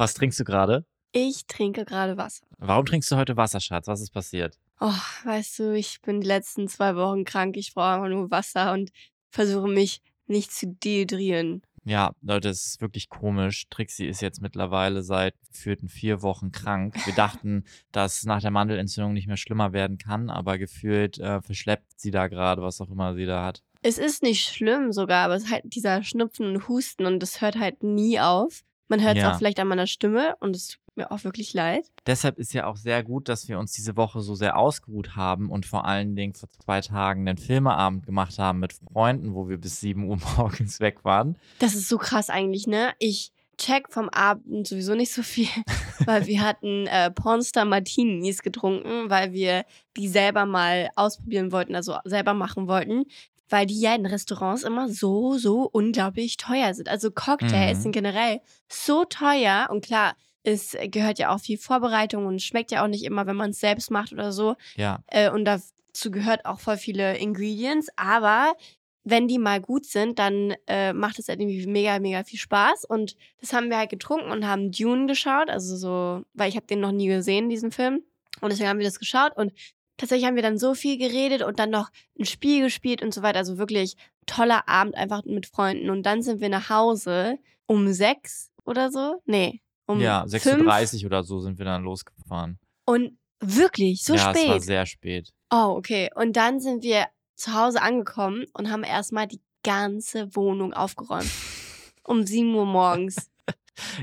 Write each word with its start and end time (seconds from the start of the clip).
Was 0.00 0.14
trinkst 0.14 0.40
du 0.40 0.44
gerade? 0.44 0.86
Ich 1.12 1.46
trinke 1.46 1.84
gerade 1.84 2.16
Wasser. 2.16 2.46
Warum 2.56 2.86
trinkst 2.86 3.10
du 3.10 3.16
heute 3.16 3.36
Wasser, 3.36 3.60
Schatz? 3.60 3.86
Was 3.86 4.00
ist 4.00 4.14
passiert? 4.14 4.58
Oh, 4.80 4.94
weißt 5.24 5.58
du, 5.58 5.74
ich 5.74 6.00
bin 6.00 6.22
die 6.22 6.26
letzten 6.26 6.68
zwei 6.68 6.96
Wochen 6.96 7.24
krank. 7.24 7.58
Ich 7.58 7.74
brauche 7.74 7.96
einfach 7.96 8.08
nur 8.08 8.30
Wasser 8.30 8.72
und 8.72 8.92
versuche 9.28 9.68
mich 9.68 10.00
nicht 10.26 10.52
zu 10.52 10.68
dehydrieren. 10.68 11.60
Ja, 11.84 12.12
Leute, 12.22 12.48
es 12.48 12.64
ist 12.64 12.80
wirklich 12.80 13.10
komisch. 13.10 13.66
Trixie 13.68 14.06
ist 14.06 14.22
jetzt 14.22 14.40
mittlerweile 14.40 15.02
seit 15.02 15.34
geführten 15.52 15.90
vier 15.90 16.22
Wochen 16.22 16.50
krank. 16.50 16.96
Wir 17.04 17.14
dachten, 17.14 17.64
dass 17.92 18.24
nach 18.24 18.40
der 18.40 18.52
Mandelentzündung 18.52 19.12
nicht 19.12 19.26
mehr 19.26 19.36
schlimmer 19.36 19.74
werden 19.74 19.98
kann, 19.98 20.30
aber 20.30 20.56
gefühlt 20.56 21.18
äh, 21.18 21.42
verschleppt 21.42 22.00
sie 22.00 22.10
da 22.10 22.28
gerade, 22.28 22.62
was 22.62 22.80
auch 22.80 22.88
immer 22.88 23.14
sie 23.14 23.26
da 23.26 23.44
hat. 23.44 23.62
Es 23.82 23.98
ist 23.98 24.22
nicht 24.22 24.48
schlimm 24.48 24.92
sogar, 24.94 25.26
aber 25.26 25.34
es 25.34 25.44
ist 25.44 25.50
halt 25.50 25.64
dieser 25.66 26.02
Schnupfen 26.02 26.46
und 26.46 26.68
Husten 26.68 27.04
und 27.04 27.20
das 27.20 27.42
hört 27.42 27.58
halt 27.58 27.82
nie 27.82 28.18
auf. 28.18 28.62
Man 28.90 29.00
hört 29.02 29.16
es 29.16 29.22
Ja. 29.22 29.32
auch 29.32 29.38
vielleicht 29.38 29.60
an 29.60 29.68
meiner 29.68 29.86
Stimme 29.86 30.34
und 30.40 30.54
es 30.56 30.68
tut 30.68 30.80
mir 30.96 31.10
auch 31.12 31.22
wirklich 31.24 31.54
leid. 31.54 31.90
Deshalb 32.06 32.38
ist 32.38 32.52
ja 32.52 32.66
auch 32.66 32.76
sehr 32.76 33.02
gut, 33.04 33.28
dass 33.28 33.48
wir 33.48 33.58
uns 33.58 33.72
diese 33.72 33.96
Woche 33.96 34.20
so 34.20 34.34
sehr 34.34 34.58
ausgeruht 34.58 35.14
haben 35.16 35.48
und 35.48 35.64
vor 35.64 35.84
allen 35.86 36.16
Dingen 36.16 36.34
vor 36.34 36.48
zwei 36.50 36.80
Tagen 36.80 37.24
den 37.24 37.38
Filmeabend 37.38 38.04
gemacht 38.04 38.38
haben 38.38 38.58
mit 38.58 38.72
Freunden, 38.74 39.32
wo 39.34 39.48
wir 39.48 39.58
bis 39.58 39.80
7 39.80 40.04
Uhr 40.08 40.18
morgens 40.36 40.80
weg 40.80 41.04
waren. 41.04 41.36
Das 41.60 41.74
ist 41.74 41.88
so 41.88 41.96
krass 41.98 42.28
eigentlich, 42.28 42.66
ne? 42.66 42.90
Ich 42.98 43.32
check 43.56 43.92
vom 43.92 44.08
Abend 44.08 44.66
sowieso 44.66 44.94
nicht 44.94 45.12
so 45.12 45.22
viel, 45.22 45.46
weil 46.06 46.26
wir 46.26 46.40
hatten 46.40 46.86
äh, 46.86 47.10
Pornstar 47.10 47.66
Martinis 47.66 48.42
getrunken, 48.42 49.10
weil 49.10 49.32
wir 49.34 49.64
die 49.98 50.08
selber 50.08 50.46
mal 50.46 50.88
ausprobieren 50.96 51.52
wollten, 51.52 51.74
also 51.74 51.98
selber 52.04 52.32
machen 52.32 52.68
wollten, 52.68 53.04
weil 53.50 53.66
die 53.66 53.78
ja 53.80 53.94
in 53.94 54.06
Restaurants 54.06 54.62
immer 54.62 54.88
so, 54.88 55.36
so 55.36 55.68
unglaublich 55.70 56.36
teuer 56.38 56.72
sind. 56.72 56.88
Also 56.88 57.10
Cocktails 57.10 57.78
Mhm. 57.78 57.82
sind 57.82 57.92
generell 57.92 58.40
so 58.68 59.04
teuer 59.04 59.68
und 59.70 59.84
klar, 59.84 60.14
es 60.42 60.74
gehört 60.90 61.18
ja 61.18 61.34
auch 61.34 61.40
viel 61.40 61.58
Vorbereitung 61.58 62.24
und 62.26 62.40
schmeckt 62.40 62.70
ja 62.70 62.82
auch 62.82 62.88
nicht 62.88 63.04
immer, 63.04 63.26
wenn 63.26 63.36
man 63.36 63.50
es 63.50 63.60
selbst 63.60 63.90
macht 63.90 64.12
oder 64.12 64.32
so. 64.32 64.56
Ja, 64.76 65.00
Äh, 65.08 65.30
und 65.30 65.44
dazu 65.44 66.10
gehört 66.10 66.46
auch 66.46 66.60
voll 66.60 66.78
viele 66.78 67.18
Ingredients. 67.18 67.88
Aber 67.96 68.54
wenn 69.04 69.28
die 69.28 69.38
mal 69.38 69.60
gut 69.60 69.84
sind, 69.84 70.18
dann 70.18 70.54
äh, 70.66 70.92
macht 70.94 71.18
es 71.18 71.28
halt 71.28 71.40
irgendwie 71.40 71.66
mega, 71.66 71.98
mega 71.98 72.24
viel 72.24 72.38
Spaß. 72.38 72.86
Und 72.86 73.16
das 73.42 73.52
haben 73.52 73.68
wir 73.68 73.76
halt 73.76 73.90
getrunken 73.90 74.30
und 74.30 74.46
haben 74.46 74.70
Dune 74.72 75.06
geschaut. 75.06 75.50
Also 75.50 75.76
so, 75.76 76.22
weil 76.32 76.48
ich 76.48 76.56
habe 76.56 76.66
den 76.66 76.80
noch 76.80 76.92
nie 76.92 77.08
gesehen, 77.08 77.50
diesen 77.50 77.70
Film. 77.70 78.02
Und 78.40 78.50
deswegen 78.50 78.68
haben 78.70 78.78
wir 78.78 78.86
das 78.86 78.98
geschaut. 78.98 79.36
Und 79.36 79.52
tatsächlich 80.00 80.26
haben 80.26 80.36
wir 80.36 80.42
dann 80.42 80.58
so 80.58 80.74
viel 80.74 80.96
geredet 80.96 81.42
und 81.42 81.58
dann 81.58 81.70
noch 81.70 81.90
ein 82.18 82.24
Spiel 82.24 82.62
gespielt 82.62 83.02
und 83.02 83.12
so 83.12 83.22
weiter. 83.22 83.38
Also 83.38 83.58
wirklich 83.58 83.96
toller 84.26 84.68
Abend 84.68 84.94
einfach 84.96 85.24
mit 85.24 85.46
Freunden. 85.46 85.90
Und 85.90 86.04
dann 86.04 86.22
sind 86.22 86.40
wir 86.40 86.48
nach 86.48 86.70
Hause 86.70 87.38
um 87.66 87.92
sechs 87.92 88.50
oder 88.64 88.90
so. 88.90 89.22
Nee. 89.26 89.60
Um 89.86 90.00
ja, 90.00 90.22
fünf. 90.22 90.62
6.30 90.66 91.00
Uhr 91.00 91.06
oder 91.06 91.22
so 91.22 91.40
sind 91.40 91.58
wir 91.58 91.64
dann 91.64 91.82
losgefahren. 91.82 92.58
Und 92.86 93.18
wirklich, 93.40 94.02
so 94.02 94.14
ja, 94.14 94.30
spät. 94.30 94.44
es 94.44 94.48
war 94.48 94.60
sehr 94.60 94.86
spät. 94.86 95.30
Oh, 95.50 95.74
okay. 95.76 96.10
Und 96.14 96.34
dann 96.36 96.60
sind 96.60 96.82
wir 96.82 97.06
zu 97.36 97.54
Hause 97.54 97.82
angekommen 97.82 98.46
und 98.54 98.70
haben 98.70 98.84
erstmal 98.84 99.26
die 99.26 99.40
ganze 99.62 100.34
Wohnung 100.34 100.72
aufgeräumt. 100.72 101.30
Um 102.02 102.26
7 102.26 102.52
Uhr 102.54 102.64
morgens. 102.64 103.30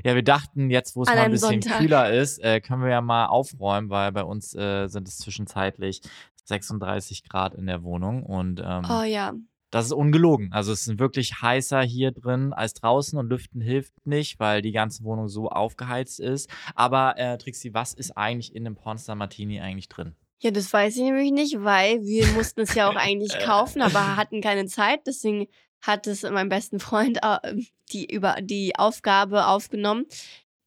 Ja, 0.04 0.16
wir 0.16 0.24
dachten, 0.24 0.70
jetzt 0.70 0.96
wo 0.96 1.04
es 1.04 1.10
mal 1.10 1.18
ein 1.18 1.32
bisschen 1.32 1.62
Sonntag. 1.62 1.80
kühler 1.80 2.12
ist, 2.12 2.40
äh, 2.44 2.62
können 2.62 2.82
wir 2.84 2.90
ja 2.90 3.02
mal 3.02 3.28
aufräumen, 3.28 3.90
weil 3.90 4.12
bei 4.12 4.24
uns 4.24 4.56
äh, 4.56 4.88
sind 4.88 5.08
es 5.08 5.18
zwischenzeitlich 5.18 6.02
36 6.46 7.24
Grad 7.28 7.54
in 7.56 7.68
der 7.68 7.84
Wohnung 7.84 8.24
und 8.24 8.62
ähm, 8.64 8.86
Oh 8.90 9.04
ja. 9.04 9.34
das 9.70 9.86
ist 9.88 9.92
ungelogen. 9.92 10.52
Also 10.54 10.72
es 10.72 10.88
ist 10.88 10.98
wirklich 11.00 11.42
heißer 11.42 11.82
hier 11.82 12.12
drin 12.12 12.54
als 12.54 12.74
draußen 12.74 13.20
und 13.20 13.28
Lüften 13.30 13.62
hilft 13.62 13.94
nicht, 14.06 14.40
weil 14.40 14.62
die 14.62 14.72
ganze 14.72 15.04
Wohnung 15.04 15.28
so 15.28 15.50
aufgeheizt 15.50 16.20
ist. 16.20 16.50
Aber 16.74 17.18
äh, 17.18 17.38
Trixie, 17.38 17.74
was 17.74 17.94
ist 17.94 18.18
eigentlich 18.18 18.56
in 18.56 18.64
dem 18.64 18.76
Pornstar 18.76 19.16
Martini 19.16 19.60
eigentlich 19.60 19.90
drin? 19.90 20.16
Ja, 20.40 20.52
das 20.52 20.72
weiß 20.72 20.96
ich 20.96 21.02
nämlich 21.04 21.32
nicht, 21.32 21.64
weil 21.64 22.02
wir 22.04 22.28
mussten 22.34 22.62
es 22.62 22.76
ja 22.76 22.90
auch 22.90 22.96
eigentlich 22.96 23.38
kaufen, 23.46 23.82
aber 23.82 24.16
hatten 24.16 24.40
keine 24.42 24.68
Zeit. 24.68 25.02
Deswegen 25.08 25.48
hat 25.88 26.06
es 26.06 26.24
mein 26.24 26.50
besten 26.50 26.80
Freund 26.80 27.20
äh, 27.24 27.56
die, 27.92 28.14
über, 28.14 28.36
die 28.42 28.76
Aufgabe 28.76 29.48
aufgenommen. 29.48 30.06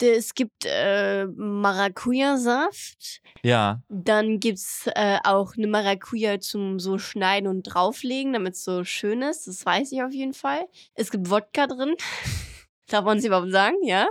Es 0.03 0.35
gibt 0.35 0.65
äh, 0.65 1.27
Maracuja-Saft. 1.27 3.21
Ja, 3.43 3.83
Dann 3.91 4.41
gibt's 4.41 4.87
äh, 4.95 5.19
auch 5.25 5.57
eine 5.59 5.67
Maracuja 5.67 6.41
zum 6.41 6.81
so 6.81 6.97
schneiden 6.97 7.47
und 7.49 7.65
drauflegen, 7.65 8.33
damit 8.33 8.55
es 8.55 8.65
so 8.65 8.83
schön 8.85 9.21
ist. 9.21 9.47
Das 9.47 9.67
weiß 9.67 9.93
ich 9.93 10.03
auf 10.03 10.13
jeden 10.13 10.33
Fall. 10.33 10.67
Es 10.95 11.11
gibt 11.11 11.29
Wodka 11.31 11.67
drin. 11.67 11.95
Darf 12.89 13.05
man 13.05 13.19
es 13.19 13.25
überhaupt 13.25 13.53
sagen, 13.53 13.77
ja? 13.83 14.09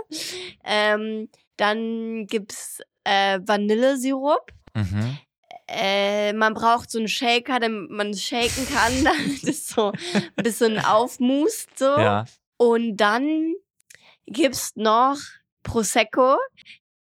Ähm, 0.64 1.28
dann 1.56 2.26
gibt's 2.28 2.80
äh, 3.04 3.40
Vanillesirup. 3.44 4.52
mhm. 4.74 5.18
Äh, 5.72 6.32
man 6.32 6.54
braucht 6.54 6.90
so 6.90 6.98
einen 6.98 7.08
Shaker, 7.08 7.60
damit 7.60 7.90
man 7.90 8.10
es 8.10 8.22
shaken 8.22 8.66
kann, 8.68 8.92
damit 9.04 9.44
es 9.44 9.68
so 9.68 9.92
ein 9.92 10.42
bisschen 10.44 10.78
aufmust. 10.84 11.78
So. 11.78 11.84
ja. 11.84 12.24
Und 12.56 12.96
dann 12.96 13.54
gibt's 14.26 14.72
noch 14.76 15.16
Prosecco. 15.62 16.36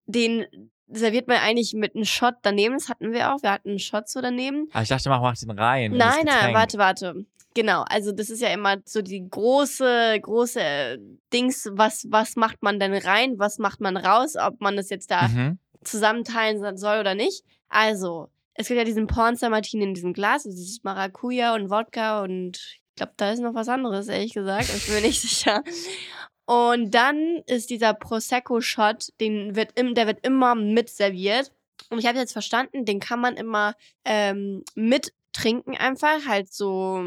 Den 0.06 0.46
serviert 0.88 1.28
man 1.28 1.38
eigentlich 1.38 1.74
mit 1.74 1.94
einem 1.94 2.04
Shot 2.04 2.34
daneben. 2.42 2.74
Das 2.74 2.88
hatten 2.88 3.12
wir 3.12 3.32
auch. 3.34 3.42
Wir 3.42 3.52
hatten 3.52 3.70
einen 3.70 3.78
Shot 3.78 4.08
so 4.08 4.20
daneben. 4.20 4.68
Aber 4.72 4.82
ich 4.82 4.88
dachte, 4.88 5.08
mach, 5.08 5.20
mach 5.20 5.36
den 5.36 5.50
rein. 5.50 5.92
Nein, 5.96 6.24
nein, 6.24 6.54
warte, 6.54 6.78
warte. 6.78 7.26
Genau, 7.54 7.84
also 7.88 8.12
das 8.12 8.28
ist 8.28 8.42
ja 8.42 8.48
immer 8.50 8.76
so 8.84 9.00
die 9.00 9.26
große, 9.28 10.18
große 10.20 10.60
äh, 10.60 10.98
Dings, 11.32 11.66
was, 11.72 12.06
was 12.10 12.36
macht 12.36 12.62
man 12.62 12.78
denn 12.78 12.92
rein, 12.92 13.38
was 13.38 13.58
macht 13.58 13.80
man 13.80 13.96
raus, 13.96 14.34
ob 14.36 14.60
man 14.60 14.76
das 14.76 14.90
jetzt 14.90 15.10
da 15.10 15.28
Mhm. 15.28 15.58
zusammenteilen 15.82 16.76
soll 16.76 17.00
oder 17.00 17.14
nicht. 17.14 17.44
Also, 17.70 18.28
es 18.56 18.68
gibt 18.68 18.78
ja 18.78 18.84
diesen 18.84 19.06
Pornstar 19.06 19.50
Martini 19.50 19.84
in 19.84 19.94
diesem 19.94 20.12
Glas, 20.12 20.46
also 20.46 20.56
dieses 20.56 20.82
Maracuja 20.82 21.54
und 21.54 21.70
Wodka 21.70 22.22
und 22.22 22.56
ich 22.56 22.98
glaube, 22.98 23.12
da 23.18 23.30
ist 23.30 23.40
noch 23.40 23.54
was 23.54 23.68
anderes, 23.68 24.08
ehrlich 24.08 24.32
gesagt. 24.32 24.72
Ich 24.74 24.86
bin 24.86 24.94
mir 24.94 25.02
nicht 25.02 25.20
sicher. 25.22 25.62
Und 26.46 26.94
dann 26.94 27.42
ist 27.46 27.70
dieser 27.70 27.92
Prosecco-Shot, 27.92 29.08
den 29.20 29.54
wird 29.56 29.78
im, 29.78 29.94
der 29.94 30.06
wird 30.06 30.24
immer 30.24 30.54
mit 30.54 30.88
serviert. 30.88 31.52
Und 31.90 31.98
ich 31.98 32.06
habe 32.06 32.18
jetzt 32.18 32.32
verstanden, 32.32 32.84
den 32.84 33.00
kann 33.00 33.20
man 33.20 33.36
immer 33.36 33.74
ähm, 34.04 34.64
mit 34.74 35.12
trinken 35.32 35.76
einfach, 35.76 36.26
halt 36.26 36.52
so 36.52 37.02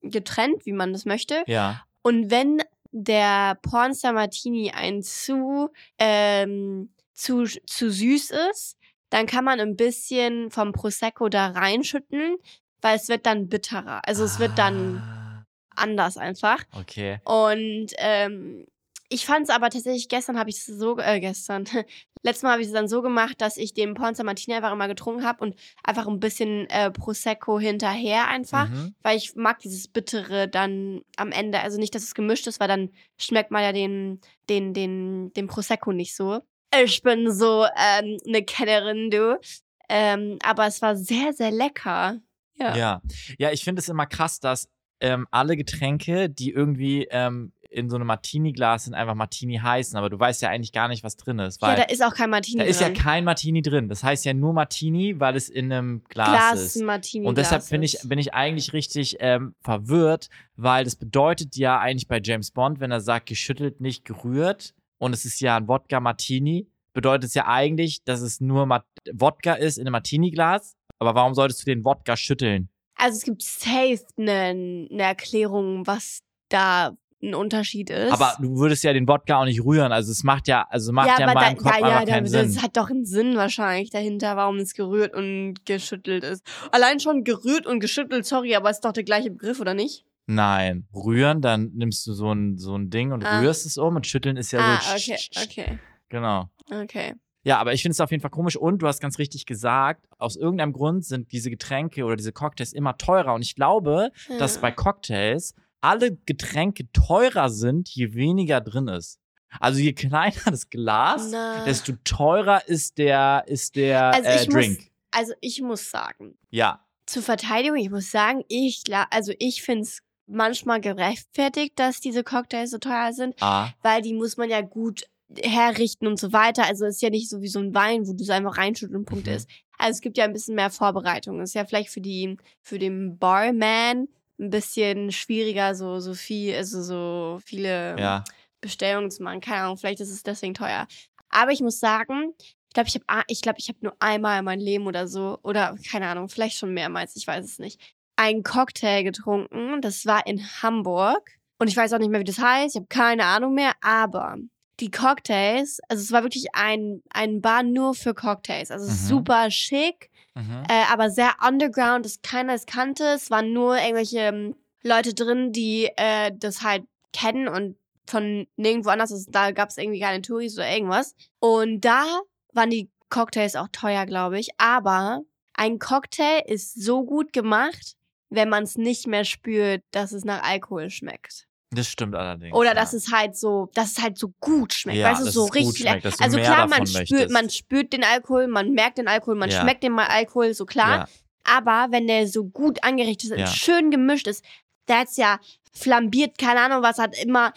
getrennt, 0.00 0.64
wie 0.64 0.72
man 0.72 0.92
das 0.92 1.04
möchte. 1.04 1.42
Ja. 1.46 1.82
Und 2.02 2.30
wenn 2.30 2.62
der 2.90 3.58
Pornstar 3.60 4.14
Martini 4.14 4.70
ein 4.70 5.02
zu, 5.02 5.68
ähm, 5.98 6.94
zu, 7.12 7.44
zu 7.44 7.90
süß 7.90 8.30
ist, 8.50 8.77
dann 9.10 9.26
kann 9.26 9.44
man 9.44 9.60
ein 9.60 9.76
bisschen 9.76 10.50
vom 10.50 10.72
Prosecco 10.72 11.28
da 11.28 11.48
reinschütteln, 11.48 12.36
weil 12.80 12.96
es 12.96 13.08
wird 13.08 13.26
dann 13.26 13.48
bitterer. 13.48 14.00
Also 14.06 14.24
es 14.24 14.38
wird 14.38 14.58
dann 14.58 14.98
Ah, 14.98 15.44
anders 15.76 16.16
einfach. 16.16 16.62
Okay. 16.72 17.20
Und 17.24 17.88
ähm, 17.98 18.66
ich 19.08 19.24
fand 19.24 19.44
es 19.44 19.50
aber 19.50 19.70
tatsächlich, 19.70 20.08
gestern 20.08 20.38
habe 20.38 20.50
ich 20.50 20.56
es 20.58 20.66
so, 20.66 20.98
äh, 20.98 21.18
gestern, 21.20 21.64
letztes 22.22 22.42
Mal 22.42 22.52
habe 22.52 22.60
ich 22.62 22.68
es 22.68 22.74
dann 22.74 22.88
so 22.88 23.00
gemacht, 23.00 23.40
dass 23.40 23.56
ich 23.56 23.72
den 23.72 23.94
Pornstar 23.94 24.26
Martini 24.26 24.54
einfach 24.56 24.72
immer 24.72 24.88
getrunken 24.88 25.24
habe 25.24 25.42
und 25.44 25.54
einfach 25.82 26.06
ein 26.06 26.20
bisschen 26.20 26.68
äh, 26.68 26.90
Prosecco 26.90 27.58
hinterher 27.58 28.28
einfach 28.28 28.68
Mhm. 28.68 28.94
weil 29.02 29.16
ich 29.16 29.34
mag 29.34 29.60
dieses 29.60 29.88
Bittere 29.88 30.46
dann 30.48 31.00
am 31.16 31.32
Ende. 31.32 31.60
Also 31.60 31.78
nicht, 31.78 31.94
dass 31.94 32.02
es 32.02 32.14
gemischt 32.14 32.46
ist, 32.46 32.60
weil 32.60 32.68
dann 32.68 32.90
schmeckt 33.18 33.50
man 33.50 33.62
ja 33.62 33.72
den, 33.72 34.20
den, 34.50 34.74
den, 34.74 35.32
den 35.32 35.46
Prosecco 35.46 35.92
nicht 35.92 36.14
so. 36.14 36.40
Ich 36.82 37.02
bin 37.02 37.30
so 37.32 37.64
ähm, 37.76 38.18
eine 38.26 38.42
Kennerin, 38.42 39.10
du. 39.10 39.40
Ähm, 39.88 40.38
aber 40.42 40.66
es 40.66 40.82
war 40.82 40.96
sehr, 40.96 41.32
sehr 41.32 41.50
lecker. 41.50 42.20
Ja. 42.56 42.76
Ja. 42.76 43.02
Ja, 43.38 43.52
ich 43.52 43.64
finde 43.64 43.80
es 43.80 43.88
immer 43.88 44.06
krass, 44.06 44.40
dass 44.40 44.68
ähm, 45.00 45.26
alle 45.30 45.56
Getränke, 45.56 46.28
die 46.28 46.50
irgendwie 46.50 47.06
ähm, 47.10 47.52
in 47.70 47.90
so 47.90 47.96
einem 47.96 48.06
Martini-Glas 48.06 48.84
sind, 48.84 48.94
einfach 48.94 49.14
Martini 49.14 49.58
heißen, 49.58 49.96
aber 49.96 50.08
du 50.08 50.18
weißt 50.18 50.40
ja 50.42 50.48
eigentlich 50.48 50.72
gar 50.72 50.88
nicht, 50.88 51.04
was 51.04 51.16
drin 51.16 51.38
ist. 51.38 51.60
Ja, 51.60 51.68
Weil 51.68 51.76
da 51.76 51.82
ist 51.84 52.02
auch 52.02 52.14
kein 52.14 52.30
Martini 52.30 52.58
da 52.58 52.64
ist 52.64 52.80
ja 52.80 52.88
drin. 52.88 52.96
kein 52.96 53.24
Martini 53.24 53.62
drin. 53.62 53.88
Das 53.88 54.02
heißt 54.02 54.24
ja 54.24 54.32
nur 54.32 54.52
Martini, 54.54 55.20
weil 55.20 55.36
es 55.36 55.48
in 55.48 55.70
einem 55.70 56.02
Glas, 56.08 56.28
Glas 56.28 56.60
ist. 56.60 56.82
Martini. 56.82 57.26
Und 57.26 57.36
deshalb 57.36 57.60
Glas 57.62 57.70
bin 57.70 57.82
ich, 57.82 57.98
bin 58.04 58.18
ich 58.18 58.34
eigentlich 58.34 58.72
richtig 58.72 59.18
ähm, 59.20 59.54
verwirrt, 59.60 60.28
weil 60.56 60.84
das 60.84 60.96
bedeutet 60.96 61.56
ja 61.56 61.78
eigentlich 61.78 62.08
bei 62.08 62.20
James 62.22 62.50
Bond, 62.50 62.80
wenn 62.80 62.90
er 62.90 63.00
sagt, 63.00 63.26
geschüttelt, 63.26 63.80
nicht 63.80 64.04
gerührt, 64.04 64.74
und 64.98 65.12
es 65.12 65.24
ist 65.24 65.40
ja 65.40 65.56
ein 65.56 65.68
Wodka 65.68 66.00
Martini, 66.00 66.68
bedeutet 66.92 67.28
es 67.28 67.34
ja 67.34 67.46
eigentlich, 67.46 68.02
dass 68.04 68.20
es 68.20 68.40
nur 68.40 68.68
Wodka 69.12 69.54
ist 69.54 69.78
in 69.78 69.82
einem 69.82 69.92
Martini-Glas. 69.92 70.76
Aber 70.98 71.14
warum 71.14 71.34
solltest 71.34 71.60
du 71.60 71.66
den 71.66 71.84
Wodka 71.84 72.16
schütteln? 72.16 72.68
Also 72.96 73.18
es 73.18 73.22
gibt 73.22 73.42
safe 73.42 74.00
eine 74.16 74.54
ne 74.54 75.02
Erklärung, 75.02 75.86
was 75.86 76.20
da 76.48 76.96
ein 77.22 77.34
Unterschied 77.34 77.90
ist. 77.90 78.12
Aber 78.12 78.36
du 78.40 78.58
würdest 78.58 78.84
ja 78.84 78.92
den 78.92 79.08
Wodka 79.08 79.40
auch 79.40 79.44
nicht 79.44 79.64
rühren. 79.64 79.92
Also 79.92 80.12
es 80.12 80.22
macht 80.24 80.48
ja, 80.48 80.66
also 80.70 80.92
macht 80.92 81.08
ja, 81.08 81.16
in 81.16 81.22
aber 81.24 81.34
meinem 81.34 81.56
da, 81.56 81.62
Kopf 81.62 81.78
ja, 81.78 81.86
einfach 81.86 82.00
ja, 82.00 82.06
keinen 82.06 82.26
Sinn. 82.26 82.52
das 82.52 82.62
hat 82.62 82.76
doch 82.76 82.90
einen 82.90 83.04
Sinn 83.04 83.36
wahrscheinlich 83.36 83.90
dahinter, 83.90 84.36
warum 84.36 84.56
es 84.56 84.74
gerührt 84.74 85.14
und 85.14 85.64
geschüttelt 85.66 86.24
ist. 86.24 86.44
Allein 86.70 87.00
schon 87.00 87.24
gerührt 87.24 87.66
und 87.66 87.80
geschüttelt, 87.80 88.24
sorry, 88.26 88.54
aber 88.54 88.70
ist 88.70 88.84
doch 88.84 88.92
der 88.92 89.04
gleiche 89.04 89.30
Begriff, 89.30 89.60
oder 89.60 89.74
nicht? 89.74 90.04
Nein, 90.30 90.86
rühren, 90.94 91.40
dann 91.40 91.70
nimmst 91.74 92.06
du 92.06 92.12
so 92.12 92.30
ein, 92.32 92.58
so 92.58 92.76
ein 92.76 92.90
Ding 92.90 93.12
und 93.12 93.24
Ah. 93.24 93.40
rührst 93.40 93.64
es 93.64 93.78
um 93.78 93.96
und 93.96 94.06
schütteln 94.06 94.36
ist 94.36 94.52
ja 94.52 94.60
ah, 94.60 94.80
so. 94.80 94.94
okay, 95.12 95.18
okay. 95.42 95.78
Genau. 96.10 96.50
Okay. 96.70 97.14
Ja, 97.44 97.58
aber 97.58 97.72
ich 97.72 97.80
finde 97.80 97.92
es 97.92 98.00
auf 98.00 98.10
jeden 98.10 98.20
Fall 98.20 98.30
komisch 98.30 98.56
und 98.56 98.82
du 98.82 98.86
hast 98.86 99.00
ganz 99.00 99.18
richtig 99.18 99.46
gesagt, 99.46 100.04
aus 100.18 100.36
irgendeinem 100.36 100.74
Grund 100.74 101.06
sind 101.06 101.32
diese 101.32 101.48
Getränke 101.48 102.04
oder 102.04 102.16
diese 102.16 102.32
Cocktails 102.32 102.74
immer 102.74 102.98
teurer 102.98 103.32
und 103.32 103.40
ich 103.42 103.54
glaube, 103.54 104.10
dass 104.38 104.56
Ja. 104.56 104.60
bei 104.60 104.70
Cocktails 104.70 105.54
alle 105.80 106.14
Getränke 106.26 106.90
teurer 106.92 107.48
sind, 107.48 107.88
je 107.88 108.12
weniger 108.14 108.60
drin 108.60 108.88
ist. 108.88 109.18
Also 109.60 109.80
je 109.80 109.94
kleiner 109.94 110.34
das 110.44 110.68
Glas, 110.68 111.30
Na. 111.32 111.64
desto 111.64 111.92
teurer 112.04 112.68
ist 112.68 112.98
der 112.98 113.44
ist 113.46 113.76
der 113.76 114.12
Also 114.12 114.28
äh, 114.28 114.42
ich 114.42 114.48
muss- 114.48 114.54
Drink. 114.54 114.90
Also 115.10 115.32
ich 115.40 115.62
muss 115.62 115.90
sagen, 115.90 116.36
Ja, 116.50 116.84
zur 117.06 117.22
Verteidigung, 117.22 117.78
ich 117.78 117.88
muss 117.88 118.10
sagen, 118.10 118.42
ich, 118.48 118.82
also 119.08 119.32
ich 119.38 119.62
finde 119.62 119.84
es 119.84 120.02
manchmal 120.28 120.80
gerechtfertigt, 120.80 121.72
dass 121.78 122.00
diese 122.00 122.22
Cocktails 122.24 122.70
so 122.70 122.78
teuer 122.78 123.12
sind, 123.12 123.34
ah, 123.40 123.70
weil 123.82 124.02
die 124.02 124.14
muss 124.14 124.36
man 124.36 124.50
ja 124.50 124.60
gut 124.60 125.04
herrichten 125.36 126.06
und 126.06 126.18
so 126.18 126.32
weiter. 126.32 126.64
Also 126.64 126.86
es 126.86 126.96
ist 126.96 127.02
ja 127.02 127.10
nicht 127.10 127.28
so 127.28 127.42
wie 127.42 127.48
so 127.48 127.58
ein 127.58 127.74
Wein, 127.74 128.06
wo 128.06 128.12
du 128.12 128.22
es 128.22 128.30
einfach 128.30 128.56
reinschüttet 128.58 128.96
und 128.96 129.04
Punkt 129.04 129.26
Mhm. 129.26 129.34
ist. 129.34 129.48
Also 129.76 129.96
es 129.96 130.00
gibt 130.00 130.16
ja 130.16 130.24
ein 130.24 130.32
bisschen 130.32 130.54
mehr 130.54 130.70
Vorbereitung. 130.70 131.40
Ist 131.40 131.54
ja 131.54 131.64
vielleicht 131.64 131.90
für 131.90 132.00
die, 132.00 132.36
für 132.62 132.78
den 132.78 133.18
Barman 133.18 134.08
ein 134.40 134.50
bisschen 134.50 135.12
schwieriger, 135.12 135.74
so, 135.74 136.00
so 136.00 136.14
viel, 136.14 136.54
also 136.54 136.82
so 136.82 137.38
viele 137.44 137.98
ja. 137.98 138.24
Bestellungen 138.60 139.10
zu 139.10 139.22
machen. 139.22 139.40
Keine 139.40 139.62
Ahnung, 139.62 139.76
vielleicht 139.76 140.00
ist 140.00 140.10
es 140.10 140.22
deswegen 140.22 140.54
teuer. 140.54 140.86
Aber 141.30 141.50
ich 141.52 141.60
muss 141.60 141.78
sagen, 141.78 142.32
ich 142.38 142.74
glaube, 142.74 142.88
ich 142.88 142.94
habe 142.94 143.24
ich 143.28 143.40
glaube, 143.42 143.58
ich 143.58 143.68
habe 143.68 143.78
nur 143.82 143.96
einmal 143.98 144.38
in 144.38 144.44
meinem 144.44 144.60
Leben 144.60 144.86
oder 144.86 145.08
so 145.08 145.38
oder 145.42 145.76
keine 145.90 146.06
Ahnung, 146.06 146.28
vielleicht 146.28 146.56
schon 146.56 146.72
mehrmals, 146.72 147.16
ich 147.16 147.26
weiß 147.26 147.44
es 147.44 147.58
nicht, 147.58 147.80
einen 148.18 148.42
Cocktail 148.42 149.02
getrunken. 149.04 149.80
Das 149.80 150.04
war 150.06 150.26
in 150.26 150.40
Hamburg 150.62 151.30
und 151.58 151.68
ich 151.68 151.76
weiß 151.76 151.92
auch 151.92 151.98
nicht 151.98 152.10
mehr, 152.10 152.20
wie 152.20 152.24
das 152.24 152.38
heißt. 152.38 152.74
Ich 152.74 152.80
habe 152.80 152.86
keine 152.88 153.24
Ahnung 153.24 153.54
mehr, 153.54 153.72
aber 153.80 154.36
die 154.80 154.90
Cocktails, 154.90 155.80
also 155.88 156.02
es 156.02 156.12
war 156.12 156.22
wirklich 156.22 156.46
ein 156.54 157.02
ein 157.10 157.40
Bar 157.40 157.62
nur 157.62 157.94
für 157.94 158.14
Cocktails, 158.14 158.70
also 158.70 158.86
Mhm. 158.90 158.94
super 158.96 159.50
schick, 159.50 160.10
Mhm. 160.34 160.64
äh, 160.68 160.84
aber 160.92 161.10
sehr 161.10 161.32
underground, 161.46 162.04
das 162.04 162.20
keiner 162.22 162.54
es 162.54 162.66
kannte. 162.66 163.04
Es 163.14 163.30
waren 163.30 163.52
nur 163.52 163.76
irgendwelche 163.76 164.18
ähm, 164.18 164.54
Leute 164.84 165.14
drin, 165.14 165.52
die 165.52 165.90
äh, 165.96 166.30
das 166.36 166.62
halt 166.62 166.84
kennen 167.12 167.48
und 167.48 167.76
von 168.06 168.46
nirgendwo 168.56 168.90
anders. 168.90 169.10
Also, 169.12 169.30
da 169.30 169.50
gab 169.50 169.68
es 169.70 169.76
irgendwie 169.78 170.00
keine 170.00 170.22
Touris 170.22 170.56
oder 170.56 170.70
irgendwas. 170.70 171.14
Und 171.40 171.80
da 171.84 172.04
waren 172.52 172.70
die 172.70 172.88
Cocktails 173.10 173.56
auch 173.56 173.68
teuer, 173.72 174.06
glaube 174.06 174.38
ich. 174.38 174.50
Aber 174.58 175.22
ein 175.54 175.78
Cocktail 175.80 176.42
ist 176.46 176.80
so 176.80 177.04
gut 177.04 177.32
gemacht, 177.32 177.96
wenn 178.30 178.48
man 178.48 178.64
es 178.64 178.76
nicht 178.76 179.06
mehr 179.06 179.24
spürt, 179.24 179.82
dass 179.90 180.12
es 180.12 180.24
nach 180.24 180.42
Alkohol 180.42 180.90
schmeckt. 180.90 181.46
Das 181.70 181.88
stimmt 181.88 182.14
allerdings. 182.14 182.54
Oder 182.54 182.70
ja. 182.70 182.74
dass 182.74 182.94
es 182.94 183.12
halt 183.12 183.36
so, 183.36 183.68
dass 183.74 183.92
es 183.92 184.02
halt 184.02 184.16
so 184.16 184.32
gut 184.40 184.72
schmeckt. 184.72 184.98
Ja, 184.98 185.10
weißt 185.10 185.26
du, 185.26 185.30
so 185.30 185.44
richtig. 185.46 185.80
schmeckt, 185.82 186.06
also 186.06 186.38
klar, 186.38 186.66
man 186.66 186.86
spürt, 186.86 187.10
möchtest. 187.10 187.30
man 187.30 187.50
spürt 187.50 187.92
den 187.92 188.04
Alkohol, 188.04 188.46
man 188.46 188.72
merkt 188.72 188.96
den 188.98 189.08
Alkohol, 189.08 189.34
man 189.34 189.50
Ja. 189.50 189.60
schmeckt 189.60 189.82
den 189.82 189.92
mal 189.92 190.06
Alkohol, 190.06 190.54
so 190.54 190.64
klar. 190.64 191.08
Aber 191.44 191.88
wenn 191.90 192.06
der 192.06 192.26
so 192.26 192.44
gut 192.44 192.82
angerichtet 192.84 193.32
ist, 193.32 193.38
Ja. 193.38 193.46
schön 193.46 193.90
gemischt 193.90 194.26
ist, 194.26 194.44
der 194.88 195.00
hat's 195.00 195.16
ja 195.18 195.38
flambiert, 195.72 196.38
keine 196.38 196.60
Ahnung 196.60 196.82
was, 196.82 196.98
hat 196.98 197.16
immer 197.22 197.52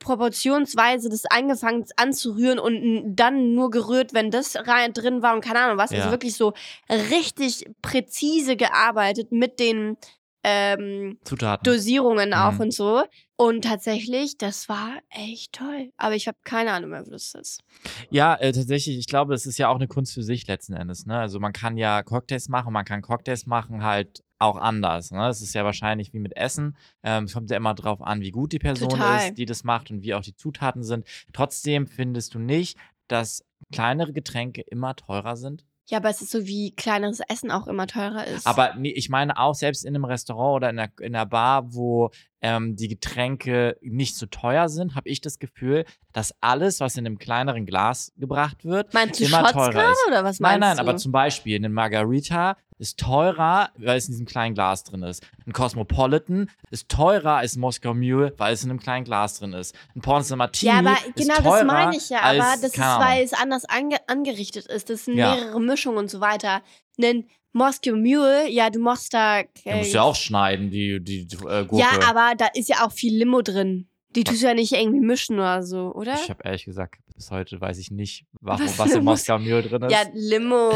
proportionsweise 0.00 1.08
das 1.08 1.24
angefangen 1.26 1.84
anzurühren 1.96 2.58
und 2.58 3.14
dann 3.14 3.54
nur 3.54 3.70
gerührt, 3.70 4.12
wenn 4.14 4.30
das 4.30 4.56
rein 4.56 4.92
drin 4.92 5.22
war 5.22 5.34
und 5.34 5.42
keine 5.44 5.60
Ahnung 5.60 5.78
was. 5.78 5.92
Also 5.92 6.06
Ja. 6.06 6.10
wirklich 6.10 6.34
so 6.34 6.52
richtig 6.90 7.64
präzise 7.82 8.56
gearbeitet 8.56 9.30
mit 9.32 9.60
den 9.60 9.96
ähm, 10.42 11.18
Zutaten. 11.22 11.64
Dosierungen 11.70 12.32
auch 12.32 12.52
Mhm. 12.54 12.60
und 12.60 12.72
so. 12.72 13.02
Und 13.36 13.62
tatsächlich, 13.62 14.38
das 14.38 14.70
war 14.70 14.98
echt 15.10 15.52
toll. 15.52 15.92
Aber 15.98 16.14
ich 16.14 16.28
habe 16.28 16.38
keine 16.44 16.72
Ahnung 16.72 16.90
mehr, 16.90 17.06
wo 17.06 17.10
das 17.10 17.34
ist. 17.34 17.60
Ja, 18.08 18.36
äh, 18.36 18.50
tatsächlich, 18.52 18.96
ich 18.98 19.06
glaube, 19.06 19.34
es 19.34 19.44
ist 19.44 19.58
ja 19.58 19.68
auch 19.68 19.74
eine 19.76 19.86
Kunst 19.86 20.14
für 20.14 20.22
sich 20.22 20.46
letzten 20.46 20.72
Endes. 20.72 21.04
Ne? 21.04 21.18
Also 21.18 21.40
man 21.40 21.52
kann 21.52 21.76
ja 21.76 22.02
Cocktails 22.02 22.48
machen, 22.48 22.72
man 22.72 22.86
kann 22.86 23.02
Cocktails 23.02 23.44
machen 23.44 23.84
halt 23.84 24.22
auch 24.40 24.56
anders. 24.56 25.10
Ne? 25.10 25.28
Es 25.28 25.42
ist 25.42 25.54
ja 25.54 25.64
wahrscheinlich 25.64 26.12
wie 26.12 26.18
mit 26.18 26.36
Essen. 26.36 26.76
Ähm, 27.02 27.24
es 27.24 27.34
kommt 27.34 27.50
ja 27.50 27.56
immer 27.56 27.74
drauf 27.74 28.02
an, 28.02 28.20
wie 28.20 28.30
gut 28.30 28.52
die 28.52 28.58
Person 28.58 28.88
Total. 28.88 29.28
ist, 29.28 29.38
die 29.38 29.44
das 29.46 29.64
macht 29.64 29.90
und 29.90 30.02
wie 30.02 30.14
auch 30.14 30.22
die 30.22 30.34
Zutaten 30.34 30.82
sind. 30.82 31.06
Trotzdem 31.32 31.86
findest 31.86 32.34
du 32.34 32.38
nicht, 32.38 32.78
dass 33.08 33.44
kleinere 33.72 34.12
Getränke 34.12 34.62
immer 34.62 34.96
teurer 34.96 35.36
sind? 35.36 35.64
Ja, 35.88 35.98
aber 35.98 36.08
es 36.08 36.22
ist 36.22 36.30
so 36.30 36.46
wie 36.46 36.70
kleineres 36.76 37.18
Essen 37.28 37.50
auch 37.50 37.66
immer 37.66 37.88
teurer 37.88 38.24
ist. 38.24 38.46
Aber 38.46 38.74
nee, 38.76 38.92
ich 38.92 39.08
meine 39.08 39.36
auch 39.38 39.56
selbst 39.56 39.84
in 39.84 39.94
einem 39.96 40.04
Restaurant 40.04 40.56
oder 40.56 40.70
in 40.70 40.78
einer, 40.78 40.92
in 41.00 41.16
einer 41.16 41.26
Bar, 41.26 41.74
wo 41.74 42.10
ähm, 42.42 42.76
die 42.76 42.86
Getränke 42.86 43.76
nicht 43.82 44.14
so 44.16 44.26
teuer 44.26 44.68
sind, 44.68 44.94
habe 44.94 45.08
ich 45.08 45.20
das 45.20 45.40
Gefühl, 45.40 45.84
dass 46.12 46.32
alles, 46.40 46.78
was 46.78 46.96
in 46.96 47.06
einem 47.06 47.18
kleineren 47.18 47.66
Glas 47.66 48.12
gebracht 48.16 48.64
wird, 48.64 48.94
Meinst 48.94 49.18
du 49.18 49.24
immer 49.24 49.40
Shots 49.40 49.52
teurer 49.52 49.90
ist. 49.90 50.06
oder 50.06 50.22
was 50.22 50.38
Nein, 50.38 50.60
meinst 50.60 50.76
nein, 50.76 50.84
du? 50.86 50.90
aber 50.90 50.96
zum 50.96 51.10
Beispiel 51.10 51.56
eine 51.56 51.68
Margarita 51.68 52.56
ist 52.80 52.98
teurer, 52.98 53.70
weil 53.76 53.98
es 53.98 54.06
in 54.06 54.12
diesem 54.12 54.26
kleinen 54.26 54.54
Glas 54.54 54.84
drin 54.84 55.02
ist. 55.02 55.22
Ein 55.46 55.52
Cosmopolitan 55.52 56.50
ist 56.70 56.88
teurer 56.88 57.36
als 57.36 57.56
ein 57.56 57.60
Moskau 57.60 57.94
Mule, 57.94 58.32
weil 58.38 58.54
es 58.54 58.64
in 58.64 58.70
einem 58.70 58.80
kleinen 58.80 59.04
Glas 59.04 59.38
drin 59.38 59.52
ist. 59.52 59.74
Ein 59.94 60.00
Pornstar 60.00 60.36
Martini 60.38 60.72
ja, 60.72 60.78
aber 60.78 60.96
ist 61.14 61.16
genau 61.16 61.36
teurer 61.36 61.58
das 61.58 61.66
meine 61.66 61.96
ich 61.96 62.08
ja. 62.08 62.20
Aber 62.22 62.38
das 62.38 62.62
ist, 62.64 62.78
weil 62.78 63.22
es 63.22 63.32
anders 63.34 63.64
ange 63.66 63.96
angerichtet 64.08 64.66
ist. 64.66 64.90
Das 64.90 65.04
sind 65.04 65.16
Ja. 65.16 65.34
mehrere 65.34 65.60
Mischungen 65.60 65.98
und 65.98 66.10
so 66.10 66.20
weiter. 66.20 66.62
Ein 67.00 67.26
Moscow 67.52 67.92
Mule, 67.94 68.48
ja, 68.48 68.70
du 68.70 68.78
machst 68.78 69.12
da. 69.12 69.42
Du 69.42 69.48
äh, 69.64 69.78
musst 69.78 69.92
ja 69.92 70.02
auch 70.02 70.14
schneiden, 70.16 70.70
die, 70.70 71.00
die 71.02 71.22
äh, 71.46 71.64
Gurke. 71.66 71.76
ja, 71.78 71.88
aber 72.08 72.34
da 72.36 72.46
ist 72.54 72.68
ja 72.68 72.86
auch 72.86 72.92
viel 72.92 73.16
Limo 73.16 73.42
drin. 73.42 73.88
Die 74.16 74.24
tust 74.24 74.42
du 74.42 74.46
ja 74.46 74.54
nicht 74.54 74.72
irgendwie 74.72 75.00
mischen 75.00 75.38
oder 75.38 75.62
so, 75.62 75.92
oder? 75.94 76.14
Ich 76.14 76.30
habe 76.30 76.42
ehrlich 76.44 76.64
gesagt, 76.64 76.96
bis 77.20 77.30
heute 77.30 77.60
weiß 77.60 77.76
ich 77.78 77.90
nicht, 77.90 78.24
warum, 78.40 78.64
Was 78.64 78.78
was, 78.78 78.90
in 78.92 79.04
muss- 79.04 79.20
Moskau 79.20 79.38
Mule 79.38 79.62
drin 79.62 79.82
ist. 79.82 79.92
Ja, 79.92 80.02
Limo 80.14 80.70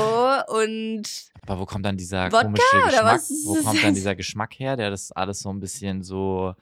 und. 0.49 1.03
Aber 1.47 1.59
wo 1.61 1.65
kommt 1.65 1.85
dann 1.87 1.97
dieser 1.97 2.27
Wodka 2.31 2.43
komische 2.43 2.77
oder 2.77 2.91
Geschmack? 3.15 3.21
Wo 3.47 3.55
kommt 3.63 3.83
dann 3.83 3.95
dieser 3.95 4.15
Geschmack 4.15 4.59
her, 4.59 4.77
der 4.77 4.91
das 4.91 5.11
alles 5.13 5.41
so 5.41 5.51
ein 5.51 5.59
bisschen 5.61 6.03
so. 6.03 6.55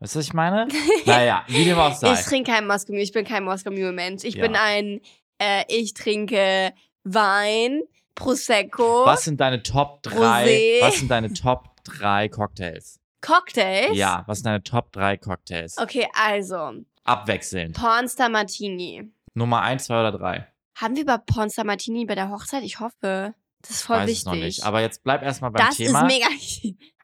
Weißt 0.00 0.14
du, 0.14 0.18
was 0.18 0.26
ich 0.26 0.32
meine? 0.32 0.66
naja, 1.06 1.44
wie 1.48 1.64
dem 1.64 1.78
auch 1.78 1.94
sei. 1.94 2.14
Ich 2.14 2.20
trinke 2.22 2.50
kein 2.52 2.66
Moscow 2.66 2.88
Mule. 2.90 3.02
Ich 3.02 3.12
bin 3.12 3.24
kein 3.26 3.44
Moscow 3.44 3.70
Mule 3.70 3.92
Mensch. 3.92 4.24
Ich 4.24 4.34
Ja. 4.34 4.46
bin 4.46 4.56
ein. 4.56 5.00
Äh, 5.38 5.64
ich 5.68 5.92
trinke 5.94 6.72
Wein, 7.04 7.82
Prosecco, 8.14 9.04
Was 9.04 9.24
sind 9.24 9.40
deine 9.40 9.62
Top 9.62 10.02
3? 10.04 10.14
Rosé. 10.16 10.80
Was 10.80 10.98
sind 11.00 11.10
deine 11.10 11.32
Top 11.34 11.64
3 11.84 12.28
Cocktails? 12.30 12.98
Cocktails. 13.20 13.96
Ja, 13.96 14.24
was 14.26 14.38
sind 14.38 14.46
deine 14.46 14.62
Top 14.62 14.90
3 14.92 15.16
Cocktails? 15.18 15.76
Okay, 15.78 16.06
also. 16.14 16.72
Abwechselnd. 17.04 17.76
Pornstar 17.76 18.28
Martini. 18.28 19.10
Nummer 19.34 19.62
1, 19.62 19.84
2 19.84 20.00
oder 20.00 20.12
3? 20.12 20.46
Haben 20.76 20.96
wir 20.96 21.02
über 21.02 21.18
Pornstar 21.18 21.64
Martini 21.64 22.04
bei 22.04 22.14
der 22.14 22.30
Hochzeit? 22.30 22.62
Ich 22.64 22.80
hoffe. 22.80 23.34
Das 23.62 23.70
ist 23.70 23.82
voll 23.82 23.96
Weiß 23.98 24.08
wichtig. 24.08 24.18
es 24.20 24.24
noch 24.26 24.34
nicht. 24.34 24.64
Aber 24.64 24.80
jetzt 24.80 25.02
bleib 25.04 25.22
erstmal 25.22 25.50
beim 25.50 25.66
das 25.66 25.76
Thema. 25.76 26.06
ist 26.06 26.06
mega. 26.06 26.26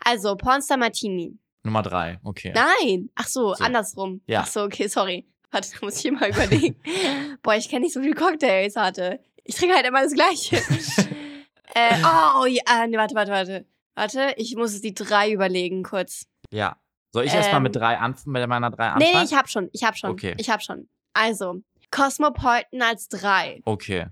Also, 0.04 0.37
Pornstar 0.37 0.76
Martini. 0.76 1.38
Nummer 1.62 1.83
3, 1.83 2.21
okay. 2.23 2.52
Nein. 2.54 3.11
Ach 3.14 3.26
so, 3.28 3.54
So. 3.54 3.64
andersrum. 3.64 4.23
Ja. 4.26 4.40
Ach 4.42 4.47
so, 4.47 4.62
okay, 4.62 4.87
sorry. 4.88 5.26
Warte, 5.50 5.71
da 5.73 5.78
muss 5.85 6.04
ich 6.04 6.11
mal 6.11 6.30
überlegen. 6.30 6.76
Boah, 7.42 7.54
ich 7.54 7.69
kenne 7.69 7.83
nicht 7.85 7.92
so 7.95 8.00
viele 8.00 8.14
Cocktails, 8.14 8.76
hatte. 8.76 9.21
Ich 9.45 9.54
trinke 9.57 9.75
halt 9.75 9.87
immer 9.87 10.02
das 10.02 10.12
Gleiche. 10.14 10.57
äh, 11.75 11.97
oh, 12.37 12.47
ja, 12.47 12.87
nee, 12.87 12.97
warte, 12.97 13.14
warte, 13.14 13.30
warte. 13.33 13.66
Warte, 13.95 14.35
ich 14.37 14.54
muss 14.57 14.80
die 14.80 14.95
drei 14.95 15.30
überlegen, 15.33 15.83
kurz. 15.83 16.26
Ja. 16.50 16.76
Soll 17.12 17.25
ich 17.25 17.35
erstmal 17.35 17.57
Ähm, 17.57 17.62
mit 17.64 17.76
drei 17.76 17.99
anfangen, 17.99 18.33
mit 18.33 18.47
meiner 18.49 18.71
3 18.71 18.76
Nee, 18.76 18.90
anfangen? 19.07 19.12
nee, 19.19 19.25
ich 19.25 19.35
hab 19.35 19.49
schon, 19.49 19.69
ich 19.73 19.85
hab 19.85 19.97
schon. 19.97 20.11
Okay. 20.11 20.35
Ich 20.38 20.49
hab 20.50 20.62
schon. 20.62 20.88
Also, 21.12 21.57
Cosmopolitan 21.90 22.83
als 22.83 23.09
drei. 23.09 23.61
okay. 23.64 24.07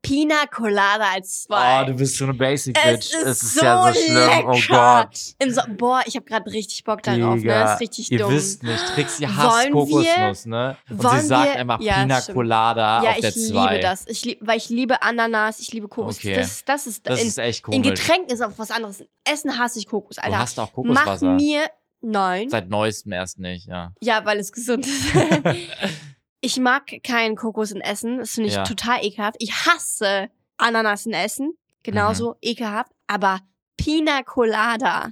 Pina 0.00 0.46
Colada 0.46 1.06
als 1.14 1.42
zwei. 1.42 1.82
Oh, 1.82 1.86
du 1.86 1.94
bist 1.94 2.16
so 2.16 2.24
eine 2.24 2.32
Basic 2.32 2.78
Es 2.78 2.84
Bitch. 3.10 3.14
ist 3.14 3.26
es 3.26 3.42
ist 3.42 3.54
so 3.56 3.64
ja 3.64 3.92
so 3.92 4.00
schlimm. 4.00 4.46
Oh 4.46 4.52
lecker. 4.52 5.06
Gott. 5.10 5.18
Im 5.40 5.50
so 5.52 5.60
boah, 5.76 6.00
ich 6.06 6.14
habe 6.14 6.24
gerade 6.24 6.50
richtig 6.52 6.84
Bock 6.84 7.02
darauf, 7.02 7.34
ne? 7.34 7.40
Digga, 7.40 7.62
Das 7.64 7.74
ist 7.74 7.80
richtig 7.80 8.12
ihr 8.12 8.18
dumm. 8.20 8.30
wisst 8.32 8.62
nicht, 8.62 8.86
Trixie 8.94 9.26
hasst 9.26 9.56
Wollen 9.56 9.72
Kokosnuss, 9.72 10.46
ne? 10.46 10.76
Und 10.88 11.02
sie 11.02 11.20
sagt 11.26 11.46
wir- 11.52 11.56
einfach 11.60 11.80
Ja, 11.80 11.94
Pina 12.02 12.20
stimmt. 12.22 12.36
Colada 12.36 13.02
ja, 13.02 13.10
auf 13.10 13.18
der 13.20 13.28
ich 13.36 13.48
2. 13.48 13.70
liebe 13.72 13.80
das. 13.82 14.06
Ich 14.06 14.24
lieb, 14.24 14.38
weil 14.40 14.56
ich 14.58 14.68
liebe 14.68 15.02
Ananas, 15.02 15.58
ich 15.58 15.72
liebe 15.72 15.88
Kokos. 15.88 16.16
Okay. 16.18 16.36
Das, 16.36 16.64
das 16.64 16.86
ist, 16.86 17.04
Das 17.04 17.20
in, 17.20 17.26
ist 17.26 17.38
echt 17.38 17.66
in 17.66 17.82
komisch. 17.82 17.88
Getränken 18.00 18.30
ist 18.32 18.40
auch 18.40 18.52
was 18.56 18.70
anderes. 18.70 19.00
In 19.00 19.08
Essen 19.24 19.58
hasse 19.58 19.80
ich 19.80 19.88
Kokos, 19.88 20.14
Du 20.16 20.22
Alter. 20.22 20.38
hast 20.38 20.60
auch 20.60 20.70
Mach 20.76 21.04
Kokoswasser. 21.04 21.32
mir 21.34 21.62
nein. 22.00 22.48
Seit 22.50 22.68
neuestem 22.68 23.12
erst 23.12 23.38
nicht, 23.38 23.66
ja. 23.66 23.92
Ja, 24.00 24.24
weil 24.24 24.38
es 24.38 24.52
gesund 24.52 24.86
ist. 24.86 25.12
ich 26.40 26.58
mag 26.58 26.86
keinen 27.02 27.36
Kokos 27.36 27.72
in 27.72 27.80
Essen. 27.80 28.18
Das 28.18 28.32
finde 28.32 28.48
ich 28.48 28.54
Ja. 28.56 28.64
total 28.64 29.04
ekelhaft. 29.04 29.36
Ich 29.40 29.52
hasse 29.66 30.28
Ananas 30.56 31.06
in 31.06 31.12
Essen. 31.12 31.52
Genauso 31.82 32.30
Mhm. 32.30 32.36
ekelhaft. 32.42 32.92
Aber 33.06 33.40
Pina 33.76 34.22
Colada. 34.22 35.10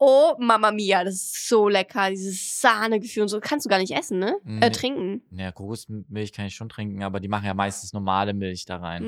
Oh, 0.00 0.34
Mama 0.38 0.70
Mia, 0.70 1.02
das 1.02 1.14
ist 1.14 1.48
so 1.48 1.68
lecker. 1.68 2.10
Dieses 2.10 2.60
Sahnegefühl 2.60 3.22
und 3.24 3.28
so. 3.28 3.40
Kannst 3.40 3.66
du 3.66 3.70
gar 3.70 3.78
nicht 3.80 3.90
essen, 3.90 4.20
ne? 4.20 4.36
Nee. 4.44 4.64
Äh, 4.64 4.70
trinken. 4.70 5.22
Ja, 5.32 5.50
Kokosmilch 5.50 6.30
kann 6.32 6.46
ich 6.46 6.54
schon 6.54 6.68
trinken, 6.68 7.02
aber 7.02 7.18
die 7.18 7.26
machen 7.26 7.46
ja 7.46 7.54
meistens 7.54 7.92
normale 7.92 8.32
Milch 8.32 8.64
da 8.64 8.76
rein. 8.76 9.02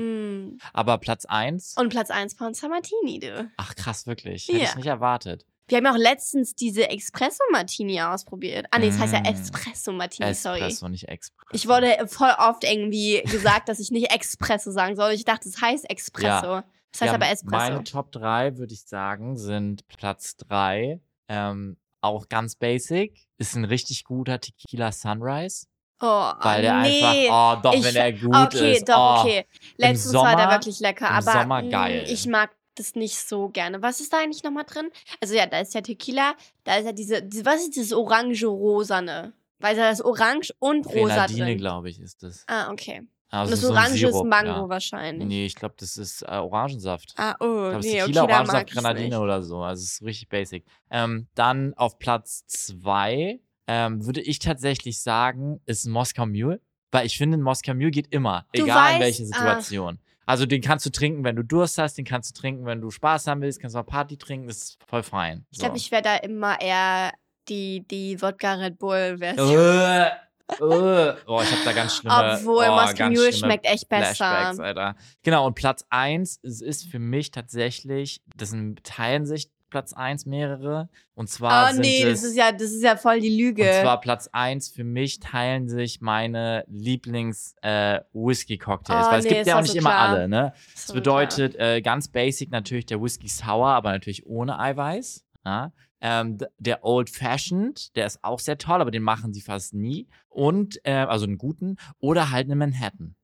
Mm. 0.49 0.57
Aber 0.73 0.97
Platz 0.97 1.23
1? 1.25 1.75
Und 1.77 1.87
Platz 1.89 2.09
1 2.11 2.33
von 2.33 2.53
Samartini, 2.53 3.19
du. 3.19 3.49
Ach 3.55 3.73
krass, 3.75 4.05
wirklich. 4.05 4.49
Hätte 4.49 4.57
Ja. 4.57 4.63
ich 4.65 4.75
nicht 4.75 4.87
erwartet. 4.87 5.45
Wir 5.71 5.77
haben 5.77 5.85
ja 5.85 5.93
auch 5.93 5.97
letztens 5.97 6.53
diese 6.53 6.89
Espresso 6.89 7.41
Martini 7.51 8.01
ausprobiert. 8.01 8.65
Ah, 8.71 8.77
nee, 8.79 8.89
es 8.89 8.99
heißt 8.99 9.13
ja 9.13 9.21
Mm. 9.21 9.25
Espresso 9.25 9.91
Martini, 9.93 10.33
sorry. 10.33 10.59
Espresso, 10.59 10.89
nicht 10.89 11.07
Expresso. 11.07 11.49
Ich 11.53 11.67
wurde 11.67 12.07
voll 12.07 12.33
oft 12.37 12.63
irgendwie 12.63 13.21
gesagt, 13.25 13.69
dass 13.69 13.79
ich 13.79 13.89
nicht 13.89 14.11
Espresso 14.13 14.71
sagen 14.71 14.95
soll. 14.95 15.11
Ich 15.13 15.23
dachte, 15.25 15.47
es 15.49 15.61
heißt 15.61 15.89
Espresso. 15.89 16.61
Das 16.91 17.01
heißt 17.01 17.09
Ja, 17.09 17.13
aber 17.13 17.29
Espresso. 17.29 17.55
Meine 17.55 17.83
Top 17.85 18.11
3, 18.11 18.57
würde 18.57 18.73
ich 18.73 18.81
sagen, 18.85 19.37
sind 19.37 19.87
Platz 19.87 20.35
3. 20.37 20.99
Ähm, 21.29 21.77
auch 22.01 22.27
ganz 22.27 22.55
basic. 22.55 23.17
Ist 23.37 23.55
ein 23.55 23.63
richtig 23.63 24.03
guter 24.03 24.39
Tequila 24.41 24.91
Sunrise. 24.91 25.67
oh, 26.01 26.31
Weil 26.41 26.63
der 26.63 26.81
nee. 26.81 27.01
einfach, 27.27 27.57
oh, 27.57 27.61
doch, 27.63 27.73
Ich- 27.75 27.83
wenn 27.85 27.95
er 27.95 28.11
gut 28.11 28.35
okay, 28.35 28.73
ist. 28.73 28.89
doch, 28.89 29.17
oh. 29.17 29.21
okay. 29.21 29.45
Letztens 29.77 30.13
war 30.15 30.35
der 30.35 30.45
Sommer- 30.45 30.51
wirklich 30.51 30.79
lecker, 30.81 31.09
aber 31.11 31.31
Sommer 31.31 31.61
mh, 31.61 31.69
geil. 31.69 32.05
ich 32.09 32.25
mag 32.27 32.49
das 32.75 32.95
nicht 32.95 33.17
so 33.17 33.49
gerne. 33.49 33.81
Was 33.81 33.99
ist 33.99 34.13
da 34.13 34.19
eigentlich 34.19 34.43
nochmal 34.43 34.65
drin? 34.65 34.89
Also 35.19 35.35
ja, 35.35 35.45
da 35.45 35.59
ist 35.59 35.73
ja 35.73 35.81
Tequila, 35.81 36.35
da 36.63 36.77
ist 36.77 36.85
ja 36.85 36.91
diese, 36.91 37.21
diese 37.23 37.45
was 37.45 37.61
ist 37.61 37.75
dieses 37.75 37.93
orange-rosane? 37.93 39.33
Weil 39.59 39.75
da 39.75 39.89
ist 39.89 40.03
orange 40.03 40.53
und 40.59 40.87
rosa 40.87 41.25
Grenadine, 41.25 41.45
drin. 41.45 41.57
glaube 41.57 41.89
ich, 41.89 41.99
ist 41.99 42.23
das. 42.23 42.43
Ah, 42.47 42.71
okay. 42.71 43.03
Also 43.29 43.45
und 43.45 43.51
das 43.51 43.61
so 43.61 43.69
Orange 43.69 43.99
Sirup, 43.99 44.25
ist 44.25 44.29
Mango 44.29 44.49
ja. 44.49 44.69
wahrscheinlich. 44.69 45.27
Nee, 45.27 45.45
ich 45.45 45.55
glaube, 45.55 45.75
das 45.77 45.95
ist 45.95 46.21
äh, 46.23 46.31
Orangensaft. 46.31 47.13
Ah, 47.15 47.35
oh, 47.39 47.77
es 47.77 47.85
nee, 47.85 47.91
ist 47.91 48.03
okay, 48.03 48.05
Tequila, 48.07 48.27
da 48.27 48.33
Orangensaft, 48.33 48.71
Grenadine 48.71 49.19
oder 49.21 49.41
so. 49.41 49.59
Also 49.61 49.83
es 49.83 49.93
ist 49.93 50.01
richtig 50.01 50.27
basic. 50.27 50.65
Ähm, 50.89 51.27
dann 51.33 51.73
auf 51.75 51.97
Platz 51.97 52.45
zwei 52.47 53.39
ähm, 53.67 54.05
würde 54.05 54.19
ich 54.19 54.39
tatsächlich 54.39 55.01
sagen, 55.01 55.61
ist 55.65 55.85
ein 55.85 55.91
Moskau 55.91 56.25
Mule. 56.25 56.59
Weil 56.91 57.05
ich 57.05 57.17
finde, 57.17 57.37
ein 57.37 57.41
Moskau 57.41 57.73
Mule 57.73 57.91
geht 57.91 58.07
immer. 58.13 58.45
Du 58.53 58.63
egal 58.63 58.95
in 58.95 58.97
weißt- 58.97 58.99
welche 58.99 59.27
ah. 59.31 59.93
Also 60.31 60.45
den 60.45 60.61
kannst 60.61 60.85
du 60.85 60.91
trinken, 60.91 61.25
wenn 61.25 61.35
du 61.35 61.43
Durst 61.43 61.77
hast, 61.77 61.97
den 61.97 62.05
kannst 62.05 62.29
du 62.29 62.39
trinken, 62.39 62.65
wenn 62.65 62.79
du 62.79 62.89
Spaß 62.89 63.27
haben 63.27 63.41
willst, 63.41 63.59
kannst 63.59 63.75
du 63.75 63.79
auch 63.79 63.85
Party 63.85 64.15
trinken, 64.15 64.47
das 64.47 64.59
ist 64.59 64.77
voll 64.87 65.03
fein. 65.03 65.45
Ich 65.51 65.59
glaube, 65.59 65.75
ich 65.75 65.91
wäre 65.91 66.01
da 66.01 66.15
immer 66.15 66.61
eher 66.61 67.11
die, 67.49 67.85
die 67.85 68.21
Wodka 68.21 68.53
Red 68.53 68.79
Bull 68.79 69.17
Version. 69.17 69.57
Äh, 69.57 70.05
äh. 70.07 71.15
Oh, 71.27 71.41
ich 71.41 71.51
habe 71.51 71.61
da 71.65 71.73
ganz 71.73 71.97
schlimme 71.97 72.15
Obwohl 72.15 72.65
oh, 72.65 72.75
Mule 72.77 72.95
schlimme 72.95 73.33
schmeckt 73.33 73.65
echt 73.65 73.89
besser. 73.89 74.57
Alter. 74.57 74.95
Genau, 75.21 75.47
und 75.47 75.55
Platz 75.55 75.83
1 75.89 76.37
ist, 76.43 76.61
ist 76.61 76.89
für 76.89 76.99
mich 76.99 77.31
tatsächlich, 77.31 78.21
das 78.37 78.51
sind, 78.51 78.85
teilen 78.85 79.25
sich 79.25 79.49
Platz 79.71 79.93
1 79.93 80.27
mehrere. 80.27 80.87
Und 81.15 81.29
zwar 81.29 81.71
Oh 81.71 81.75
nee, 81.79 82.03
es, 82.03 82.21
das 82.21 82.29
ist 82.29 82.35
ja, 82.37 82.51
das 82.51 82.71
ist 82.71 82.83
ja 82.83 82.95
voll 82.95 83.19
die 83.19 83.35
Lüge. 83.35 83.63
und 83.63 83.73
zwar 83.81 83.99
Platz 83.99 84.29
1 84.31 84.69
für 84.69 84.83
mich 84.83 85.19
teilen 85.19 85.67
sich 85.67 85.99
meine 86.01 86.63
Lieblings-Whisky-Cocktails. 86.67 89.07
Oh, 89.07 89.11
weil 89.11 89.19
es 89.19 89.25
nee, 89.25 89.33
gibt 89.35 89.47
ja 89.47 89.57
auch 89.57 89.61
nicht 89.61 89.71
so 89.71 89.77
immer 89.77 89.89
klar. 89.91 90.09
alle, 90.09 90.27
ne? 90.27 90.53
Das 90.73 90.87
So 90.87 90.93
bedeutet 90.93 91.55
äh, 91.55 91.81
ganz 91.81 92.07
basic 92.07 92.51
natürlich 92.51 92.85
der 92.85 93.01
Whisky 93.01 93.27
Sour, 93.27 93.67
aber 93.69 93.91
natürlich 93.91 94.25
ohne 94.25 94.59
Eiweiß. 94.59 95.23
Ja? 95.45 95.71
Ähm, 96.01 96.37
der 96.57 96.83
Old 96.83 97.09
Fashioned, 97.09 97.95
der 97.95 98.07
ist 98.07 98.23
auch 98.23 98.39
sehr 98.39 98.57
toll, 98.57 98.81
aber 98.81 98.91
den 98.91 99.03
machen 99.03 99.33
sie 99.33 99.41
fast 99.41 99.73
nie. 99.73 100.07
Und, 100.29 100.79
äh, 100.83 100.93
also 100.93 101.25
einen 101.25 101.37
guten. 101.37 101.77
Oder 101.99 102.31
halt 102.31 102.49
einen 102.49 102.57
Manhattan. 102.59 103.15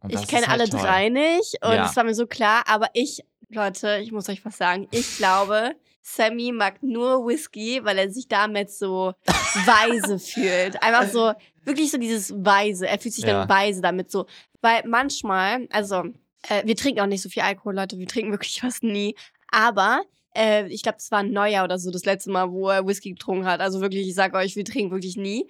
Und 0.00 0.14
Ich 0.14 0.26
kenne 0.28 0.46
halt 0.46 0.60
alle 0.60 0.68
toll. 0.70 0.80
drei 0.80 1.08
nicht 1.08 1.56
und 1.64 1.72
Ja. 1.72 1.86
es 1.86 1.96
war 1.96 2.04
mir 2.04 2.14
so 2.14 2.26
klar, 2.28 2.62
aber 2.68 2.86
ich, 2.92 3.24
Leute, 3.48 3.98
ich 4.00 4.12
muss 4.12 4.28
euch 4.28 4.44
was 4.44 4.56
sagen. 4.56 4.86
Ich 4.92 5.16
glaube, 5.16 5.72
Sammy 6.14 6.52
mag 6.52 6.82
nur 6.82 7.26
Whisky, 7.26 7.80
weil 7.84 7.98
er 7.98 8.10
sich 8.10 8.28
damit 8.28 8.70
so 8.70 9.12
weise 9.26 10.18
fühlt. 10.18 10.82
Einfach 10.82 11.08
so, 11.10 11.32
wirklich 11.64 11.90
so 11.90 11.98
dieses 11.98 12.32
weise. 12.44 12.86
Er 12.88 12.98
fühlt 12.98 13.14
sich 13.14 13.24
Ja. 13.24 13.40
dann 13.40 13.48
weise 13.48 13.80
damit 13.80 14.10
so. 14.10 14.26
Weil 14.60 14.82
manchmal, 14.86 15.68
also, 15.70 16.04
äh, 16.48 16.64
wir 16.64 16.76
trinken 16.76 17.00
auch 17.00 17.06
nicht 17.06 17.22
so 17.22 17.28
viel 17.28 17.42
Alkohol, 17.42 17.74
Leute, 17.74 17.98
wir 17.98 18.06
trinken 18.08 18.32
wirklich 18.32 18.60
fast 18.60 18.82
nie. 18.82 19.14
Aber 19.50 20.02
äh, 20.36 20.66
ich 20.68 20.82
glaube, 20.82 20.98
es 20.98 21.10
war 21.10 21.20
ein 21.20 21.32
Neujahr 21.32 21.64
oder 21.64 21.78
so 21.78 21.90
das 21.90 22.04
letzte 22.04 22.30
Mal, 22.30 22.50
wo 22.50 22.68
er 22.68 22.86
Whisky 22.86 23.10
getrunken 23.10 23.46
hat. 23.46 23.60
Also 23.60 23.80
wirklich, 23.80 24.06
ich 24.08 24.14
sag 24.14 24.34
euch, 24.34 24.56
wir 24.56 24.64
trinken 24.64 24.90
wirklich 24.90 25.16
nie. 25.16 25.46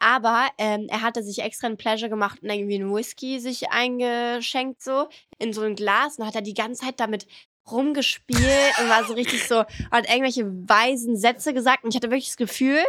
Aber 0.00 0.46
ähm, 0.58 0.86
er 0.88 1.02
hatte 1.02 1.24
sich 1.24 1.40
extra 1.40 1.66
ein 1.66 1.76
Pleasure 1.76 2.08
gemacht 2.08 2.40
und 2.40 2.48
irgendwie 2.48 2.76
einen 2.76 2.94
Whisky 2.94 3.40
sich 3.40 3.70
eingeschenkt, 3.70 4.80
so 4.80 5.08
in 5.38 5.52
so 5.52 5.62
ein 5.62 5.74
Glas. 5.74 6.18
Und 6.18 6.26
hat 6.26 6.36
er 6.36 6.42
die 6.42 6.54
ganze 6.54 6.84
Zeit 6.86 7.00
damit 7.00 7.26
rumgespielt 7.70 8.78
und 8.80 8.88
war 8.88 9.04
so 9.04 9.14
richtig 9.14 9.46
so, 9.46 9.64
hat 9.90 10.08
irgendwelche 10.08 10.46
weisen 10.68 11.16
Sätze 11.16 11.52
gesagt. 11.54 11.84
Und 11.84 11.90
ich 11.90 11.96
hatte 11.96 12.10
wirklich 12.10 12.28
das 12.28 12.36
Gefühl, 12.36 12.82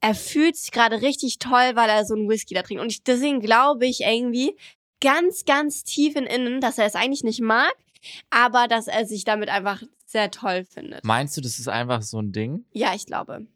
er 0.00 0.14
fühlt 0.14 0.56
sich 0.56 0.70
gerade 0.70 1.00
richtig 1.02 1.38
toll, 1.38 1.72
weil 1.74 1.88
er 1.88 2.04
so 2.04 2.14
einen 2.14 2.28
Whisky 2.28 2.54
da 2.54 2.62
trinkt. 2.62 2.82
Und 2.82 2.90
ich, 2.90 3.02
deswegen 3.02 3.40
glaube 3.40 3.86
ich 3.86 4.00
irgendwie 4.02 4.56
ganz, 5.00 5.44
ganz 5.44 5.84
tief 5.84 6.16
in 6.16 6.24
innen, 6.24 6.60
dass 6.60 6.78
er 6.78 6.86
es 6.86 6.94
eigentlich 6.94 7.24
nicht 7.24 7.40
mag, 7.40 7.74
aber 8.30 8.68
dass 8.68 8.86
er 8.86 9.06
sich 9.06 9.24
damit 9.24 9.48
einfach 9.48 9.82
sehr 10.06 10.30
toll 10.30 10.64
findet. 10.64 11.04
Meinst 11.04 11.36
du, 11.36 11.40
das 11.40 11.58
ist 11.58 11.68
einfach 11.68 12.02
so 12.02 12.20
ein 12.20 12.32
Ding? 12.32 12.64
Ja, 12.72 12.94
ich 12.94 13.06
glaube. 13.06 13.46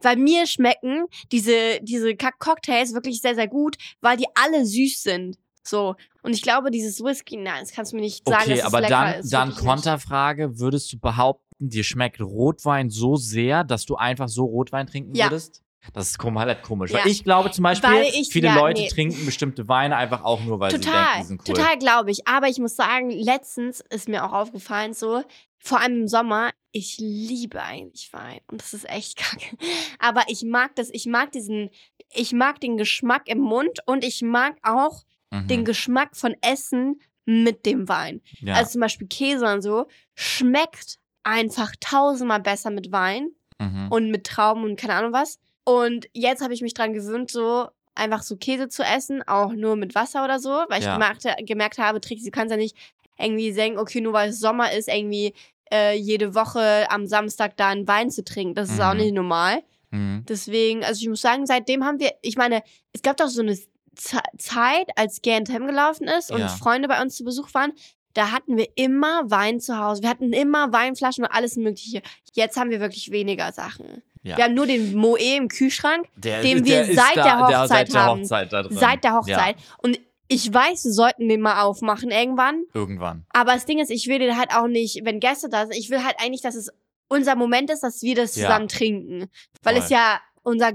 Weil 0.00 0.16
mir 0.16 0.46
schmecken 0.46 1.04
diese, 1.30 1.78
diese 1.82 2.14
Cock- 2.16 2.38
Cocktails 2.38 2.92
wirklich 2.92 3.20
sehr, 3.22 3.34
sehr 3.34 3.48
gut, 3.48 3.76
weil 4.00 4.16
die 4.16 4.26
alle 4.34 4.66
süß 4.66 5.02
sind. 5.02 5.38
So. 5.62 5.94
Und 6.22 6.32
ich 6.32 6.42
glaube, 6.42 6.70
dieses 6.70 7.02
Whisky, 7.02 7.36
nein, 7.36 7.60
das 7.60 7.72
kannst 7.72 7.92
du 7.92 7.96
mir 7.96 8.02
nicht 8.02 8.26
sagen, 8.28 8.42
Okay, 8.42 8.56
dass 8.56 8.64
aber 8.66 8.78
es 8.78 8.82
lecker 8.90 9.04
dann, 9.04 9.20
ist. 9.20 9.32
dann. 9.32 9.54
Konterfrage, 9.54 10.58
würdest 10.58 10.92
du 10.92 10.98
behaupten, 10.98 11.44
dir 11.58 11.84
schmeckt 11.84 12.20
Rotwein 12.20 12.90
so 12.90 13.16
sehr, 13.16 13.64
dass 13.64 13.84
du 13.86 13.96
einfach 13.96 14.28
so 14.28 14.44
Rotwein 14.44 14.86
trinken 14.86 15.14
Ja. 15.14 15.26
würdest? 15.26 15.62
Das 15.92 16.08
ist 16.10 16.18
kom 16.18 16.38
halt 16.38 16.62
komisch. 16.62 16.92
Ja. 16.92 17.00
Weil 17.00 17.08
ich 17.10 17.24
glaube 17.24 17.50
zum 17.50 17.64
Beispiel, 17.64 17.90
ich- 18.12 18.28
viele 18.30 18.46
ja, 18.48 18.54
Leute 18.54 18.82
nee. 18.82 18.88
trinken 18.88 19.24
bestimmte 19.26 19.66
Weine 19.66 19.96
einfach 19.96 20.22
auch 20.22 20.40
nur, 20.42 20.60
weil 20.60 20.70
sie 20.70 20.78
denken, 20.78 20.92
Total, 20.96 21.20
die 21.20 21.26
sind 21.26 21.40
cool. 21.48 21.54
total 21.54 21.78
glaube 21.78 22.10
ich. 22.12 22.26
Aber 22.28 22.46
ich 22.48 22.58
muss 22.60 22.76
sagen, 22.76 23.10
letztens 23.10 23.80
ist 23.90 24.08
mir 24.08 24.24
auch 24.24 24.32
aufgefallen, 24.32 24.94
so, 24.94 25.24
vor 25.58 25.80
allem 25.80 26.02
im 26.02 26.08
Sommer, 26.08 26.50
ich 26.70 26.98
liebe 26.98 27.60
eigentlich 27.60 28.12
Wein. 28.12 28.40
Und 28.48 28.60
das 28.62 28.74
ist 28.74 28.88
echt 28.88 29.16
kacke. 29.16 29.56
Aber 29.98 30.22
ich 30.28 30.44
mag 30.44 30.74
das, 30.76 30.88
ich 30.90 31.06
mag 31.06 31.32
diesen, 31.32 31.70
ich 32.14 32.32
mag 32.32 32.60
den 32.60 32.76
Geschmack 32.76 33.22
im 33.26 33.38
Mund 33.40 33.78
und 33.86 34.04
ich 34.04 34.22
mag 34.22 34.56
auch 34.62 35.02
Mhm. 35.32 35.48
den 35.48 35.64
Geschmack 35.64 36.14
von 36.16 36.34
Essen 36.42 37.00
mit 37.24 37.66
dem 37.66 37.88
Wein. 37.88 38.20
ja. 38.40 38.54
Also 38.54 38.72
zum 38.72 38.80
Beispiel 38.82 39.06
Käse 39.08 39.46
und 39.46 39.62
so, 39.62 39.86
schmeckt 40.14 40.98
einfach 41.24 41.72
tausendmal 41.80 42.40
besser 42.40 42.70
mit 42.70 42.90
Wein 42.92 43.30
mhm. 43.60 43.88
und 43.90 44.10
mit 44.10 44.24
Trauben 44.26 44.64
und 44.64 44.78
keine 44.78 44.94
Ahnung 44.94 45.12
was. 45.12 45.38
Und 45.64 46.06
jetzt 46.12 46.42
habe 46.42 46.52
ich 46.54 46.62
mich 46.62 46.74
dran 46.74 46.92
gewöhnt, 46.92 47.30
so 47.30 47.68
einfach 47.94 48.22
so 48.22 48.36
Käse 48.36 48.68
zu 48.68 48.82
essen, 48.82 49.22
auch 49.26 49.52
nur 49.52 49.76
mit 49.76 49.94
Wasser 49.94 50.24
oder 50.24 50.38
so, 50.40 50.50
weil 50.68 50.80
ich 50.80 50.84
Ja. 50.86 50.94
gemerkt, 50.94 51.26
gemerkt 51.46 51.78
habe, 51.78 52.00
Trixie, 52.00 52.26
du 52.26 52.30
kannst 52.32 52.50
ja 52.50 52.56
nicht 52.56 52.76
irgendwie 53.18 53.52
denken, 53.52 53.78
okay, 53.78 54.00
nur 54.00 54.12
weil 54.14 54.30
es 54.30 54.40
Sommer 54.40 54.72
ist, 54.72 54.88
irgendwie 54.88 55.34
äh, 55.72 55.94
jede 55.96 56.34
Woche 56.34 56.86
am 56.90 57.06
Samstag 57.06 57.56
da 57.56 57.68
einen 57.68 57.86
Wein 57.86 58.10
zu 58.10 58.24
trinken. 58.24 58.54
Das 58.54 58.70
ist 58.70 58.80
auch 58.80 58.92
Mhm. 58.94 59.00
nicht 59.00 59.14
normal. 59.14 59.62
Mhm. 59.90 60.24
Deswegen, 60.28 60.82
also 60.84 61.00
ich 61.02 61.08
muss 61.08 61.20
sagen, 61.20 61.46
seitdem 61.46 61.84
haben 61.84 62.00
wir, 62.00 62.12
ich 62.22 62.36
meine, 62.36 62.62
es 62.92 63.02
gab 63.02 63.16
doch 63.18 63.28
so 63.28 63.42
eine 63.42 63.56
Zeit, 63.96 64.88
als 64.96 65.22
G&M 65.22 65.66
gelaufen 65.66 66.08
ist 66.08 66.30
und 66.30 66.40
Ja. 66.40 66.48
Freunde 66.48 66.88
bei 66.88 67.00
uns 67.02 67.16
zu 67.16 67.24
Besuch 67.24 67.52
waren, 67.54 67.72
da 68.14 68.30
hatten 68.30 68.56
wir 68.56 68.68
immer 68.76 69.30
Wein 69.30 69.60
zu 69.60 69.78
Hause. 69.78 70.02
Wir 70.02 70.10
hatten 70.10 70.32
immer 70.32 70.72
Weinflaschen 70.72 71.24
und 71.24 71.30
alles 71.30 71.56
Mögliche. 71.56 72.02
Jetzt 72.34 72.58
haben 72.58 72.70
wir 72.70 72.80
wirklich 72.80 73.10
weniger 73.10 73.52
Sachen. 73.52 74.02
Ja. 74.22 74.36
Wir 74.36 74.44
haben 74.44 74.54
nur 74.54 74.66
den 74.66 74.94
Moe 74.94 75.18
im 75.18 75.48
Kühlschrank, 75.48 76.06
Der, 76.16 76.42
den 76.42 76.64
wir 76.64 76.82
ist 76.82 76.94
seit 76.96 77.16
der 77.16 77.40
Hochzeit 77.40 77.68
seit 77.68 77.92
der 77.94 78.04
haben. 78.04 78.20
Hochzeit 78.20 78.52
da 78.52 78.62
drin. 78.62 78.76
seit 78.76 79.04
der 79.04 79.14
Hochzeit. 79.14 79.56
Und 79.78 79.98
ich 80.28 80.52
weiß, 80.52 80.84
wir 80.84 80.92
sollten 80.92 81.28
den 81.28 81.40
mal 81.40 81.62
aufmachen 81.62 82.10
irgendwann. 82.10 82.62
Ja, 82.68 82.80
irgendwann. 82.80 83.24
Aber 83.30 83.54
das 83.54 83.66
Ding 83.66 83.78
ist, 83.80 83.90
ich 83.90 84.06
will 84.08 84.18
den 84.18 84.38
halt 84.38 84.54
auch 84.54 84.68
nicht, 84.68 85.04
wenn 85.04 85.18
Gäste 85.18 85.48
da 85.48 85.66
sind, 85.66 85.76
ich 85.76 85.90
will 85.90 86.04
halt 86.04 86.16
eigentlich, 86.22 86.42
dass 86.42 86.54
es 86.54 86.70
unser 87.08 87.34
Moment 87.34 87.70
ist, 87.70 87.82
dass 87.82 88.02
wir 88.02 88.14
das 88.14 88.36
Ja. 88.36 88.46
zusammen 88.46 88.68
trinken. 88.68 89.28
Weil 89.62 89.74
Voll. 89.76 89.84
es 89.84 89.90
ja 89.90 90.20
unser 90.42 90.72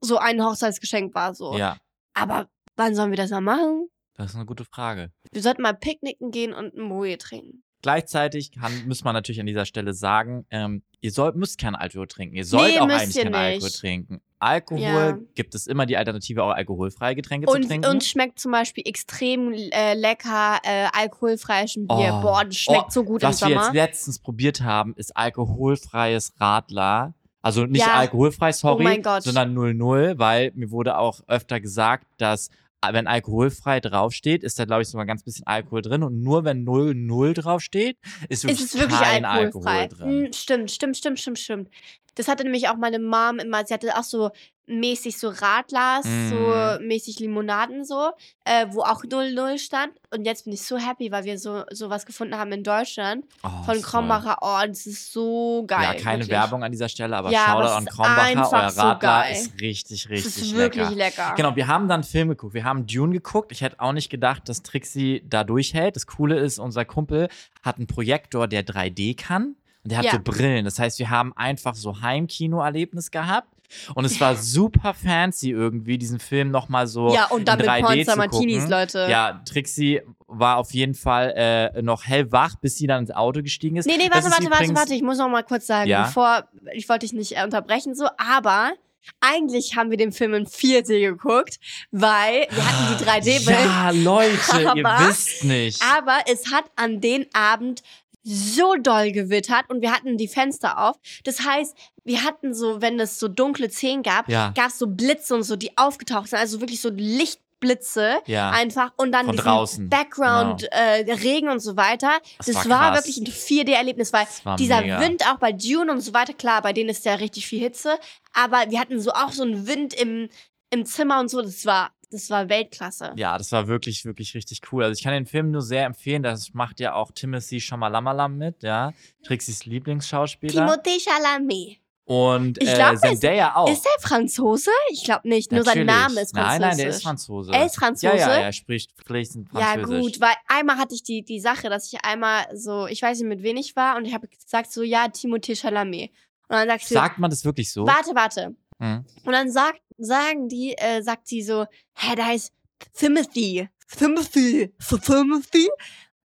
so 0.00 0.18
ein 0.18 0.44
Hochzeitsgeschenk 0.44 1.14
war 1.14 1.34
so. 1.34 1.56
Ja, 1.56 1.76
Aber 2.14 2.48
wann 2.80 2.94
sollen 2.94 3.10
wir 3.10 3.16
das 3.16 3.30
mal 3.30 3.40
machen? 3.40 3.88
das 4.16 4.30
ist 4.30 4.36
eine 4.36 4.44
gute 4.46 4.64
Frage. 4.66 5.12
Wir 5.32 5.40
sollten 5.42 5.62
mal 5.62 5.72
picknicken 5.72 6.30
gehen 6.30 6.52
und 6.52 6.74
ein 6.74 6.82
Moe 6.82 7.16
trinken. 7.16 7.62
Gleichzeitig 7.82 8.52
kann, 8.52 8.86
muss 8.86 9.02
man 9.04 9.14
natürlich 9.14 9.40
an 9.40 9.46
dieser 9.46 9.64
Stelle 9.64 9.94
sagen, 9.94 10.44
ähm, 10.50 10.82
ihr 11.00 11.10
sollt, 11.12 11.36
müsst 11.36 11.58
keinen 11.58 11.76
Alkohol 11.76 12.06
trinken. 12.06 12.36
Ihr 12.36 12.44
sollt 12.44 12.78
auch 12.78 12.86
müsst 12.86 13.00
eigentlich 13.00 13.16
ihr 13.16 13.22
keinen 13.22 13.34
Alkohol 13.34 13.68
nicht. 13.68 13.80
trinken. 13.80 14.20
Alkohol 14.38 14.80
Ja. 14.82 15.18
gibt 15.34 15.54
es 15.54 15.66
immer 15.66 15.86
die 15.86 15.96
Alternative, 15.96 16.42
auch 16.44 16.50
alkoholfreie 16.50 17.14
Getränke 17.14 17.46
zu 17.46 17.54
Und 17.54 17.66
trinken. 17.68 17.88
uns 17.88 18.06
schmeckt 18.08 18.38
zum 18.38 18.52
Beispiel 18.52 18.82
extrem 18.86 19.52
äh, 19.54 19.94
lecker 19.94 20.58
äh, 20.64 20.88
alkoholfreies 20.92 21.74
Bier. 21.76 21.86
Oh. 22.18 22.20
Boah, 22.20 22.44
das 22.44 22.56
schmeckt 22.56 22.84
Oh, 22.88 22.90
so 22.90 23.04
gut 23.04 23.22
im 23.22 23.28
Was 23.30 23.40
wir 23.40 23.48
jetzt 23.48 23.60
Sommer. 23.64 23.72
letztens 23.74 24.18
probiert 24.18 24.60
haben, 24.60 24.92
ist 24.96 25.16
alkoholfreies 25.16 26.34
Radler. 26.38 27.14
Also 27.42 27.64
nicht 27.64 27.86
Ja. 27.86 27.94
alkoholfrei, 27.94 28.52
sorry, 28.52 28.82
Oh 28.82 28.84
mein 28.84 29.02
Gott. 29.02 29.22
sondern 29.22 29.54
00, 29.54 30.18
weil 30.18 30.52
mir 30.54 30.70
wurde 30.70 30.98
auch 30.98 31.22
öfter 31.26 31.58
gesagt, 31.60 32.06
dass 32.18 32.50
wenn 32.82 33.06
alkoholfrei 33.06 33.80
draufsteht, 33.80 34.42
ist 34.42 34.58
da 34.58 34.64
glaube 34.64 34.82
ich 34.82 34.88
sogar 34.88 35.04
ein 35.04 35.08
ganz 35.08 35.22
bisschen 35.22 35.46
Alkohol 35.46 35.82
drin 35.82 36.02
und 36.02 36.22
nur 36.22 36.44
wenn 36.44 36.64
00 36.64 37.34
draufsteht, 37.34 37.98
ist 38.28 38.44
wirklich, 38.44 38.60
ist 38.60 38.74
es 38.74 38.80
wirklich 38.80 39.00
kein 39.00 39.24
alkoholfrei. 39.24 39.80
Alkohol 39.80 39.98
drin. 39.98 40.24
Hm, 40.26 40.32
stimmt, 40.32 40.70
stimmt, 40.70 40.96
stimmt, 40.96 41.20
stimmt, 41.20 41.38
stimmt. 41.38 41.70
Das 42.14 42.28
hatte 42.28 42.44
nämlich 42.44 42.68
auch 42.68 42.76
meine 42.76 42.98
Mom 42.98 43.38
immer, 43.38 43.64
sie 43.64 43.74
hatte 43.74 43.96
auch 43.96 44.04
so 44.04 44.30
mäßig 44.70 45.18
so 45.18 45.28
Radlers, 45.28 46.04
Mm. 46.06 46.28
so 46.30 46.84
mäßig 46.84 47.18
Limonaden 47.20 47.84
so, 47.84 48.10
äh, 48.44 48.66
wo 48.70 48.82
auch 48.82 49.02
00 49.04 49.58
stand. 49.58 49.92
Und 50.14 50.24
jetzt 50.24 50.44
bin 50.44 50.52
ich 50.54 50.62
so 50.62 50.78
happy, 50.78 51.10
weil 51.12 51.24
wir 51.24 51.38
so 51.38 51.64
sowas 51.70 52.06
gefunden 52.06 52.36
haben 52.36 52.52
in 52.52 52.62
Deutschland 52.62 53.24
Oh, 53.42 53.48
von. 53.64 53.82
Krombacher. 53.82 54.38
Oh, 54.40 54.58
das 54.66 54.86
ist 54.86 55.12
so 55.12 55.64
geil. 55.66 55.82
Ja, 55.82 55.94
keine 55.94 56.18
wirklich. 56.22 56.30
Werbung 56.30 56.62
an 56.64 56.70
dieser 56.72 56.88
Stelle, 56.88 57.16
aber 57.16 57.30
Ja, 57.30 57.46
Shoutout 57.46 57.72
an 57.74 57.86
Krombacher. 57.86 58.38
Euer 58.52 58.70
so 58.70 58.80
Radler 58.82 58.98
geil. 59.00 59.32
ist 59.32 59.60
richtig, 59.60 60.02
Das 60.04 60.10
richtig 60.12 60.42
ist 60.42 60.54
wirklich 60.54 60.90
lecker. 60.90 60.96
lecker. 61.26 61.34
Genau, 61.36 61.56
wir 61.56 61.66
haben 61.66 61.88
dann 61.88 62.00
einen 62.00 62.04
Film 62.04 62.28
geguckt. 62.28 62.54
Wir 62.54 62.64
haben 62.64 62.86
Dune 62.86 63.12
geguckt. 63.12 63.52
Ich 63.52 63.60
hätte 63.62 63.80
auch 63.80 63.92
nicht 63.92 64.10
gedacht, 64.10 64.48
dass 64.48 64.62
Trixie 64.62 65.22
da 65.28 65.44
durchhält. 65.44 65.96
Das 65.96 66.06
Coole 66.06 66.38
ist, 66.38 66.58
unser 66.58 66.84
Kumpel 66.84 67.28
hat 67.62 67.76
einen 67.78 67.86
Projektor, 67.86 68.46
der 68.48 68.62
3D 68.64 69.14
kann. 69.16 69.56
Und 69.82 69.92
der 69.92 69.98
hat 69.98 70.04
Ja. 70.04 70.12
so 70.12 70.18
Brillen. 70.20 70.66
Das 70.66 70.78
heißt, 70.78 70.98
wir 70.98 71.08
haben 71.08 71.32
einfach 71.36 71.74
so 71.74 72.00
Heimkino-Erlebnis 72.02 73.10
gehabt. 73.10 73.48
Und 73.94 74.04
es 74.04 74.20
war 74.20 74.36
super 74.36 74.94
fancy 74.94 75.50
irgendwie, 75.50 75.98
diesen 75.98 76.18
Film 76.18 76.50
nochmal 76.50 76.86
so 76.86 77.12
ja, 77.14 77.26
und 77.26 77.46
dann 77.48 77.60
in 77.60 77.66
mit 77.66 77.74
3D 77.74 77.80
Pornster 77.82 78.12
zu 78.12 78.18
Martinis. 78.18 78.68
Leute. 78.68 79.06
Ja, 79.10 79.42
Trixie 79.48 80.00
war 80.26 80.56
auf 80.58 80.72
jeden 80.72 80.94
Fall 80.94 81.32
äh, 81.36 81.82
noch 81.82 82.04
hellwach, 82.04 82.56
bis 82.60 82.76
sie 82.76 82.86
dann 82.86 83.02
ins 83.02 83.10
Auto 83.10 83.42
gestiegen 83.42 83.76
ist. 83.76 83.86
Nee, 83.86 83.96
nee, 83.96 84.08
warte, 84.10 84.30
warte, 84.30 84.50
warte, 84.50 84.74
warte. 84.74 84.94
Ich 84.94 85.02
muss 85.02 85.18
noch 85.18 85.28
mal 85.28 85.42
kurz 85.42 85.66
sagen, 85.66 85.88
Ja? 85.88 86.04
bevor, 86.04 86.48
ich 86.72 86.88
wollte 86.88 87.06
dich 87.06 87.12
nicht 87.12 87.36
äh, 87.36 87.44
unterbrechen 87.44 87.94
so, 87.94 88.06
aber 88.16 88.72
eigentlich 89.20 89.76
haben 89.76 89.90
wir 89.90 89.96
den 89.96 90.12
Film 90.12 90.34
in 90.34 90.46
4D 90.46 91.00
geguckt, 91.00 91.58
weil 91.90 92.46
wir 92.50 92.64
hatten 92.66 92.96
die 92.98 93.04
3D-Brillen. 93.04 93.64
Ja, 93.64 93.90
Leute, 93.90 94.60
ihr 94.76 94.86
Aber- 94.86 95.08
wisst 95.08 95.42
nicht. 95.44 95.82
Aber 95.96 96.18
es 96.30 96.52
hat 96.52 96.64
an 96.76 97.00
den 97.00 97.26
Abend 97.32 97.82
so 98.22 98.74
doll 98.76 99.12
gewittert 99.12 99.64
und 99.68 99.80
wir 99.82 99.92
hatten 99.92 100.16
die 100.18 100.28
Fenster 100.28 100.78
auf. 100.78 100.96
Das 101.24 101.40
heißt, 101.44 101.76
wir 102.04 102.22
hatten 102.24 102.54
so, 102.54 102.80
wenn 102.82 102.98
es 103.00 103.18
so 103.18 103.28
dunkle 103.28 103.70
Szenen 103.70 104.02
gab, 104.02 104.28
Ja. 104.28 104.52
gab 104.54 104.68
es 104.68 104.78
so 104.78 104.86
Blitze 104.86 105.34
und 105.34 105.42
so, 105.42 105.56
die 105.56 105.76
aufgetaucht 105.78 106.28
sind. 106.28 106.38
Also 106.38 106.60
wirklich 106.60 106.80
so 106.80 106.90
Lichtblitze 106.90 108.16
Ja. 108.26 108.50
einfach 108.50 108.92
und 108.96 109.12
dann 109.12 109.26
Von 109.26 109.36
diesen 109.36 109.46
draußen. 109.46 109.88
Background, 109.88 110.64
äh, 110.72 111.12
Regen 111.12 111.48
und 111.48 111.60
so 111.60 111.76
weiter. 111.76 112.10
Das 112.38 112.46
Das, 112.46 112.56
war 112.68 112.68
war, 112.68 112.94
wirklich 112.94 113.18
ein 113.18 113.26
4D-Erlebnis, 113.26 114.12
weil 114.12 114.26
dieser 114.58 114.80
mega. 114.82 115.00
Wind 115.00 115.26
auch 115.26 115.38
bei 115.38 115.52
Dune 115.52 115.90
und 115.92 116.00
so 116.00 116.12
weiter, 116.14 116.32
klar, 116.34 116.62
bei 116.62 116.72
denen 116.72 116.90
ist 116.90 117.04
ja 117.04 117.14
richtig 117.14 117.46
viel 117.46 117.60
Hitze, 117.60 117.98
aber 118.32 118.64
wir 118.70 118.80
hatten 118.80 119.00
so 119.00 119.12
auch 119.12 119.32
so 119.32 119.42
einen 119.42 119.66
Wind 119.66 119.94
im, 119.94 120.28
im 120.70 120.84
Zimmer 120.86 121.20
und 121.20 121.28
so, 121.30 121.42
das 121.42 121.64
war, 121.66 121.90
das 122.10 122.28
war 122.30 122.48
Weltklasse. 122.48 123.12
Ja, 123.16 123.38
das 123.38 123.52
war 123.52 123.66
wirklich, 123.68 124.04
wirklich 124.04 124.34
richtig 124.34 124.60
cool. 124.72 124.84
Also 124.84 124.92
ich 124.98 125.02
kann 125.04 125.12
den 125.12 125.26
Film 125.26 125.50
nur 125.50 125.62
sehr 125.62 125.84
empfehlen. 125.86 126.22
Das 126.22 126.52
macht 126.54 126.80
ja 126.80 126.94
auch 126.94 127.10
Timothy 127.12 127.60
Chamalamalam 127.60 128.36
mit, 128.36 128.62
ja. 128.62 128.92
Trixies 129.24 129.64
Lieblingsschauspieler. 129.66 130.66
Timothée 130.66 130.98
Chalamet. 131.02 131.78
Und 132.04 132.60
Ich 132.60 132.68
äh, 132.68 132.74
glaub, 132.74 132.94
ist- 132.94 133.02
Zendaya 133.02 133.54
auch. 133.54 133.70
Ist 133.70 133.84
der 133.84 133.92
Franzose? 134.08 134.70
Ich 134.90 135.04
glaube 135.04 135.28
nicht, 135.28 135.52
nur 135.52 135.62
sein 135.62 135.86
Natürlich. 135.86 136.02
Name 136.08 136.20
ist 136.22 136.30
französisch. 136.36 136.58
Nein, 136.58 136.60
nein, 136.60 136.76
der 136.78 136.88
ist 136.88 137.02
Franzose. 137.04 137.52
Er 137.52 137.66
ist 137.66 137.76
Franzose? 137.76 138.16
Ja, 138.16 138.28
ja, 138.28 138.40
er 138.40 138.52
spricht 138.52 138.90
fließend 139.06 139.48
Ja, 139.54 139.60
Französisch. 139.74 140.00
gut, 140.14 140.20
weil 140.20 140.34
einmal 140.48 140.76
hatte 140.78 140.94
ich 140.96 141.04
die, 141.04 141.22
die 141.22 141.38
Sache, 141.38 141.68
dass 141.68 141.92
ich 141.92 142.04
einmal 142.04 142.46
so, 142.52 142.88
ich 142.88 143.00
weiß 143.00 143.18
nicht, 143.20 143.28
mit 143.28 143.44
wen 143.44 143.56
ich 143.56 143.76
war 143.76 143.96
und 143.96 144.06
ich 144.06 144.12
habe 144.14 144.26
gesagt 144.26 144.72
so, 144.72 144.82
ja, 144.82 145.04
Timothée 145.04 145.54
Chalamet. 145.56 146.10
Und 146.48 146.56
dann 146.56 146.66
sagst 146.66 146.90
du, 146.90 146.94
Sagt 146.94 147.18
man 147.20 147.30
das 147.30 147.44
wirklich 147.44 147.70
so? 147.72 147.86
warte, 147.86 148.12
warte. 148.16 148.56
Hm. 148.80 149.04
Und 149.24 149.32
dann 149.32 149.48
sagt, 149.52 149.80
sagen 150.00 150.48
die, 150.48 150.76
äh, 150.76 151.02
sagt 151.02 151.28
sie 151.28 151.42
so, 151.42 151.66
hä, 151.94 152.14
da 152.16 152.32
ist 152.32 152.52
Timothy. 152.92 153.68
Timothy. 153.96 154.72
Timothy. 155.04 155.68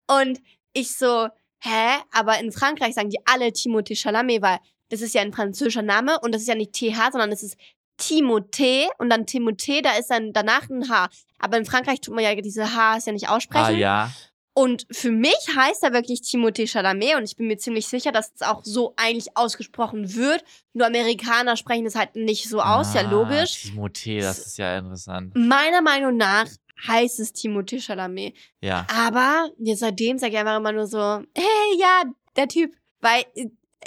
Und 0.08 0.42
ich 0.74 0.96
so, 0.96 1.28
hä? 1.60 2.00
Aber 2.12 2.40
in 2.40 2.52
Frankreich 2.52 2.96
sagen 2.96 3.10
die 3.10 3.20
alle 3.26 3.48
Timothée 3.48 4.00
Chalamet, 4.00 4.42
weil 4.42 4.60
das 4.90 5.02
ist 5.02 5.14
ja 5.14 5.22
ein 5.22 5.34
französischer 5.34 5.82
Name 5.82 6.20
und 6.20 6.34
das 6.34 6.42
ist 6.42 6.48
ja 6.48 6.56
nicht 6.56 6.74
TH, 6.74 7.12
sondern 7.12 7.32
es 7.32 7.44
ist 7.44 7.58
Timothée 8.00 8.88
und 8.98 9.10
dann 9.10 9.26
Timothée, 9.26 9.82
da 9.82 9.92
ist 9.98 10.10
dann 10.10 10.34
danach 10.34 10.70
ein 10.70 10.90
H. 10.90 11.10
Aber 11.38 11.58
in 11.58 11.66
Frankreich 11.66 12.02
tut 12.02 12.16
man 12.16 12.24
ja 12.24 12.34
diese 12.36 12.66
H's 12.76 13.06
ja 13.06 13.12
nicht 13.12 13.30
aussprechen. 13.30 13.66
Ah 13.66 13.70
ja. 13.70 14.12
Und 14.62 14.86
für 14.92 15.12
mich 15.12 15.38
heißt 15.56 15.84
er 15.84 15.94
wirklich 15.94 16.20
Timothée 16.20 16.68
Chalamet 16.70 17.16
und 17.16 17.24
ich 17.24 17.38
bin 17.38 17.48
mir 17.48 17.58
ziemlich 17.58 17.88
sicher, 17.88 18.12
dass 18.12 18.34
es 18.36 18.42
auch 18.42 18.62
so 18.64 18.94
eigentlich 18.98 19.38
ausgesprochen 19.38 20.16
wird. 20.16 20.44
Nur 20.74 20.88
Amerikaner 20.88 21.56
sprechen 21.56 21.86
es 21.86 21.96
halt 21.96 22.16
nicht 22.16 22.50
so 22.50 22.62
aus, 22.62 22.94
ja 22.94 23.02
Ah, 23.02 23.10
logisch. 23.10 23.72
Timothée, 23.72 24.20
das 24.22 24.40
ist 24.40 24.58
ja 24.58 24.78
interessant. 24.78 25.34
Meiner 25.36 25.82
Meinung 25.82 26.18
nach 26.18 26.48
heißt 26.88 27.20
es 27.22 27.34
Timothée 27.34 27.82
Chalamet. 27.82 28.36
Ja. 28.62 28.86
Aber 28.94 29.50
jetzt 29.60 29.80
seitdem 29.80 30.18
sage 30.18 30.34
ich 30.34 30.40
einfach 30.40 30.58
immer 30.58 30.74
nur 30.74 30.88
so, 30.88 30.98
hey, 31.36 31.80
ja, 31.80 32.04
der 32.36 32.48
Typ. 32.50 32.74
Weil 33.02 33.24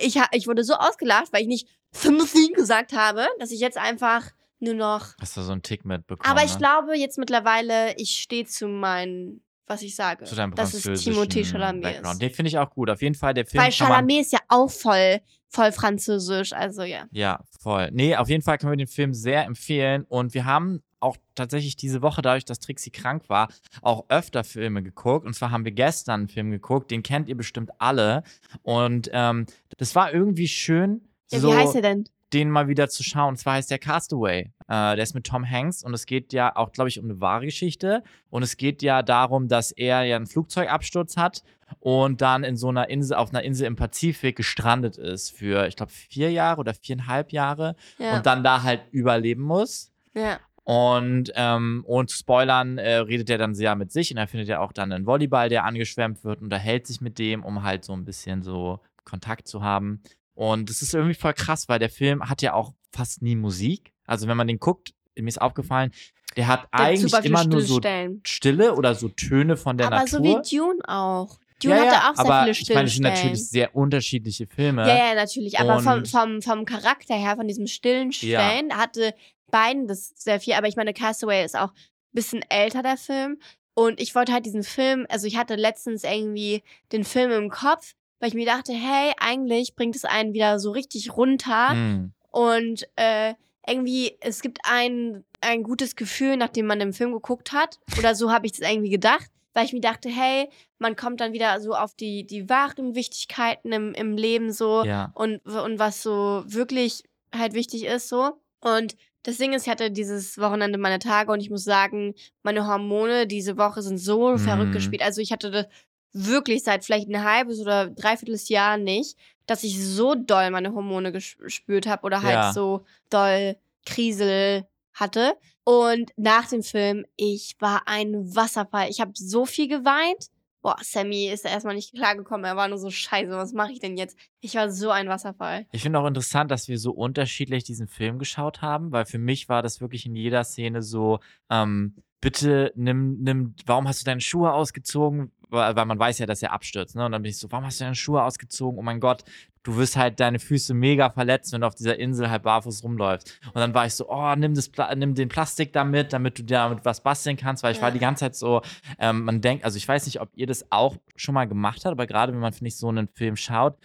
ich, 0.01 0.17
ha- 0.19 0.31
ich 0.33 0.47
wurde 0.47 0.65
so 0.65 0.73
ausgelacht, 0.75 1.33
weil 1.35 1.43
ich 1.43 1.49
nicht 1.49 1.69
Timothy 1.93 2.53
gesagt 2.55 2.95
habe, 2.95 3.27
dass 3.39 3.51
ich 3.51 3.61
jetzt 3.61 3.77
einfach 3.77 4.31
nur 4.59 4.73
noch... 4.73 5.09
Hast 5.21 5.37
du 5.37 5.43
so 5.43 5.53
einen 5.53 5.63
Tick 5.63 5.85
mitbekommen? 5.85 6.31
Aber 6.31 6.45
ich 6.47 6.53
ne? 6.53 6.59
glaube 6.59 6.97
jetzt 6.97 7.19
mittlerweile, 7.19 7.95
ich 7.97 8.23
stehe 8.23 8.47
zu 8.47 8.69
meinen, 8.69 9.43
was 9.73 9.83
ich 9.83 9.95
sage. 9.95 10.25
Zu 10.25 10.35
deinem 10.35 10.53
es 10.53 10.71
französischen 10.71 11.15
Timothée 11.15 11.45
Chalamet 11.45 11.83
Background. 11.83 12.15
ist. 12.15 12.23
Den 12.23 12.31
finde 12.31 12.49
ich 12.49 12.59
auch 12.59 12.71
gut. 12.71 12.91
Auf 12.91 13.03
jeden 13.03 13.15
Fall, 13.15 13.35
der 13.35 13.47
Film 13.47 13.63
Weil 13.63 13.73
Chalamet 13.73 14.21
ist 14.21 14.33
ja 14.33 14.41
auch 14.49 14.71
voll, 14.71 15.21
voll 15.49 15.73
französisch, 15.73 16.53
also 16.53 16.83
ja. 16.83 17.07
Ja, 17.11 17.41
voll. 17.61 17.91
Nee, 17.93 18.17
auf 18.17 18.29
jeden 18.29 18.43
Fall 18.43 18.59
können 18.59 18.73
wir 18.73 18.77
den 18.77 18.87
Film 18.87 19.15
sehr 19.15 19.45
empfehlen. 19.45 20.05
Und 20.09 20.35
wir 20.35 20.45
haben 20.45 20.83
auch 21.01 21.17
tatsächlich 21.35 21.77
diese 21.77 22.01
Woche, 22.01 22.23
dadurch, 22.23 22.45
dass 22.45 22.61
Trixie 22.61 22.91
krank 22.91 23.29
war, 23.29 23.49
auch 23.81 24.05
öfter 24.09 24.45
Filme 24.45 24.83
geguckt. 24.83 25.27
Und 25.27 25.35
zwar 25.35 25.51
haben 25.51 25.65
wir 25.65 25.73
gestern 25.73 26.21
einen 26.21 26.29
Film 26.29 26.51
geguckt, 26.51 26.91
den 26.91 27.03
kennt 27.03 27.29
ihr 27.29 27.37
bestimmt 27.37 27.71
alle. 27.79 28.23
Und 28.63 29.11
ähm, 29.13 29.47
das 29.79 29.95
war 29.95 30.13
irgendwie 30.13 30.49
schön, 30.49 31.09
ja 31.31 31.41
so 31.41 31.53
wie 31.53 31.57
heißt 31.57 31.75
er 31.75 31.83
denn? 31.83 32.05
Den 32.33 32.51
mal 32.51 32.69
wieder 32.69 32.89
zu 32.89 33.03
schauen. 33.03 33.31
Und 33.31 33.37
zwar 33.37 33.55
heißt 33.55 33.71
der 33.71 33.79
Castaway. 33.79 34.51
Äh, 34.69 34.97
der 34.97 34.99
ist 34.99 35.15
mit 35.15 35.27
Tom 35.27 35.49
Hanks 35.49 35.83
und 35.85 35.93
es 35.95 36.07
geht 36.07 36.33
ja 36.33 36.55
auch, 36.57 36.73
glaube 36.73 36.89
ich, 36.89 36.99
um 36.99 37.05
eine 37.07 37.21
wahre 37.21 37.45
Geschichte. 37.45 38.03
Und 38.31 38.43
es 38.43 38.57
geht 38.57 38.83
ja 38.83 39.03
darum, 39.03 39.49
dass 39.49 39.71
er 39.73 40.03
ja 40.05 40.17
einen 40.17 40.27
Flugzeugabsturz 40.27 41.17
hat 41.17 41.43
und 41.81 42.21
dann 42.21 42.45
in 42.45 42.57
so 42.57 42.69
einer 42.69 42.89
Insel, 42.91 43.17
auf 43.17 43.31
einer 43.31 43.43
Insel 43.43 43.67
im 43.67 43.77
Pazifik 43.77 44.37
gestrandet 44.37 44.99
ist 44.99 45.31
für, 45.31 45.67
ich 45.67 45.77
glaube, 45.77 45.93
vier 45.93 46.31
Jahre 46.31 46.61
oder 46.61 46.75
viereinhalb 46.75 47.33
Jahre 47.33 47.77
Ja. 47.99 48.17
und 48.17 48.27
dann 48.27 48.45
da 48.45 48.63
halt 48.63 48.83
überleben 48.91 49.43
muss. 49.43 49.91
ja. 50.15 50.39
Und 50.65 51.33
ähm, 51.35 51.83
ohne 51.89 52.07
zu 52.07 52.17
spoilern, 52.17 52.79
äh, 52.79 52.99
redet 52.99 53.29
er 53.31 53.37
dann 53.37 53.53
sehr 53.53 53.75
mit 53.75 53.91
sich 53.91 54.13
und 54.13 54.19
er 54.19 54.29
findet 54.29 54.47
ja 54.49 54.61
auch 54.61 54.71
dann 54.71 54.93
einen 54.93 55.07
Volleyball, 55.07 55.49
der 55.49 55.65
angeschwemmt 55.65 56.23
wird, 56.23 56.39
und 56.39 56.45
unterhält 56.45 56.87
sich 56.87 57.01
mit 57.01 57.19
dem, 57.19 57.43
um 57.45 57.65
halt 57.65 57.85
so 57.85 57.93
ein 57.95 58.05
bisschen 58.05 58.45
so 58.45 58.79
Kontakt 59.05 59.49
zu 59.49 59.65
haben. 59.65 60.03
Und 60.35 60.71
das 60.71 60.83
ist 60.83 60.95
irgendwie 60.95 61.15
voll 61.15 61.35
krass, 61.35 61.69
weil 61.69 61.79
der 61.79 61.91
Film 61.91 62.29
hat 62.29 62.43
ja 62.43 62.55
auch 62.55 62.73
fast 62.91 63.23
nie 63.23 63.37
Musik. 63.37 63.93
Also 64.07 64.29
wenn 64.29 64.37
man 64.37 64.47
den 64.49 64.59
guckt, 64.59 64.95
mir 65.17 65.29
ist 65.29 65.41
aufgefallen, 65.41 65.93
der 66.37 66.47
hat 66.47 66.63
Der 66.73 66.81
eigentlich 66.81 67.13
immer 67.25 67.45
nur 67.45 67.61
so. 67.61 67.81
Stille 68.27 68.75
oder 68.75 68.95
so 68.95 69.09
Töne 69.09 69.57
von 69.57 69.77
der 69.77 69.89
Aber 69.89 69.97
Natur. 69.97 70.19
so 70.19 70.25
wie 70.25 70.57
Dune 70.57 70.79
auch. 70.89 71.39
Dune 71.63 71.77
ja, 71.77 71.83
hatte 71.83 71.95
ja, 71.95 72.11
auch 72.11 72.17
sehr 72.17 72.25
aber 72.25 72.41
viele 72.45 72.51
ich 72.59 72.69
meine, 72.71 72.85
das 72.85 72.95
sind 72.95 73.03
natürlich 73.03 73.49
sehr 73.49 73.77
unterschiedliche 73.77 74.47
Filme. 74.47 74.89
Ja, 74.89 74.97
ja, 75.09 75.15
natürlich. 75.15 75.61
Aber 75.61 75.81
vom, 75.81 76.05
vom, 76.07 76.43
vom 76.43 76.65
Charakter 76.65 77.15
her, 77.15 77.37
von 77.37 77.47
diesem 77.47 77.67
stillen 77.67 78.11
Ja. 78.13 78.41
Stellen, 78.41 78.73
hatte 78.77 79.15
beiden 79.51 79.87
das 79.87 80.13
sehr 80.17 80.41
viel. 80.41 80.55
Aber 80.55 80.67
ich 80.67 80.77
meine, 80.77 80.95
Castaway 80.95 81.45
ist 81.45 81.57
auch 81.57 81.71
ein 81.71 82.13
bisschen 82.13 82.43
älter, 82.49 82.83
der 82.83 82.97
Film. 82.97 83.39
Und 83.75 84.01
ich 84.01 84.15
wollte 84.15 84.33
halt 84.33 84.45
diesen 84.45 84.65
Film, 84.65 85.07
also 85.09 85.27
ich 85.27 85.37
hatte 85.37 85.55
letztens 85.55 86.05
irgendwie 86.05 86.63
den 86.93 87.05
Film 87.05 87.31
im 87.31 87.49
Kopf, 87.51 87.95
weil 88.23 88.29
ich 88.29 88.35
mir 88.37 88.47
dachte, 88.47 88.73
hey, 88.73 89.13
eigentlich 89.19 89.75
bringt 89.75 89.97
es 89.97 90.05
einen 90.05 90.33
wieder 90.33 90.61
so 90.61 90.71
richtig 90.71 91.17
runter. 91.17 91.71
Hm. 91.71 92.13
Und 92.31 92.87
äh, 92.95 93.35
irgendwie, 93.67 94.17
es 94.21 94.43
gibt 94.43 94.61
ein, 94.63 95.25
ein 95.41 95.65
gutes 95.65 95.97
Gefühl, 95.97 96.37
nachdem 96.37 96.67
man 96.67 96.79
den 96.79 96.93
Film 96.93 97.13
geguckt 97.13 97.51
hat. 97.53 97.81
Oder 97.99 98.15
so 98.15 98.31
habe 98.31 98.47
ich 98.47 98.53
das 98.53 98.71
irgendwie 98.71 98.91
gedacht. 98.91 99.27
Weil 99.55 99.65
ich 99.65 99.73
mir 99.73 99.81
dachte, 99.81 100.09
hey, 100.09 100.49
man 100.79 100.95
kommt 100.95 101.21
dann 101.21 101.33
wieder 101.33 101.61
so 101.61 101.75
auf 101.75 101.95
die, 101.95 102.25
die 102.25 102.49
wahren 102.49 102.95
Wichtigkeiten 102.95 103.73
im, 103.73 103.93
im 103.93 104.17
Leben 104.17 104.53
so 104.53 104.85
Ja. 104.85 105.11
und, 105.17 105.45
und 105.45 105.79
was 105.81 106.01
so 106.03 106.45
wirklich 106.47 107.03
halt 107.35 107.55
wichtig 107.55 107.85
ist 107.85 108.09
so. 108.09 108.41
Und 108.61 108.95
das 109.25 109.39
Ding 109.39 109.53
ist, 109.53 109.67
ich 109.67 109.71
hatte 109.71 109.91
dieses 109.91 110.39
Wochenende 110.39 110.79
meine 110.79 110.99
Tage 111.01 111.33
und 111.33 111.41
ich 111.41 111.51
muss 111.51 111.65
sagen, 111.65 112.15
meine 112.45 112.67
Hormone 112.69 113.27
diese 113.27 113.57
Woche 113.59 113.83
sind 113.83 113.99
so 113.99 114.31
Mhm. 114.31 114.39
verrückt 114.39 114.73
gespielt. 114.73 115.03
Also 115.03 115.21
ich 115.21 115.33
hatte 115.33 115.51
das 115.51 115.67
wirklich 116.13 116.63
seit 116.65 116.85
vielleicht 116.85 117.09
ein 117.09 117.25
halbes 117.25 117.61
oder 117.61 117.89
dreiviertel 117.91 118.39
Jahr 118.49 118.77
nicht, 118.77 119.17
dass 119.47 119.65
ich 119.65 119.83
so 119.83 120.15
doll 120.15 120.51
meine 120.51 120.73
Hormone 120.75 121.11
ges- 121.11 121.39
gespürt 121.39 121.87
habe 121.87 122.05
oder 122.05 122.23
halt 122.23 122.35
Ja. 122.35 122.53
so 122.53 122.85
doll 123.11 123.57
Krisel 123.87 124.67
hatte. 124.95 125.35
Und 125.65 126.11
nach 126.17 126.49
dem 126.49 126.63
Film, 126.63 127.05
ich 127.17 127.57
war 127.61 127.83
ein 127.87 128.35
Wasserfall. 128.35 128.89
Ich 128.91 129.01
habe 129.01 129.13
so 129.15 129.47
viel 129.47 129.69
geweint. 129.69 130.27
Boah, 130.61 130.77
Sammy 130.81 131.27
ist 131.29 131.45
erstmal 131.45 131.75
nicht 131.75 131.93
klargekommen. 131.95 132.45
Er 132.45 132.57
war 132.57 132.69
nur 132.69 132.79
so 132.79 132.89
scheiße, 132.91 133.31
was 133.31 133.53
mache 133.53 133.73
ich 133.73 133.81
denn 133.81 133.97
jetzt? 133.97 134.17
Ich 134.41 134.55
war 134.55 134.71
so 134.71 134.91
ein 134.91 135.09
Wasserfall. 135.09 135.67
Ich 135.73 135.83
finde 135.83 135.99
auch 135.99 136.07
interessant, 136.07 136.51
dass 136.53 136.69
wir 136.69 136.79
so 136.79 136.93
unterschiedlich 136.93 137.65
diesen 137.65 137.89
Film 137.89 138.19
geschaut 138.21 138.63
haben, 138.63 138.93
weil 138.93 139.05
für 139.05 139.19
mich 139.19 139.49
war 139.49 139.63
das 139.63 139.81
wirklich 139.81 140.07
in 140.07 140.15
jeder 140.15 140.45
Szene 140.45 140.83
so, 140.83 141.19
ähm, 141.51 141.97
bitte 142.21 142.73
nimm, 142.77 143.19
nimm, 143.23 143.55
warum 143.67 143.89
hast 143.89 144.03
du 144.03 144.05
deine 144.05 144.21
Schuhe 144.21 144.53
ausgezogen? 144.53 145.33
Weil 145.53 145.85
man 145.85 145.99
weiß 145.99 146.19
ja, 146.19 146.27
dass 146.27 146.43
er 146.43 146.53
abstürzt. 146.53 146.97
Ne? 146.97 147.05
Und 147.05 147.13
dann 147.13 147.23
bin 147.23 147.31
ich 147.31 147.39
so, 147.39 147.51
warum 147.51 147.67
hast 147.67 147.81
du 147.81 147.85
deine 147.85 147.95
Schuhe 147.95 148.23
ausgezogen? 148.23 148.79
Oh 148.79 148.83
mein 148.83 149.01
Gott, 149.01 149.23
du 149.63 149.77
wirst 149.77 149.97
halt 149.97 150.19
deine 150.19 150.39
Füße 150.39 150.75
mega 150.75 151.11
verletzt, 151.11 151.53
wenn 151.53 151.61
du 151.61 151.67
auf 151.67 151.75
dieser 151.75 151.99
Insel 151.99 152.31
halt 152.31 152.43
barfuß 152.43 152.83
rumläufst. 152.83 153.39
Und 153.47 153.57
dann 153.57 153.75
war 153.75 153.87
ich 153.87 153.95
so, 153.95 154.09
oh, 154.09 154.35
nimm, 154.35 154.55
das 154.55 154.69
Pla 154.69 154.95
nimm 154.95 155.15
den 155.15 155.29
Plastik 155.29 155.73
damit, 155.73 156.13
damit 156.13 156.39
du 156.39 156.45
damit 156.45 156.85
was 156.85 157.03
basteln 157.03 157.37
kannst, 157.37 157.63
weil 157.63 157.73
ich 157.73 157.79
Ja. 157.79 157.85
war 157.85 157.91
die 157.93 157.99
ganze 157.99 158.21
Zeit 158.21 158.35
so, 158.35 158.63
ähm, 158.99 159.25
man 159.25 159.41
denkt, 159.41 159.65
also 159.65 159.77
ich 159.77 159.87
weiß 159.87 160.07
nicht, 160.07 160.21
ob 160.21 160.31
ihr 160.35 160.47
das 160.47 160.67
auch 160.71 160.97
schon 161.17 161.35
mal 161.35 161.47
gemacht 161.47 161.85
habt, 161.85 161.93
aber 161.93 162.07
gerade 162.07 162.33
wenn 162.33 162.41
man, 162.41 162.53
finde 162.53 162.69
ich, 162.69 162.77
so 162.77 162.89
einen 162.89 163.09
Film 163.09 163.37
schaut, 163.37 163.77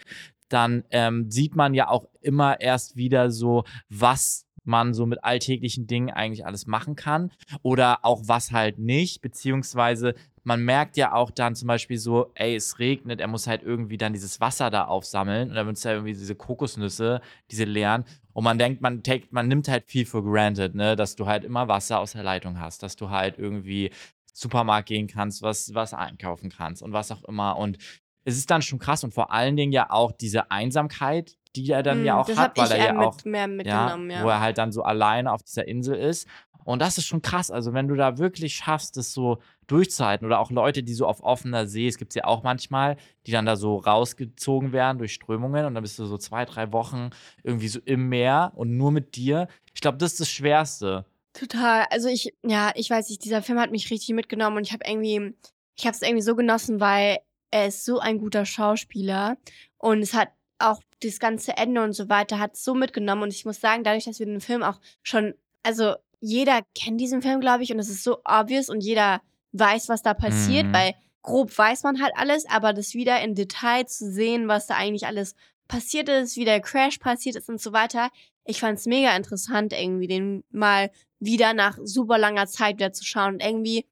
dann 0.48 0.84
ähm, 0.90 1.30
sieht 1.30 1.54
man 1.54 1.74
ja 1.74 1.88
auch 1.88 2.08
immer 2.22 2.60
erst 2.60 2.96
wieder 2.96 3.30
so, 3.30 3.64
was 3.90 4.46
man 4.64 4.92
so 4.94 5.06
mit 5.06 5.24
alltäglichen 5.24 5.86
Dingen 5.86 6.10
eigentlich 6.10 6.44
alles 6.44 6.66
machen 6.66 6.94
kann 6.96 7.30
oder 7.62 8.04
auch 8.04 8.22
was 8.26 8.52
halt 8.52 8.78
nicht, 8.78 9.22
beziehungsweise 9.22 10.14
man 10.48 10.64
merkt 10.64 10.96
ja 10.96 11.12
auch 11.12 11.30
dann 11.30 11.54
zum 11.54 11.68
Beispiel 11.68 11.98
so, 11.98 12.32
ey, 12.34 12.56
es 12.56 12.78
regnet, 12.78 13.20
er 13.20 13.28
muss 13.28 13.46
halt 13.46 13.62
irgendwie 13.62 13.98
dann 13.98 14.14
dieses 14.14 14.40
Wasser 14.40 14.70
da 14.70 14.86
aufsammeln 14.86 15.50
und 15.50 15.54
dann 15.54 15.66
müssen 15.66 15.86
ja 15.86 15.92
irgendwie 15.92 16.14
diese 16.14 16.34
Kokosnüsse, 16.34 17.20
diese 17.50 17.64
leeren 17.64 18.04
und 18.32 18.44
man 18.44 18.56
denkt, 18.56 18.80
man, 18.80 19.02
take, 19.02 19.26
man 19.30 19.46
nimmt 19.46 19.68
halt 19.68 19.84
viel 19.84 20.06
for 20.06 20.24
granted, 20.24 20.74
ne, 20.74 20.96
dass 20.96 21.16
du 21.16 21.26
halt 21.26 21.44
immer 21.44 21.68
Wasser 21.68 22.00
aus 22.00 22.12
der 22.12 22.22
Leitung 22.22 22.58
hast, 22.58 22.82
dass 22.82 22.96
du 22.96 23.10
halt 23.10 23.38
irgendwie 23.38 23.90
Supermarkt 24.32 24.88
gehen 24.88 25.06
kannst, 25.06 25.42
was, 25.42 25.74
was 25.74 25.92
einkaufen 25.92 26.48
kannst 26.48 26.82
und 26.82 26.94
was 26.94 27.12
auch 27.12 27.24
immer 27.24 27.58
und 27.58 27.76
es 28.24 28.38
ist 28.38 28.50
dann 28.50 28.62
schon 28.62 28.78
krass 28.78 29.04
und 29.04 29.12
vor 29.12 29.30
allen 29.30 29.56
Dingen 29.56 29.72
ja 29.72 29.90
auch 29.90 30.12
diese 30.12 30.50
Einsamkeit, 30.50 31.36
die 31.56 31.70
er 31.70 31.82
dann 31.82 32.04
ja 32.04 32.16
Mm, 32.16 32.18
auch 32.18 32.26
das 32.26 32.36
hat, 32.38 32.56
weil 32.56 32.70
er 32.70 32.86
ja 32.86 32.92
mit, 32.92 33.06
auch 33.06 33.24
mehr 33.24 33.48
mitgenommen, 33.48 34.10
ja. 34.10 34.22
wo 34.22 34.28
er 34.28 34.40
halt 34.40 34.58
dann 34.58 34.72
so 34.72 34.82
alleine 34.82 35.32
auf 35.32 35.42
dieser 35.42 35.66
Insel 35.66 35.96
ist. 35.96 36.26
Und 36.68 36.80
das 36.80 36.98
ist 36.98 37.06
schon 37.06 37.22
krass. 37.22 37.50
Also, 37.50 37.72
wenn 37.72 37.88
du 37.88 37.94
da 37.94 38.18
wirklich 38.18 38.56
schaffst, 38.56 38.98
das 38.98 39.14
so 39.14 39.38
durchzuhalten 39.68 40.26
oder 40.26 40.38
auch 40.38 40.50
Leute, 40.50 40.82
die 40.82 40.92
so 40.92 41.06
auf 41.06 41.22
offener 41.22 41.66
See, 41.66 41.88
es 41.88 41.96
gibt 41.96 42.14
ja 42.14 42.24
auch 42.24 42.42
manchmal, 42.42 42.98
die 43.26 43.32
dann 43.32 43.46
da 43.46 43.56
so 43.56 43.76
rausgezogen 43.76 44.70
werden 44.72 44.98
durch 44.98 45.14
Strömungen 45.14 45.64
und 45.64 45.72
dann 45.72 45.82
bist 45.82 45.98
du 45.98 46.04
so 46.04 46.18
zwei, 46.18 46.44
drei 46.44 46.70
Wochen 46.70 47.08
irgendwie 47.42 47.68
so 47.68 47.80
im 47.86 48.10
Meer 48.10 48.52
und 48.54 48.76
nur 48.76 48.92
mit 48.92 49.16
dir. 49.16 49.48
Ich 49.72 49.80
glaube, 49.80 49.96
das 49.96 50.12
ist 50.12 50.20
das 50.20 50.28
Schwerste. 50.28 51.06
Total. 51.32 51.86
Also 51.88 52.10
ich, 52.10 52.34
ja, 52.42 52.70
ich 52.74 52.90
weiß 52.90 53.08
nicht, 53.08 53.24
dieser 53.24 53.40
Film 53.40 53.58
hat 53.58 53.70
mich 53.70 53.90
richtig 53.90 54.14
mitgenommen 54.14 54.58
und 54.58 54.66
ich 54.66 54.74
habe 54.74 54.84
irgendwie, 54.86 55.34
ich 55.74 55.86
habe 55.86 55.94
es 55.94 56.02
irgendwie 56.02 56.20
so 56.20 56.36
genossen, 56.36 56.80
weil 56.80 57.20
er 57.50 57.68
ist 57.68 57.86
so 57.86 57.98
ein 57.98 58.18
guter 58.18 58.44
Schauspieler 58.44 59.38
und 59.78 60.02
es 60.02 60.12
hat 60.12 60.32
auch 60.58 60.82
das 61.00 61.18
ganze 61.18 61.56
Ende 61.56 61.82
und 61.82 61.94
so 61.94 62.10
weiter 62.10 62.38
hat 62.38 62.58
so 62.58 62.74
mitgenommen 62.74 63.22
und 63.22 63.32
ich 63.32 63.46
muss 63.46 63.58
sagen, 63.58 63.84
dadurch, 63.84 64.04
dass 64.04 64.18
wir 64.18 64.26
den 64.26 64.42
Film 64.42 64.62
auch 64.62 64.80
schon, 65.02 65.32
also 65.62 65.94
jeder 66.20 66.62
kennt 66.74 67.00
diesen 67.00 67.22
Film, 67.22 67.40
glaube 67.40 67.62
ich, 67.62 67.72
und 67.72 67.78
es 67.78 67.88
ist 67.88 68.04
so 68.04 68.18
obvious 68.24 68.68
und 68.68 68.80
jeder 68.82 69.20
weiß, 69.52 69.88
was 69.88 70.02
da 70.02 70.14
passiert, 70.14 70.66
Mhm. 70.66 70.72
weil 70.74 70.94
grob 71.22 71.56
weiß 71.56 71.82
man 71.82 72.00
halt 72.02 72.12
alles, 72.16 72.44
aber 72.48 72.72
das 72.72 72.94
wieder 72.94 73.20
in 73.20 73.34
Detail 73.34 73.86
zu 73.86 74.10
sehen, 74.10 74.48
was 74.48 74.66
da 74.66 74.74
eigentlich 74.76 75.06
alles 75.06 75.34
passiert 75.68 76.08
ist, 76.08 76.36
wie 76.36 76.44
der 76.44 76.60
Crash 76.60 76.98
passiert 76.98 77.36
ist 77.36 77.48
und 77.48 77.60
so 77.60 77.72
weiter. 77.72 78.10
Ich 78.44 78.60
fand 78.60 78.78
es 78.78 78.86
mega 78.86 79.14
interessant, 79.14 79.72
irgendwie 79.72 80.06
den 80.06 80.44
mal 80.50 80.90
wieder 81.20 81.52
nach 81.52 81.76
super 81.82 82.16
langer 82.16 82.46
Zeit 82.46 82.76
wieder 82.76 82.92
zu 82.92 83.04
schauen. 83.04 83.34
Und 83.34 83.42
irgendwie, 83.44 83.86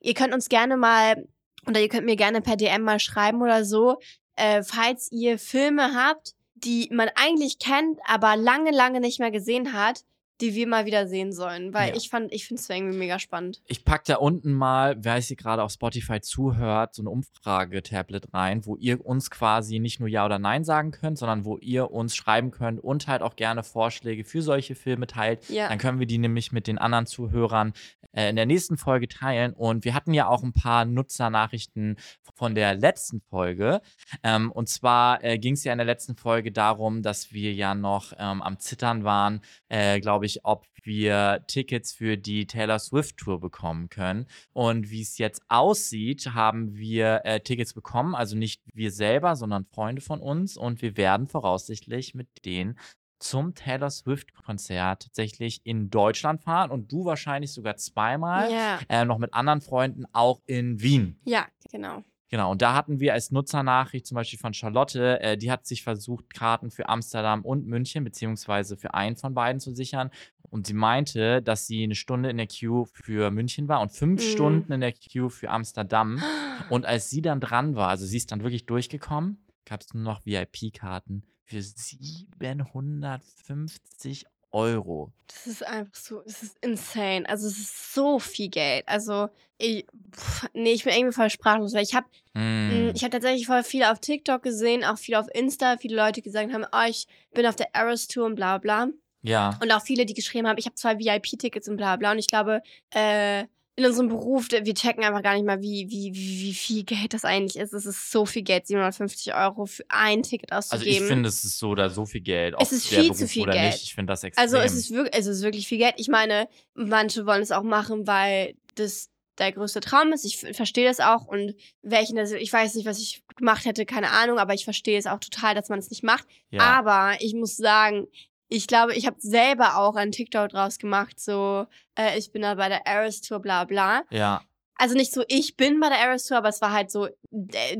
ihr 0.00 0.14
könnt 0.14 0.34
uns 0.34 0.48
gerne 0.48 0.76
mal, 0.76 1.28
oder 1.68 1.80
ihr 1.80 1.88
könnt 1.88 2.06
mir 2.06 2.16
gerne 2.16 2.40
per 2.40 2.56
DM 2.56 2.82
mal 2.82 2.98
schreiben 2.98 3.40
oder 3.42 3.64
so, 3.64 3.98
äh, 4.34 4.62
falls 4.64 5.12
ihr 5.12 5.38
Filme 5.38 5.94
habt, 5.94 6.34
die 6.54 6.88
man 6.90 7.10
eigentlich 7.14 7.58
kennt, 7.60 8.00
aber 8.06 8.36
lange, 8.36 8.70
lange 8.72 9.00
nicht 9.00 9.20
mehr 9.20 9.30
gesehen 9.30 9.72
hat, 9.72 10.02
die 10.40 10.54
wir 10.54 10.66
mal 10.66 10.86
wieder 10.86 11.06
sehen 11.06 11.32
sollen. 11.32 11.72
Weil 11.74 11.90
Ja. 11.90 11.96
ich 11.96 12.08
fand, 12.08 12.32
ich 12.32 12.46
finde 12.46 12.60
es 12.60 12.68
irgendwie 12.68 12.96
mega 12.98 13.18
spannend. 13.18 13.62
Ich 13.66 13.84
pack 13.84 14.04
da 14.04 14.16
unten 14.16 14.52
mal, 14.52 14.96
wer 14.98 15.16
hier 15.20 15.36
gerade 15.36 15.62
auf 15.62 15.70
Spotify 15.72 16.20
zuhört, 16.20 16.94
so 16.94 17.02
eine 17.02 17.10
Umfrage-Tablet 17.10 18.32
rein, 18.34 18.66
wo 18.66 18.76
ihr 18.76 19.04
uns 19.04 19.30
quasi 19.30 19.78
nicht 19.78 20.00
nur 20.00 20.08
Ja 20.08 20.24
oder 20.24 20.38
Nein 20.38 20.64
sagen 20.64 20.90
könnt, 20.90 21.18
sondern 21.18 21.44
wo 21.44 21.58
ihr 21.58 21.90
uns 21.90 22.16
schreiben 22.16 22.50
könnt 22.50 22.82
und 22.82 23.06
halt 23.08 23.22
auch 23.22 23.36
gerne 23.36 23.62
Vorschläge 23.62 24.24
für 24.24 24.42
solche 24.42 24.74
Filme 24.74 25.06
teilt. 25.06 25.48
Ja. 25.48 25.68
Dann 25.68 25.78
können 25.78 25.98
wir 26.00 26.06
die 26.06 26.18
nämlich 26.18 26.52
mit 26.52 26.66
den 26.66 26.78
anderen 26.78 27.06
Zuhörern 27.06 27.72
äh, 28.12 28.28
in 28.30 28.36
der 28.36 28.46
nächsten 28.46 28.76
Folge 28.76 29.08
teilen. 29.08 29.52
Und 29.52 29.84
wir 29.84 29.94
hatten 29.94 30.12
ja 30.14 30.26
auch 30.28 30.42
ein 30.42 30.52
paar 30.52 30.84
Nutzernachrichten 30.84 31.96
von 32.34 32.54
der 32.54 32.74
letzten 32.74 33.20
Folge. 33.20 33.80
Ähm, 34.22 34.50
und 34.50 34.68
zwar 34.68 35.22
äh, 35.22 35.38
ging 35.38 35.54
es 35.54 35.64
ja 35.64 35.72
in 35.72 35.78
der 35.78 35.86
letzten 35.86 36.16
Folge 36.16 36.52
darum, 36.52 37.02
dass 37.02 37.32
wir 37.32 37.52
ja 37.52 37.74
noch 37.74 38.12
ähm, 38.18 38.42
am 38.42 38.58
Zittern 38.58 39.04
waren, 39.04 39.40
äh, 39.68 40.00
glaube 40.00 40.26
ich, 40.26 40.31
ob 40.44 40.66
wir 40.82 41.44
Tickets 41.46 41.92
für 41.92 42.16
die 42.16 42.46
Taylor 42.46 42.78
Swift 42.78 43.16
Tour 43.16 43.40
bekommen 43.40 43.88
können. 43.88 44.26
Und 44.52 44.90
wie 44.90 45.02
es 45.02 45.18
jetzt 45.18 45.42
aussieht, 45.48 46.30
haben 46.34 46.74
wir 46.74 47.22
äh, 47.24 47.40
Tickets 47.40 47.74
bekommen. 47.74 48.14
Also 48.14 48.36
nicht 48.36 48.62
wir 48.74 48.90
selber, 48.90 49.36
sondern 49.36 49.64
Freunde 49.64 50.02
von 50.02 50.20
uns. 50.20 50.56
Und 50.56 50.82
wir 50.82 50.96
werden 50.96 51.28
voraussichtlich 51.28 52.14
mit 52.14 52.44
denen 52.44 52.78
zum 53.18 53.54
Taylor 53.54 53.88
Swift-Konzert 53.90 55.02
tatsächlich 55.04 55.60
in 55.64 55.90
Deutschland 55.90 56.42
fahren 56.42 56.70
und 56.72 56.90
du 56.90 57.04
wahrscheinlich 57.04 57.52
sogar 57.52 57.76
zweimal. 57.76 58.50
Ja, 58.50 58.80
Äh, 58.88 59.04
noch 59.04 59.18
mit 59.18 59.32
anderen 59.32 59.60
Freunden 59.60 60.06
auch 60.12 60.40
in 60.46 60.80
Wien. 60.82 61.20
ja, 61.24 61.46
genau. 61.70 62.02
Genau, 62.32 62.50
und 62.50 62.60
da 62.62 62.74
hatten 62.74 62.98
wir 62.98 63.12
als 63.12 63.30
Nutzernachricht 63.30 64.06
zum 64.06 64.14
Beispiel 64.14 64.38
von 64.38 64.54
Charlotte, 64.54 65.20
äh, 65.20 65.36
die 65.36 65.52
hat 65.52 65.66
sich 65.66 65.82
versucht, 65.82 66.32
Karten 66.32 66.70
für 66.70 66.88
Amsterdam 66.88 67.44
und 67.44 67.66
München, 67.66 68.04
beziehungsweise 68.04 68.78
für 68.78 68.94
einen 68.94 69.16
von 69.16 69.34
beiden 69.34 69.60
zu 69.60 69.74
sichern. 69.74 70.08
Und 70.48 70.66
sie 70.66 70.72
meinte, 70.72 71.42
dass 71.42 71.66
sie 71.66 71.82
eine 71.82 71.94
Stunde 71.94 72.30
in 72.30 72.38
der 72.38 72.46
Queue 72.46 72.86
für 72.86 73.30
München 73.30 73.68
war 73.68 73.82
und 73.82 73.92
fünf 73.92 74.22
Mhm. 74.22 74.26
Stunden 74.26 74.72
in 74.72 74.80
der 74.80 74.94
Queue 74.94 75.28
für 75.28 75.50
Amsterdam. 75.50 76.22
Und 76.70 76.86
als 76.86 77.10
sie 77.10 77.20
dann 77.20 77.40
dran 77.40 77.74
war, 77.74 77.88
also 77.88 78.06
sie 78.06 78.16
ist 78.16 78.32
dann 78.32 78.42
wirklich 78.42 78.64
durchgekommen, 78.64 79.44
gab 79.66 79.82
es 79.82 79.92
nur 79.92 80.02
noch 80.02 80.24
VIP-Karten 80.24 81.24
für 81.44 81.60
750 81.60 84.24
Euro. 84.52 85.12
Das 85.26 85.46
ist 85.46 85.66
einfach 85.66 85.94
so, 85.94 86.20
das 86.22 86.42
ist 86.42 86.56
insane. 86.60 87.28
Also 87.28 87.46
es 87.46 87.58
ist 87.58 87.94
so 87.94 88.18
viel 88.18 88.48
Geld. 88.48 88.86
Also 88.86 89.28
ich, 89.58 89.86
pff, 90.14 90.48
nee, 90.52 90.72
ich 90.72 90.84
bin 90.84 90.92
irgendwie 90.92 91.14
voll 91.14 91.30
sprachlos, 91.30 91.74
weil 91.74 91.82
ich 91.82 91.94
habe 91.94 92.06
Mm. 92.34 92.92
ich 92.94 93.02
habe 93.02 93.10
tatsächlich 93.10 93.46
voll 93.46 93.62
viel 93.62 93.84
auf 93.84 93.98
TikTok 93.98 94.42
gesehen, 94.42 94.84
auch 94.84 94.96
viel 94.96 95.16
auf 95.16 95.26
Insta, 95.34 95.76
viele 95.76 95.96
Leute 95.96 96.22
gesagt 96.22 96.52
haben, 96.52 96.64
oh, 96.72 96.88
ich 96.88 97.06
bin 97.34 97.44
auf 97.44 97.56
der 97.56 97.74
Eras 97.74 98.08
Tour 98.08 98.24
und 98.24 98.36
bla 98.36 98.56
bla. 98.58 98.88
Ja. 99.22 99.58
Und 99.62 99.70
auch 99.70 99.82
viele, 99.82 100.06
die 100.06 100.14
geschrieben 100.14 100.48
haben, 100.48 100.58
ich 100.58 100.66
habe 100.66 100.74
zwei 100.74 100.98
VIP-Tickets 100.98 101.68
und 101.68 101.76
bla 101.76 101.96
bla. 101.96 102.12
Und 102.12 102.18
ich 102.18 102.26
glaube, 102.26 102.62
äh, 102.90 103.44
in 103.74 103.86
unserem 103.86 104.08
Beruf, 104.08 104.48
wir 104.50 104.74
checken 104.74 105.02
einfach 105.02 105.22
gar 105.22 105.34
nicht 105.34 105.46
mal, 105.46 105.62
wie, 105.62 105.88
wie, 105.88 106.12
wie, 106.14 106.52
viel 106.52 106.84
Geld 106.84 107.14
das 107.14 107.24
eigentlich 107.24 107.56
ist. 107.56 107.72
Es 107.72 107.86
ist 107.86 108.10
so 108.10 108.26
viel 108.26 108.42
Geld, 108.42 108.66
750 108.66 109.34
Euro 109.34 109.64
für 109.64 109.84
ein 109.88 110.22
Ticket 110.22 110.52
Also 110.52 110.74
auszugeben. 110.74 111.02
ich 111.04 111.08
finde, 111.08 111.28
es 111.30 111.42
ist 111.42 111.58
so 111.58 111.70
oder 111.70 111.88
so 111.88 112.04
viel 112.04 112.20
Geld. 112.20 112.54
Es 112.60 112.70
ist 112.70 112.86
viel 112.86 113.12
zu 113.12 113.18
Beruf 113.20 113.30
viel 113.30 113.42
oder 113.44 113.52
Geld. 113.52 113.72
Nicht. 113.72 113.84
Ich 113.84 113.94
finde 113.94 114.12
das 114.12 114.24
extrem. 114.24 114.42
Also 114.42 114.58
es 114.58 114.74
ist, 114.74 114.90
wirklich, 114.90 115.14
es 115.14 115.26
ist 115.26 115.42
wirklich 115.42 115.66
viel 115.66 115.78
Geld. 115.78 115.94
Ich 115.96 116.08
meine, 116.08 116.48
manche 116.74 117.24
wollen 117.24 117.42
es 117.42 117.50
auch 117.50 117.62
machen, 117.62 118.06
weil 118.06 118.56
das 118.74 119.08
der 119.38 119.52
größte 119.52 119.80
Traum 119.80 120.12
ist. 120.12 120.26
Ich 120.26 120.38
verstehe 120.38 120.86
das 120.86 121.00
auch 121.00 121.26
und 121.26 121.54
welchen 121.80 122.16
das, 122.16 122.32
ich 122.32 122.52
weiß 122.52 122.74
nicht, 122.74 122.86
was 122.86 122.98
ich 122.98 123.22
gemacht 123.36 123.64
hätte, 123.64 123.86
keine 123.86 124.10
Ahnung, 124.10 124.38
aber 124.38 124.52
ich 124.52 124.64
verstehe 124.64 124.98
es 124.98 125.06
auch 125.06 125.18
total, 125.18 125.54
dass 125.54 125.70
man 125.70 125.78
es 125.78 125.88
nicht 125.88 126.02
macht. 126.02 126.26
ja. 126.50 126.60
Aber 126.60 127.16
ich 127.20 127.34
muss 127.34 127.56
sagen, 127.56 128.06
ich 128.52 128.66
glaube, 128.66 128.94
ich 128.94 129.06
habe 129.06 129.16
selber 129.18 129.78
auch 129.78 129.96
einen 129.96 130.12
TikTok 130.12 130.50
draus 130.50 130.78
gemacht, 130.78 131.18
so 131.18 131.66
äh, 131.98 132.18
ich 132.18 132.32
bin 132.32 132.42
da 132.42 132.54
bei 132.54 132.68
der 132.68 132.86
Eras 132.86 133.20
Tour, 133.22 133.40
bla 133.40 133.64
bla. 133.64 134.02
ja. 134.10 134.42
Also 134.76 134.96
nicht 134.96 135.12
so, 135.12 135.22
ich 135.28 135.56
bin 135.56 135.78
bei 135.78 135.88
der 135.90 135.98
Eras 135.98 136.26
Tour, 136.26 136.38
aber 136.38 136.48
es 136.48 136.60
war 136.60 136.72
halt 136.72 136.90
so 136.90 137.06
äh, 137.06 137.78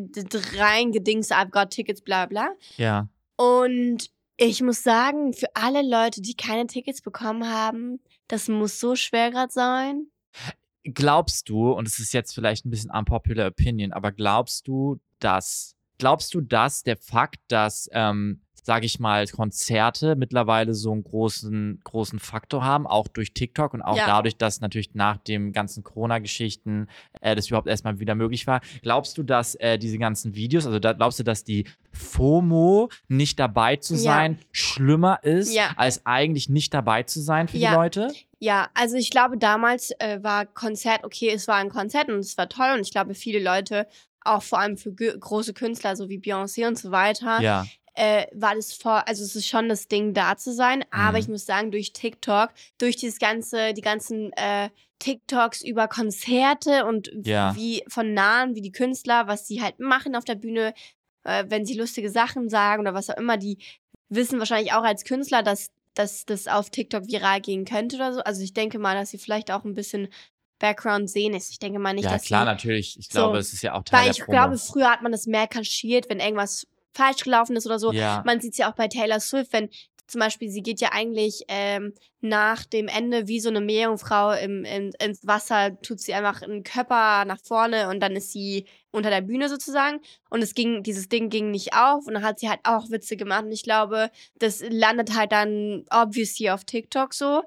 rein 0.57 0.93
gedings, 0.93 1.33
I've 1.33 1.51
got 1.51 1.71
Tickets, 1.71 2.01
bla 2.01 2.27
bla. 2.27 2.51
Ja. 2.77 3.09
Und 3.37 4.11
ich 4.37 4.63
muss 4.63 4.83
sagen, 4.83 5.33
für 5.33 5.49
alle 5.55 5.83
Leute, 5.83 6.21
die 6.23 6.35
keine 6.35 6.67
Tickets 6.67 7.03
bekommen 7.03 7.49
haben, 7.49 7.99
das 8.29 8.49
muss 8.49 8.79
so 8.79 8.95
schwer 8.95 9.31
gerade 9.31 9.53
sein. 9.53 10.07
Glaubst 10.85 11.49
du, 11.49 11.73
und 11.73 11.89
es 11.89 11.99
ist 11.99 12.13
jetzt 12.13 12.35
vielleicht 12.35 12.65
ein 12.65 12.71
bisschen 12.71 12.91
unpopular 12.91 13.49
opinion, 13.49 13.93
aber 13.93 14.13
glaubst 14.13 14.69
du, 14.69 15.01
dass, 15.19 15.75
glaubst 15.99 16.35
du, 16.35 16.41
dass 16.41 16.83
der 16.83 16.99
Fakt, 16.99 17.41
dass, 17.49 17.89
ähm, 17.93 18.43
sage 18.63 18.87
ich 18.87 19.01
mal, 19.01 19.27
Konzerte 19.27 20.15
mittlerweile 20.17 20.73
so 20.75 20.93
einen 20.93 21.03
großen, 21.05 21.81
großen 21.85 22.19
Faktor 22.21 22.65
haben, 22.65 22.87
auch 22.87 23.09
durch 23.09 23.35
TikTok 23.35 23.75
und 23.75 23.83
auch 23.83 23.97
Ja. 23.97 24.07
dadurch, 24.07 24.37
dass 24.37 24.61
natürlich 24.61 24.95
nach 24.95 25.17
den 25.19 25.53
ganzen 25.53 25.83
Corona-Geschichten 25.83 26.87
äh, 27.21 27.35
das 27.35 27.49
überhaupt 27.49 27.67
erstmal 27.69 27.99
wieder 27.99 28.15
möglich 28.15 28.47
war. 28.47 28.61
Glaubst 28.83 29.19
du, 29.19 29.23
dass 29.25 29.55
äh, 29.57 29.79
diese 29.79 29.99
ganzen 29.99 30.35
Videos, 30.35 30.65
also 30.67 30.79
da, 30.79 30.93
glaubst 30.93 31.19
du, 31.19 31.23
dass 31.25 31.45
die 31.45 31.65
FOMO 31.93 32.89
nicht 33.09 33.39
dabei 33.39 33.77
zu 33.77 33.95
Ja. 33.95 34.01
sein 34.01 34.39
schlimmer 34.53 35.19
ist, 35.23 35.55
Ja. 35.55 35.73
als 35.77 36.07
eigentlich 36.07 36.49
nicht 36.49 36.73
dabei 36.73 37.03
zu 37.03 37.21
sein 37.21 37.49
für 37.49 37.57
Ja. 37.59 37.71
die 37.71 37.75
Leute? 37.77 38.13
Ja, 38.39 38.69
also 38.75 38.97
ich 38.97 39.11
glaube, 39.11 39.39
damals 39.39 39.93
äh, 39.99 40.23
war 40.23 40.47
Konzert, 40.47 41.05
okay, 41.05 41.31
es 41.35 41.49
war 41.49 41.57
ein 41.57 41.69
Konzert 41.71 42.09
und 42.09 42.19
es 42.19 42.37
war 42.39 42.49
toll 42.49 42.73
und 42.75 42.81
ich 42.81 42.91
glaube, 42.93 43.15
viele 43.15 43.43
Leute, 43.43 43.87
auch 44.25 44.43
vor 44.43 44.61
allem 44.61 44.77
für 44.77 44.93
große 44.93 45.53
Künstler, 45.53 45.97
so 45.97 46.09
wie 46.09 46.19
Beyoncé 46.19 46.67
und 46.67 46.79
so 46.79 46.91
weiter, 46.93 47.41
Ja. 47.41 47.67
Äh, 47.95 48.27
war 48.33 48.55
das 48.55 48.73
vor, 48.73 49.07
also 49.07 49.23
es 49.23 49.37
ist 49.37 49.47
schon 49.49 49.69
das 49.69 49.89
Ding, 49.89 50.15
da 50.15 50.37
zu 50.37 50.53
sein. 50.53 50.85
Aber 50.91 51.13
Mhm. 51.13 51.17
ich 51.23 51.29
muss 51.29 51.47
sagen, 51.47 51.71
durch 51.71 51.93
TikTok, 51.93 52.51
durch 52.79 52.97
dieses 52.97 53.19
ganze, 53.19 53.75
die 53.75 53.83
ganzen 53.83 54.33
äh, 54.35 54.71
TikToks 54.99 55.63
über 55.63 55.89
Konzerte 55.89 56.87
und 56.87 57.11
Ja. 57.25 57.55
wie 57.57 57.83
von 57.89 58.15
nahen, 58.15 58.55
wie 58.55 58.61
die 58.63 58.73
Künstler, 58.73 59.27
was 59.27 59.47
sie 59.47 59.63
halt 59.63 59.81
machen 59.81 60.15
auf 60.17 60.25
der 60.25 60.37
Bühne, 60.37 60.75
äh, 61.25 61.45
wenn 61.49 61.67
sie 61.67 61.75
lustige 61.75 62.11
Sachen 62.11 62.49
sagen 62.49 62.83
oder 62.83 62.95
was 62.95 63.11
auch 63.11 63.17
immer, 63.17 63.37
die 63.37 63.59
wissen 64.09 64.39
wahrscheinlich 64.39 64.73
auch 64.73 64.85
als 64.85 65.05
Künstler, 65.05 65.43
dass, 65.43 65.71
dass 65.95 66.25
das 66.25 66.47
auf 66.49 66.71
TikTok 66.71 67.07
viral 67.09 67.41
gehen 67.41 67.65
könnte 67.65 67.97
oder 67.97 68.15
so. 68.15 68.21
Also 68.21 68.43
ich 68.43 68.53
denke 68.55 68.79
mal, 68.79 68.95
dass 68.95 69.11
sie 69.11 69.19
vielleicht 69.19 69.51
auch 69.51 69.65
ein 69.65 69.75
bisschen 69.75 70.09
Background 70.59 71.11
sehen 71.11 71.35
ist. 71.35 71.51
Ich 71.51 71.59
denke 71.59 71.79
mal 71.81 71.93
nicht, 71.93 72.05
ja, 72.05 72.13
dass 72.13 72.25
klar, 72.25 72.45
natürlich. 72.45 72.97
Ich 72.99 73.07
So, 73.07 73.19
glaube, 73.19 73.39
es 73.39 73.53
ist 73.53 73.63
ja 73.63 73.75
auch 73.75 73.83
Teil 73.83 73.99
weil 74.01 74.05
der 74.07 74.13
ich 74.13 74.25
Promo. 74.25 74.39
glaube, 74.39 74.59
früher 74.59 74.91
hat 74.91 75.03
man 75.03 75.11
das 75.13 75.27
mehr 75.27 75.49
kaschiert, 75.49 76.09
wenn 76.09 76.21
irgendwas 76.21 76.67
falsch 76.95 77.25
gelaufen 77.25 77.57
ist 77.57 77.67
oder 77.67 77.79
so. 77.79 77.93
ja. 77.93 78.23
Man 78.27 78.41
sieht 78.41 78.53
es 78.53 78.59
ja 78.59 78.71
auch 78.71 78.75
bei 78.75 78.89
Taylor 78.89 79.21
Swift, 79.21 79.53
wenn 79.53 79.69
zum 80.09 80.19
Beispiel, 80.19 80.51
sie 80.51 80.63
geht 80.63 80.81
ja 80.83 80.91
eigentlich 80.93 81.45
ähm, 81.49 81.95
nach 82.21 82.67
dem 82.67 82.89
Ende 82.89 83.29
wie 83.29 83.41
so 83.41 83.49
eine 83.49 83.63
Meerjungfrau 83.63 84.33
im, 84.33 84.65
im, 84.67 84.91
ins 85.03 85.27
Wasser, 85.27 85.81
tut 85.81 86.01
sie 86.01 86.13
einfach 86.13 86.43
einen 86.43 86.65
Körper 86.65 87.25
nach 87.25 87.39
vorne 87.43 87.89
und 87.89 88.01
dann 88.01 88.15
ist 88.15 88.31
sie 88.31 88.67
unter 88.91 89.09
der 89.09 89.23
Bühne 89.23 89.49
sozusagen. 89.49 90.01
Und 90.29 90.43
es 90.43 90.53
ging, 90.55 90.83
dieses 90.83 91.09
Ding 91.09 91.31
ging 91.31 91.51
nicht 91.51 91.73
auf 91.75 92.07
und 92.07 92.13
dann 92.13 92.25
hat 92.25 92.41
sie 92.41 92.51
halt 92.51 92.61
auch 92.65 92.91
Witze 92.91 93.17
gemacht. 93.17 93.45
Und 93.45 93.53
ich 93.53 93.63
glaube, 93.63 94.11
das 94.39 94.63
landet 94.69 95.17
halt 95.17 95.33
dann 95.33 95.85
obviously 95.89 96.51
auf 96.51 96.65
TikTok 96.65 97.15
so 97.15 97.43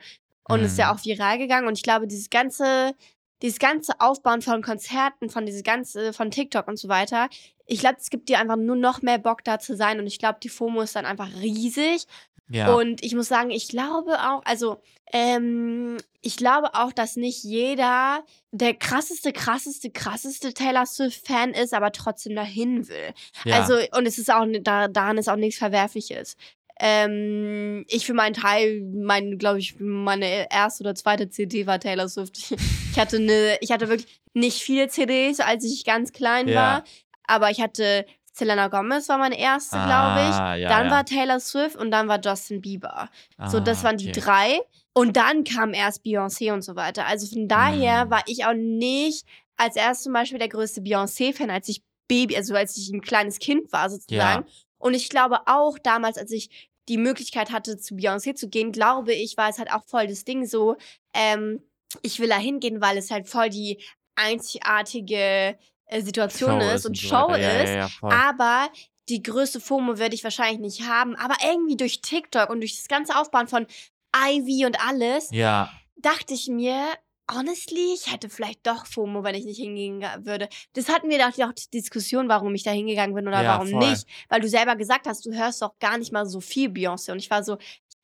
und 0.50 0.62
ist 0.62 0.80
ja 0.80 0.92
Mhm. 0.92 0.98
auch 0.98 1.06
viral 1.06 1.38
gegangen. 1.38 1.68
Und 1.68 1.78
ich 1.78 1.84
glaube, 1.84 2.08
dieses 2.08 2.32
ganze, 2.32 2.96
dieses 3.44 3.60
ganze 3.60 3.94
Aufbauen 4.00 4.42
von 4.42 4.64
Konzerten, 4.64 5.30
von 5.30 5.46
dieses 5.46 5.62
ganze, 5.62 6.14
von 6.14 6.32
TikTok 6.32 6.68
und 6.68 6.80
so 6.80 6.88
weiter, 6.88 7.30
ich 7.66 7.80
glaube, 7.80 7.98
es 8.00 8.10
gibt 8.10 8.30
dir 8.30 8.40
einfach 8.40 8.58
nur 8.58 8.76
noch 8.76 9.02
mehr 9.02 9.18
Bock 9.18 9.44
da 9.44 9.60
zu 9.60 9.76
sein. 9.76 10.00
Und 10.00 10.08
ich 10.08 10.20
glaube, 10.20 10.40
die 10.42 10.50
FOMO 10.50 10.82
ist 10.82 10.96
dann 10.96 11.06
einfach 11.06 11.30
riesig. 11.42 12.06
ja. 12.48 12.74
Und 12.74 13.04
ich 13.04 13.16
muss 13.16 13.28
sagen, 13.28 13.50
ich 13.50 13.68
glaube 13.68 14.20
auch, 14.20 14.44
also 14.46 14.82
ähm, 15.14 15.98
ich 16.22 16.38
glaube 16.38 16.74
auch, 16.74 16.92
dass 16.92 17.16
nicht 17.16 17.44
jeder 17.44 18.24
der 18.52 18.74
krasseste, 18.74 19.32
krasseste, 19.34 19.92
krasseste 19.92 20.54
Taylor 20.54 20.86
Swift-Fan 20.86 21.52
ist, 21.52 21.74
aber 21.74 21.92
trotzdem 21.92 22.36
dahin 22.36 22.88
will. 22.88 23.14
ja. 23.46 23.60
Also, 23.62 23.76
und 23.98 24.06
es 24.08 24.18
ist 24.18 24.32
auch, 24.32 24.46
da, 24.62 24.88
daran 24.88 25.18
ist 25.18 25.30
auch 25.30 25.36
nichts 25.36 25.60
Verwerfliches. 25.60 26.36
Ähm, 26.78 27.86
ich 27.88 28.06
für 28.06 28.14
meinen 28.14 28.34
Teil, 28.34 28.82
mein, 28.94 29.38
glaube 29.38 29.60
ich, 29.60 29.76
meine 29.80 30.52
erste 30.52 30.84
oder 30.84 30.94
zweite 30.96 31.30
CD 31.30 31.66
war 31.68 31.80
Taylor 31.80 32.10
Swift. 32.10 32.54
Ich 32.96 33.02
hatte 33.02 33.18
eine, 33.18 33.58
ich 33.60 33.72
hatte 33.74 33.90
wirklich 33.90 34.22
nicht 34.34 34.62
viele 34.62 34.88
CDs, 34.88 35.42
als 35.42 35.66
ich 35.66 35.84
ganz 35.84 36.14
klein 36.14 36.48
Ja. 36.48 36.56
war, 36.56 36.84
aber 37.28 37.50
ich 37.52 37.62
hatte 37.62 38.06
Selena 38.34 38.68
Gomez 38.68 39.08
war 39.08 39.18
meine 39.18 39.40
erste, 39.40 39.78
glaube 39.78 40.20
ich. 40.30 40.36
Ah, 40.36 40.56
ja, 40.56 40.68
dann 40.70 40.88
ja. 40.88 40.92
war 40.92 41.06
Taylor 41.06 41.40
Swift 41.40 41.78
und 41.78 41.90
dann 41.92 42.08
war 42.10 42.20
Justin 42.20 42.60
Bieber. 42.62 43.10
so, 43.48 43.60
das 43.62 43.80
Ah, 43.80 43.84
waren 43.86 43.98
die 43.98 44.10
okay. 44.10 44.20
drei. 44.20 44.60
Und 44.94 45.16
dann 45.16 45.44
kam 45.46 45.74
erst 45.74 46.04
Beyoncé 46.04 46.52
und 46.54 46.62
so 46.62 46.76
weiter. 46.76 47.06
Also 47.06 47.28
von 47.28 47.48
daher 47.48 48.06
Mm. 48.06 48.10
war 48.12 48.24
ich 48.28 48.46
auch 48.46 48.54
nicht 48.54 49.26
als 49.58 49.76
erst 49.78 50.04
zum 50.04 50.12
Beispiel 50.14 50.38
der 50.40 50.50
größte 50.50 50.82
Beyoncé-Fan, 50.82 51.50
als 51.50 51.70
ich 51.70 51.82
Baby, 52.10 52.36
also 52.36 52.56
als 52.56 52.76
ich 52.78 52.90
ein 52.92 53.02
kleines 53.02 53.40
Kind 53.40 53.72
war 53.72 53.90
sozusagen. 53.90 54.46
Und 54.78 54.94
ich 54.94 55.10
glaube 55.10 55.40
auch 55.48 55.80
damals, 55.80 56.18
als 56.18 56.32
ich 56.32 56.70
die 56.90 56.98
Möglichkeit 56.98 57.52
hatte, 57.52 57.78
zu 57.78 57.96
Beyoncé 57.96 58.36
zu 58.36 58.48
gehen, 58.50 58.72
glaube 58.74 59.14
ich, 59.14 59.38
war 59.38 59.50
es 59.50 59.58
halt 59.60 59.72
auch 59.72 59.84
voll 59.86 60.08
das 60.08 60.24
Ding 60.26 60.46
so, 60.46 60.76
ähm, 61.14 61.62
ich 62.02 62.20
will 62.20 62.28
da 62.30 62.38
hingehen, 62.38 62.82
weil 62.82 62.98
es 62.98 63.12
halt 63.12 63.28
voll 63.30 63.50
die 63.50 63.82
einzigartige 64.16 65.58
Situation 65.92 66.62
Show 66.62 66.70
ist 66.70 66.86
und 66.86 66.98
so 66.98 67.08
Show 67.08 67.30
ja, 67.32 67.50
ist. 67.62 67.70
Ja, 67.70 67.90
ja. 68.10 68.30
Aber 68.30 68.70
die 69.10 69.22
größte 69.22 69.60
FOMO 69.60 69.98
werde 70.00 70.16
ich 70.16 70.24
wahrscheinlich 70.24 70.60
nicht 70.60 70.88
haben. 70.88 71.16
Aber 71.16 71.36
irgendwie 71.48 71.78
durch 71.78 72.02
TikTok 72.02 72.50
und 72.50 72.62
durch 72.62 72.76
das 72.78 72.88
ganze 72.88 73.16
Aufbauen 73.18 73.48
von 73.48 73.68
Ivy 74.16 74.66
und 74.66 74.80
alles, 74.86 75.30
ja, 75.32 75.72
dachte 75.98 76.34
ich 76.34 76.48
mir, 76.48 76.86
honestly, 77.34 77.94
ich 77.94 78.12
hätte 78.12 78.30
vielleicht 78.30 78.66
doch 78.68 78.86
FOMO, 78.86 79.24
wenn 79.24 79.36
ich 79.36 79.46
nicht 79.46 79.58
hingehen 79.58 80.02
würde. 80.20 80.48
Das 80.74 80.90
hatten 80.90 81.10
wir 81.10 81.18
doch 81.18 81.28
auch 81.46 81.54
die 81.54 81.70
Diskussion, 81.74 82.30
warum 82.30 82.54
ich 82.56 82.64
da 82.64 82.72
hingegangen 82.72 83.16
bin 83.16 83.28
oder 83.28 83.42
Ja, 83.42 83.56
warum 83.56 83.70
voll. 83.70 83.90
nicht. 83.90 84.06
Weil 84.30 84.42
du 84.42 84.50
selber 84.50 84.76
gesagt 84.76 85.08
hast, 85.08 85.26
du 85.26 85.34
hörst 85.34 85.62
doch 85.62 85.78
gar 85.80 85.98
nicht 85.98 86.12
mal 86.12 86.26
so 86.26 86.40
viel 86.40 86.70
Beyoncé. 86.70 87.12
Und 87.12 87.18
ich 87.20 87.30
war 87.30 87.44
so, 87.44 87.58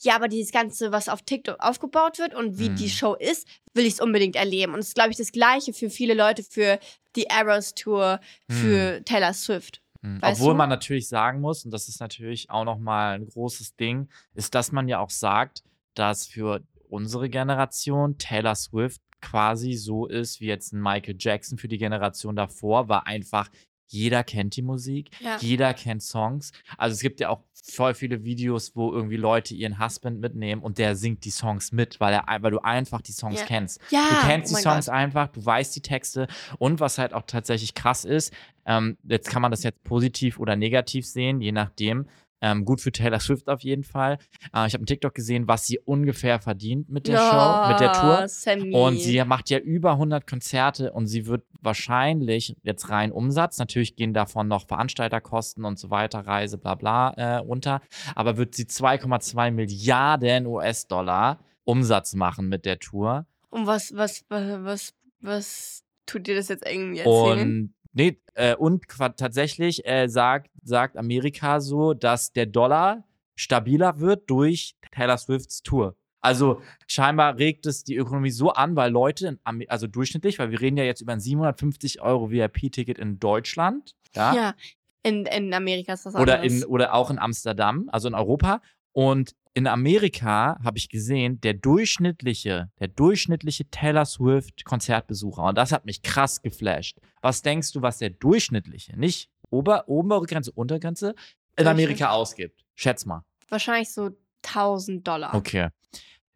ja, 0.04 0.16
aber 0.16 0.28
dieses 0.28 0.52
Ganze, 0.52 0.92
was 0.92 1.10
auf 1.10 1.22
TikTok 1.22 1.60
aufgebaut 1.60 2.20
wird 2.20 2.34
und 2.36 2.58
wie 2.60 2.70
Mhm. 2.70 2.76
die 2.76 2.90
Show 2.90 3.14
ist, 3.16 3.48
will 3.74 3.86
ich 3.86 3.94
es 3.94 4.00
unbedingt 4.02 4.36
erleben. 4.36 4.74
Und 4.74 4.80
es 4.80 4.90
ist, 4.90 4.96
glaube 4.96 5.12
ich, 5.12 5.18
das 5.18 5.32
Gleiche 5.32 5.74
für 5.74 5.90
viele 5.90 6.14
Leute, 6.14 6.44
für 6.44 6.80
die 7.16 7.26
Eras 7.26 7.74
Tour, 7.74 8.20
für 8.50 9.04
Taylor 9.06 9.34
Swift. 9.34 9.82
Mhm. 10.02 10.20
Obwohl 10.22 10.54
du? 10.54 10.58
man 10.58 10.70
natürlich 10.70 11.08
sagen 11.08 11.42
muss, 11.42 11.66
und 11.66 11.72
das 11.72 11.88
ist 11.88 12.00
natürlich 12.00 12.50
auch 12.50 12.66
nochmal 12.66 13.16
ein 13.16 13.28
großes 13.28 13.76
Ding, 13.76 14.10
ist, 14.34 14.56
dass 14.56 14.72
man 14.72 14.88
ja 14.88 15.00
auch 15.00 15.10
sagt, 15.12 15.64
dass 15.94 16.26
für 16.26 16.62
unsere 16.90 17.30
Generation 17.30 18.18
Taylor 18.18 18.56
Swift 18.56 19.02
quasi 19.22 19.74
so 19.74 20.08
ist 20.08 20.42
wie 20.42 20.48
jetzt 20.48 20.74
ein 20.74 20.82
Michael 20.82 21.16
Jackson 21.20 21.58
für 21.60 21.68
die 21.68 21.78
Generation 21.78 22.36
davor, 22.36 22.90
war 22.90 23.06
einfach, 23.06 23.50
jeder 23.92 24.24
kennt 24.24 24.56
die 24.56 24.62
Musik, 24.62 25.10
Ja. 25.20 25.38
jeder 25.40 25.74
kennt 25.74 26.02
Songs. 26.02 26.52
Also 26.78 26.94
es 26.96 27.02
gibt 27.02 27.20
ja 27.20 27.30
auch 27.30 27.42
voll 27.64 27.94
viele 27.94 28.24
Videos, 28.24 28.76
wo 28.76 28.92
irgendwie 28.92 29.18
Leute 29.18 29.54
ihren 29.54 29.80
Husband 29.84 30.20
mitnehmen 30.20 30.62
und 30.64 30.78
der 30.78 30.96
singt 30.96 31.26
die 31.26 31.30
Songs 31.30 31.72
mit, 31.72 32.00
weil, 32.00 32.14
er, 32.14 32.26
weil 32.42 32.52
du 32.52 32.60
einfach 32.60 33.02
die 33.02 33.12
Songs 33.12 33.40
Ja. 33.42 33.46
kennst. 33.46 33.80
Ja, 33.92 34.08
Du 34.10 34.28
kennst 34.28 34.52
oh 34.52 34.56
die 34.58 34.62
Songs 34.64 34.90
einfach, 34.90 35.28
du 35.28 35.46
weißt 35.46 35.76
die 35.76 35.82
Texte 35.82 36.28
und 36.58 36.80
was 36.80 36.98
halt 36.98 37.14
auch 37.14 37.24
tatsächlich 37.28 37.74
krass 37.76 38.04
ist, 38.06 38.34
ähm, 38.66 38.98
jetzt 39.04 39.30
kann 39.30 39.42
man 39.42 39.52
das 39.52 39.64
jetzt 39.64 39.84
positiv 39.84 40.40
oder 40.40 40.56
negativ 40.56 41.06
sehen, 41.06 41.42
je 41.42 41.52
nachdem. 41.52 42.08
Ähm, 42.42 42.66
gut 42.66 42.82
für 42.82 42.92
Taylor 42.92 43.20
Swift 43.20 43.48
auf 43.48 43.62
jeden 43.62 43.84
Fall. 43.84 44.18
Äh, 44.54 44.68
ich 44.68 44.74
habe 44.74 44.78
einen 44.78 44.86
TikTok 44.88 45.14
gesehen, 45.14 45.48
was 45.48 45.68
sie 45.68 45.80
ungefähr 45.80 46.40
verdient 46.40 46.90
mit 46.90 47.08
der 47.08 47.18
Show, 47.18 47.70
mit 47.70 47.80
der 47.80 47.94
Tour. 47.94 48.22
Oh, 48.24 48.28
Sammy. 48.28 48.76
Und 48.76 49.00
sie 49.00 49.24
macht 49.24 49.50
ja 49.50 49.60
über 49.60 49.92
100 49.92 50.26
Konzerte 50.26 50.92
und 50.92 51.08
sie 51.08 51.28
wird 51.28 51.44
wahrscheinlich 51.62 52.56
jetzt 52.64 52.90
rein 52.90 53.12
Umsatz, 53.12 53.60
natürlich 53.60 53.96
gehen 53.96 54.14
davon 54.14 54.48
noch 54.48 54.68
Veranstalterkosten 54.68 55.66
und 55.66 55.78
so 55.78 55.90
weiter, 55.92 56.20
Reise, 56.22 56.58
bla 56.58 56.76
bla 56.76 57.12
äh, 57.12 57.36
runter, 57.38 57.82
aber 58.16 58.38
wird 58.38 58.56
sie 58.56 58.66
2,2 58.66 59.52
Milliarden 59.52 60.48
US-Dollar 60.48 61.40
Umsatz 61.64 62.16
machen 62.16 62.50
mit 62.50 62.66
der 62.66 62.80
Tour. 62.80 63.26
Und 63.50 63.68
was, 63.68 63.96
was, 63.96 64.26
was, 64.30 64.64
was, 64.64 64.94
was 65.20 65.84
tut 66.06 66.28
dir 66.28 66.36
das 66.36 66.48
jetzt 66.48 66.66
irgendwie 66.66 67.00
erzählen? 67.00 67.40
Und 67.40 67.74
nee, 67.94 68.22
äh, 68.36 68.56
und 68.56 68.86
tatsächlich 69.18 69.86
äh, 69.86 70.08
sagt, 70.08 70.52
sagt 70.64 70.98
Amerika 70.98 71.60
so, 71.60 71.94
dass 71.94 72.32
der 72.32 72.46
Dollar 72.46 73.04
stabiler 73.36 74.00
wird 74.00 74.30
durch 74.30 74.76
Taylor 74.92 75.18
Swifts 75.18 75.64
Tour. 75.64 75.96
Also 76.22 76.62
scheinbar 76.86 77.38
regt 77.38 77.66
es 77.66 77.84
die 77.84 77.96
Ökonomie 77.96 78.30
so 78.30 78.52
an, 78.52 78.76
weil 78.76 78.92
Leute, 78.92 79.40
in 79.48 79.70
also 79.70 79.88
durchschnittlich, 79.88 80.38
weil 80.38 80.52
wir 80.52 80.62
reden 80.62 80.78
ja 80.78 80.84
jetzt 80.84 81.02
über 81.02 81.14
ein 81.14 81.20
750 81.20 82.02
Euro 82.02 82.30
VIP-Ticket 82.30 83.00
in 83.00 83.20
Deutschland, 83.20 83.96
ja, 84.16 84.36
ja, 84.36 84.56
in, 85.04 85.26
in 85.26 85.54
Amerika 85.54 85.94
ist 85.94 86.06
das 86.06 86.14
oder 86.14 86.36
anderes. 86.36 86.62
in 86.62 86.66
oder 86.66 86.94
auch 86.94 87.10
in 87.10 87.18
Amsterdam, 87.18 87.90
also 87.92 88.08
in 88.08 88.14
Europa. 88.14 88.62
Und 88.94 89.36
in 89.54 89.68
Amerika 89.68 90.60
habe 90.64 90.78
ich 90.78 90.90
gesehen, 90.90 91.42
der 91.42 91.54
durchschnittliche, 91.54 92.72
der 92.80 92.88
durchschnittliche 92.88 93.70
Taylor 93.70 94.06
Swift 94.06 94.64
Konzertbesucher, 94.64 95.44
und 95.44 95.58
das 95.58 95.72
hat 95.72 95.86
mich 95.86 96.02
krass 96.02 96.42
geflasht. 96.42 96.98
Was 97.22 97.42
denkst 97.42 97.74
du, 97.74 97.82
was 97.82 97.98
der 97.98 98.12
durchschnittliche, 98.12 98.98
nicht 98.98 99.30
Ober, 99.50 99.90
obere 99.90 100.26
Grenze, 100.26 100.52
Untergrenze, 100.54 101.14
in 101.58 101.68
Amerika 101.68 102.12
ausgibt? 102.12 102.64
Schätz 102.76 103.06
mal. 103.06 103.26
Wahrscheinlich 103.50 103.92
so 103.92 104.12
1000 104.44 105.06
Dollar. 105.06 105.34
Okay. 105.34 105.70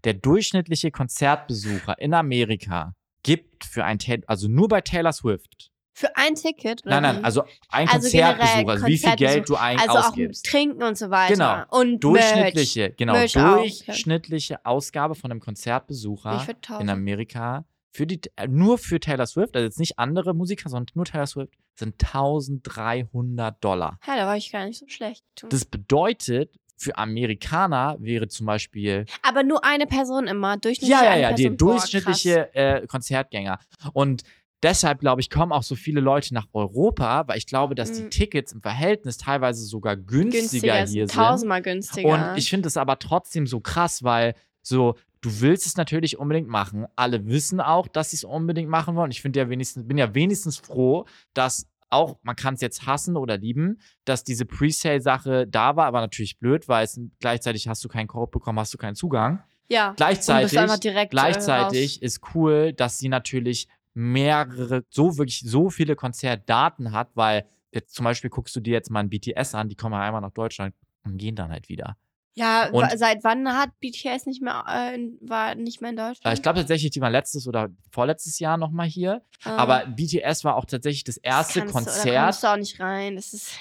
Der 0.03 0.13
durchschnittliche 0.13 0.91
Konzertbesucher 0.91 1.97
in 1.99 2.13
Amerika 2.13 2.93
gibt 3.23 3.63
für 3.63 3.85
ein, 3.85 3.97
also 4.27 4.47
nur 4.47 4.67
bei 4.67 4.81
Taylor 4.81 5.13
Swift. 5.13 5.71
Für 5.97 6.13
ein 6.17 6.35
Ticket? 6.35 6.85
Oder 6.85 6.99
Nein, 6.99 7.15
nein, 7.15 7.25
also 7.25 7.43
ein 7.69 7.87
Also 7.87 8.01
Konzertbesuch, 8.01 8.69
also 8.69 8.85
wie 8.85 8.97
viel 8.97 9.15
Geld 9.15 9.47
du 9.47 9.55
eigentlich 9.55 9.89
also 9.89 9.99
auch 9.99 10.09
ausgibst. 10.09 10.45
Trinken 10.45 10.83
und 10.83 10.97
so 10.97 11.09
weiter. 11.09 11.33
Genau. 11.33 11.79
Und 11.79 12.01
durchschnittliche, 12.01 12.91
genau, 12.91 13.13
Merch 13.13 13.37
auch, 13.37 13.59
okay. 13.59 13.71
durchschnittliche 13.85 14.65
Ausgabe 14.65 15.15
von 15.15 15.31
einem 15.31 15.37
Merch. 15.37 15.45
Konzertbesucher 15.45 16.39
Ich 16.41 16.47
würde 16.47 16.59
1000. 16.61 16.81
in 16.81 16.89
Amerika 16.89 17.65
für 17.91 18.05
die, 18.05 18.19
äh, 18.35 18.49
nur 18.49 18.77
für 18.77 18.99
Taylor 18.99 19.25
Swift, 19.25 19.55
also 19.55 19.63
jetzt 19.63 19.79
nicht 19.79 19.97
andere 19.97 20.33
Musiker, 20.33 20.67
sondern 20.67 20.93
nur 20.95 21.05
Taylor 21.05 21.27
Swift, 21.27 21.53
sind 21.75 21.95
1300 22.03 23.63
Dollar. 23.63 23.97
Ja, 24.05 24.17
da 24.17 24.25
war 24.25 24.35
ich 24.35 24.51
gar 24.51 24.65
nicht 24.65 24.79
so 24.79 24.87
schlecht. 24.89 25.23
Das 25.49 25.63
bedeutet, 25.63 26.53
für 26.75 26.97
Amerikaner 26.97 27.95
wäre 27.99 28.27
zum 28.27 28.47
Beispiel, 28.47 29.05
Aber 29.21 29.43
nur 29.43 29.63
eine 29.63 29.87
Person 29.87 30.27
immer. 30.27 30.57
Durchschnittlich 30.57 30.89
ja, 30.89 31.15
ja, 31.15 31.31
ja, 31.31 31.49
Boah, 31.49 31.55
durchschnittliche 31.55 32.53
äh, 32.53 32.85
Konzertgänger. 32.85 33.59
Und 33.93 34.23
deshalb, 34.63 34.99
glaube 34.99 35.21
ich, 35.21 35.29
kommen 35.29 35.51
auch 35.51 35.63
so 35.63 35.75
viele 35.75 36.01
Leute 36.01 36.33
nach 36.33 36.47
Europa, 36.53 37.27
weil 37.27 37.37
ich 37.37 37.45
glaube, 37.47 37.75
dass 37.75 37.91
die 37.91 38.03
Mhm. 38.03 38.09
Tickets 38.09 38.51
im 38.53 38.61
Verhältnis 38.61 39.17
teilweise 39.17 39.63
sogar 39.65 39.95
günstiger, 39.95 40.39
günstiger. 40.39 40.75
hier 40.85 41.07
sind. 41.07 41.11
Tausendmal 41.15 41.61
günstiger. 41.61 42.07
Und 42.31 42.37
ich 42.37 42.49
finde 42.49 42.67
es 42.67 42.77
aber 42.77 42.99
trotzdem 42.99 43.47
so 43.47 43.59
krass, 43.59 44.03
weil 44.03 44.33
so, 44.61 44.95
du 45.21 45.41
willst 45.41 45.65
es 45.67 45.77
natürlich 45.77 46.17
unbedingt 46.17 46.47
machen. 46.47 46.85
Alle 46.95 47.25
wissen 47.27 47.59
auch, 47.61 47.87
dass 47.87 48.11
sie 48.11 48.17
es 48.17 48.23
unbedingt 48.23 48.69
machen 48.69 48.95
wollen. 48.95 49.11
Ich 49.11 49.21
finde 49.21 49.39
ja 49.39 49.49
wenigstens, 49.49 49.87
bin 49.87 49.97
ja 49.97 50.13
wenigstens 50.15 50.57
froh, 50.57 51.05
dass 51.33 51.67
auch, 51.91 52.17
man 52.23 52.35
kann 52.35 52.55
es 52.55 52.61
jetzt 52.61 52.85
hassen 52.87 53.15
oder 53.15 53.37
lieben, 53.37 53.79
dass 54.05 54.23
diese 54.23 54.45
Presale-Sache 54.45 55.47
da 55.47 55.75
war, 55.75 55.85
aber 55.85 56.01
natürlich 56.01 56.39
blöd, 56.39 56.67
weil 56.67 56.83
es 56.85 56.99
gleichzeitig 57.19 57.67
hast 57.67 57.83
du 57.83 57.87
keinen 57.87 58.07
Code 58.07 58.31
bekommen, 58.31 58.59
hast 58.59 58.73
du 58.73 58.77
keinen 58.77 58.95
Zugang. 58.95 59.43
Ja. 59.67 59.93
Gleichzeitig, 59.95 60.51
direkt, 60.79 61.05
äh, 61.05 61.15
gleichzeitig 61.15 62.01
ist 62.01 62.21
cool, 62.33 62.73
dass 62.73 62.97
sie 62.99 63.09
natürlich 63.09 63.67
mehrere, 63.95 64.83
so 64.89 65.17
wirklich 65.17 65.39
so 65.39 65.69
viele 65.69 65.95
Konzertdaten 65.95 66.91
hat, 66.91 67.09
weil 67.15 67.45
jetzt 67.71 67.95
zum 67.95 68.03
Beispiel 68.03 68.29
guckst 68.29 68.55
du 68.55 68.59
dir 68.59 68.73
jetzt 68.73 68.91
mal 68.91 68.99
ein 68.99 69.09
BTS 69.09 69.55
an, 69.55 69.69
die 69.69 69.75
kommen 69.75 69.93
ja 69.93 70.01
einmal 70.01 70.21
nach 70.21 70.31
Deutschland 70.31 70.75
und 71.03 71.17
gehen 71.17 71.35
dann 71.35 71.49
halt 71.51 71.69
wieder. 71.69 71.97
Ja, 72.37 72.67
Und- 72.69 72.97
seit 72.99 73.23
wann 73.23 73.47
hat 73.47 73.69
BTS 73.79 74.25
nicht 74.25 74.41
mehr, 74.41 74.65
äh, 74.67 74.95
in- 74.95 75.17
war 75.21 75.55
nicht 75.55 75.79
mehr 75.79 75.91
in 75.91 75.97
Äh, 75.97 76.07
Deutschland? 76.09 76.37
Ich 76.37 76.43
glaube 76.43 76.59
tatsächlich, 76.59 76.91
die 76.91 76.99
waren 76.99 77.13
letztes 77.13 77.47
oder 77.47 77.69
vorletztes 77.91 78.39
Jahr 78.39 78.57
nochmal 78.57 78.87
hier. 78.87 79.21
Ah. 79.45 79.55
Aber 79.55 79.85
BTS 79.85 80.43
war 80.43 80.57
auch 80.57 80.65
tatsächlich 80.65 81.05
das 81.05 81.15
erste 81.15 81.61
kannst 81.61 81.73
Du, 81.73 81.79
da 81.79 81.85
Konzert. 81.93 82.23
kommst 82.25 82.43
du 82.43 82.47
auch 82.47 82.57
nicht 82.57 82.79
rein. 82.81 83.15
Das 83.15 83.33
ist 83.33 83.57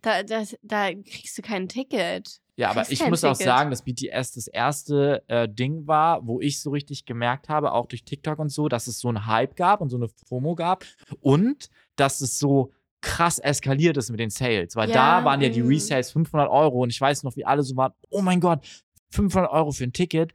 da, 0.00 0.22
da, 0.22 0.44
da 0.62 0.94
kriegst 0.94 1.36
du 1.36 1.42
kein 1.42 1.68
Ticket. 1.68 2.40
Ja, 2.56 2.70
aber 2.70 2.90
ich 2.90 3.06
muss 3.06 3.22
auch 3.22 3.34
sagen, 3.34 3.70
dass 3.70 3.82
BTS 3.82 4.32
das 4.32 4.46
erste 4.48 5.22
äh, 5.28 5.46
Ding 5.46 5.86
war, 5.86 6.26
wo 6.26 6.40
ich 6.40 6.60
so 6.60 6.70
richtig 6.70 7.04
gemerkt 7.04 7.50
habe, 7.50 7.72
auch 7.72 7.86
durch 7.86 8.02
TikTok 8.02 8.38
und 8.38 8.48
so, 8.48 8.68
dass 8.68 8.86
es 8.86 8.98
so 8.98 9.08
einen 9.08 9.26
Hype 9.26 9.56
gab 9.56 9.82
und 9.82 9.90
so 9.90 9.98
eine 9.98 10.08
FOMO 10.26 10.54
gab 10.54 10.84
und 11.20 11.68
dass 11.96 12.22
es 12.22 12.38
so 12.38 12.72
krass 13.02 13.38
eskaliert 13.38 13.98
ist 13.98 14.10
mit 14.10 14.20
den 14.20 14.30
Sales. 14.30 14.74
Weil 14.74 14.88
Ja, 14.88 15.20
da 15.20 15.24
waren 15.24 15.42
ja 15.42 15.50
die 15.50 15.62
mhm. 15.62 15.68
Resales 15.68 16.10
500 16.12 16.48
Euro 16.48 16.82
und 16.82 16.90
ich 16.90 17.00
weiß 17.00 17.24
noch, 17.24 17.36
wie 17.36 17.44
alle 17.44 17.62
so 17.62 17.76
waren, 17.76 17.92
oh 18.08 18.22
mein 18.22 18.40
Gott, 18.40 18.60
500 19.10 19.50
Euro 19.50 19.70
für 19.70 19.84
ein 19.84 19.92
Ticket. 19.92 20.32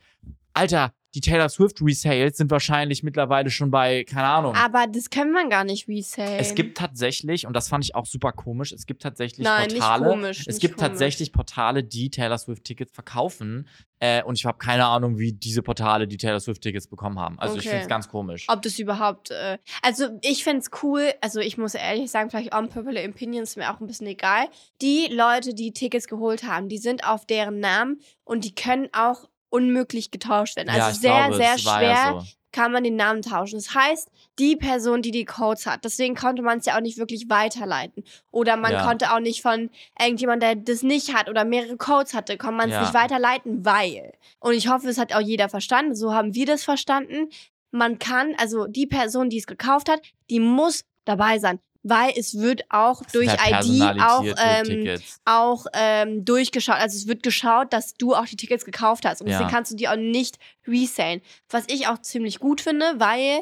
Alter, 0.53 0.93
die 1.13 1.21
Taylor 1.21 1.49
Swift 1.49 1.81
Resales 1.81 2.37
sind 2.37 2.51
wahrscheinlich 2.51 3.03
mittlerweile 3.03 3.49
schon 3.49 3.69
bei, 3.71 4.03
keine 4.05 4.27
Ahnung. 4.27 4.55
Aber 4.55 4.87
das 4.87 5.09
kann 5.09 5.31
man 5.31 5.49
gar 5.49 5.63
nicht 5.63 5.87
resellen. 5.87 6.39
Es 6.39 6.55
gibt 6.55 6.77
tatsächlich, 6.77 7.45
und 7.45 7.53
das 7.53 7.67
fand 7.67 7.83
ich 7.83 7.95
auch 7.95 8.05
super 8.05 8.31
komisch, 8.31 8.71
es 8.71 8.85
gibt 8.85 9.01
tatsächlich 9.01 9.43
Nein, 9.45 9.67
nicht 9.67 9.79
Portale. 9.79 10.09
komisch, 10.09 10.39
es 10.41 10.47
nicht 10.47 10.59
gibt 10.61 10.77
komisch. 10.77 10.87
tatsächlich 10.89 11.31
Portale, 11.33 11.83
die 11.83 12.09
Taylor 12.09 12.37
Swift-Tickets 12.37 12.91
verkaufen. 12.93 13.67
Äh, 14.03 14.23
und 14.23 14.35
ich 14.39 14.45
habe 14.45 14.57
keine 14.57 14.85
Ahnung, 14.87 15.19
wie 15.19 15.31
diese 15.31 15.61
Portale 15.61 16.07
die 16.07 16.17
Taylor 16.17 16.39
Swift-Tickets 16.39 16.87
bekommen 16.87 17.19
haben. 17.19 17.37
Also 17.39 17.55
ich 17.57 17.61
Okay. 17.61 17.69
finde 17.69 17.83
es 17.83 17.87
ganz 17.89 18.07
komisch. 18.09 18.45
ob 18.47 18.61
das 18.63 18.79
überhaupt. 18.79 19.29
Äh, 19.29 19.59
also 19.83 20.07
ich 20.23 20.43
find's 20.43 20.71
cool, 20.81 21.11
also 21.21 21.39
ich 21.39 21.57
muss 21.59 21.75
ehrlich 21.75 22.09
sagen, 22.09 22.29
vielleicht 22.31 22.55
unpopular 22.55 23.03
opinions 23.07 23.49
ist 23.51 23.57
mir 23.57 23.71
auch 23.71 23.79
ein 23.79 23.85
bisschen 23.85 24.07
egal. 24.07 24.45
Die 24.81 25.07
Leute, 25.11 25.53
die 25.53 25.71
Tickets 25.73 26.07
geholt 26.07 26.43
haben, 26.43 26.67
die 26.67 26.79
sind 26.79 27.03
auf 27.07 27.25
deren 27.27 27.59
Namen 27.59 27.99
und 28.23 28.43
die 28.43 28.55
können 28.55 28.87
auch 28.93 29.29
unmöglich 29.51 30.09
getauscht 30.09 30.55
werden. 30.55 30.69
Also 30.69 30.87
ja, 30.87 30.93
sehr, 30.93 31.27
glaube, 31.27 31.35
sehr 31.35 31.57
schwer 31.59 31.81
Ja 31.81 32.19
so. 32.21 32.27
kann 32.51 32.71
man 32.71 32.83
den 32.83 32.95
Namen 32.95 33.21
tauschen. 33.21 33.55
Das 33.55 33.75
heißt, 33.75 34.09
die 34.39 34.55
Person, 34.55 35.01
die 35.01 35.11
die 35.11 35.25
Codes 35.25 35.65
hat, 35.67 35.83
deswegen 35.85 36.15
konnte 36.15 36.41
man 36.41 36.57
es 36.57 36.65
ja 36.65 36.75
auch 36.75 36.81
nicht 36.81 36.97
wirklich 36.97 37.29
weiterleiten. 37.29 38.03
Oder 38.31 38.55
man 38.55 38.71
Ja. 38.71 38.85
konnte 38.85 39.13
auch 39.13 39.19
nicht 39.19 39.41
von 39.41 39.69
irgendjemand, 39.99 40.41
der 40.41 40.55
das 40.55 40.81
nicht 40.83 41.13
hat 41.13 41.29
oder 41.29 41.45
mehrere 41.45 41.77
Codes 41.77 42.13
hatte, 42.13 42.37
kann 42.37 42.55
man 42.55 42.71
es 42.71 42.79
nicht 42.79 42.93
weiterleiten, 42.93 43.63
weil. 43.65 44.13
Und 44.39 44.53
ich 44.53 44.67
hoffe, 44.69 44.87
es 44.89 44.97
hat 44.97 45.13
auch 45.13 45.21
jeder 45.21 45.49
verstanden. 45.49 45.95
So 45.95 46.13
haben 46.13 46.33
wir 46.33 46.45
das 46.45 46.63
verstanden. 46.63 47.29
Man 47.71 47.99
kann, 47.99 48.33
also 48.37 48.67
die 48.67 48.87
Person, 48.87 49.29
die 49.29 49.37
es 49.37 49.47
gekauft 49.47 49.87
hat, 49.89 50.01
die 50.29 50.39
muss 50.39 50.83
dabei 51.05 51.39
sein. 51.39 51.59
Weil 51.83 52.13
es 52.15 52.37
wird 52.37 52.61
auch 52.69 53.01
Das 53.01 53.11
durch 53.13 53.27
ID 53.33 53.81
auch, 54.01 54.23
ähm, 54.37 54.99
auch 55.25 55.65
ähm, 55.73 56.23
durchgeschaut. 56.25 56.75
Also 56.75 56.95
es 56.97 57.07
wird 57.07 57.23
geschaut, 57.23 57.73
dass 57.73 57.95
du 57.95 58.13
auch 58.13 58.25
die 58.25 58.35
Tickets 58.35 58.65
gekauft 58.65 59.05
hast. 59.05 59.21
Und 59.21 59.27
Ja. 59.27 59.33
deswegen 59.37 59.49
kannst 59.51 59.71
du 59.71 59.75
die 59.75 59.87
auch 59.87 59.95
nicht 59.95 60.37
resellen. 60.67 61.21
Was 61.49 61.65
ich 61.69 61.87
auch 61.87 61.97
ziemlich 61.99 62.39
gut 62.39 62.61
finde, 62.61 62.85
weil 62.97 63.41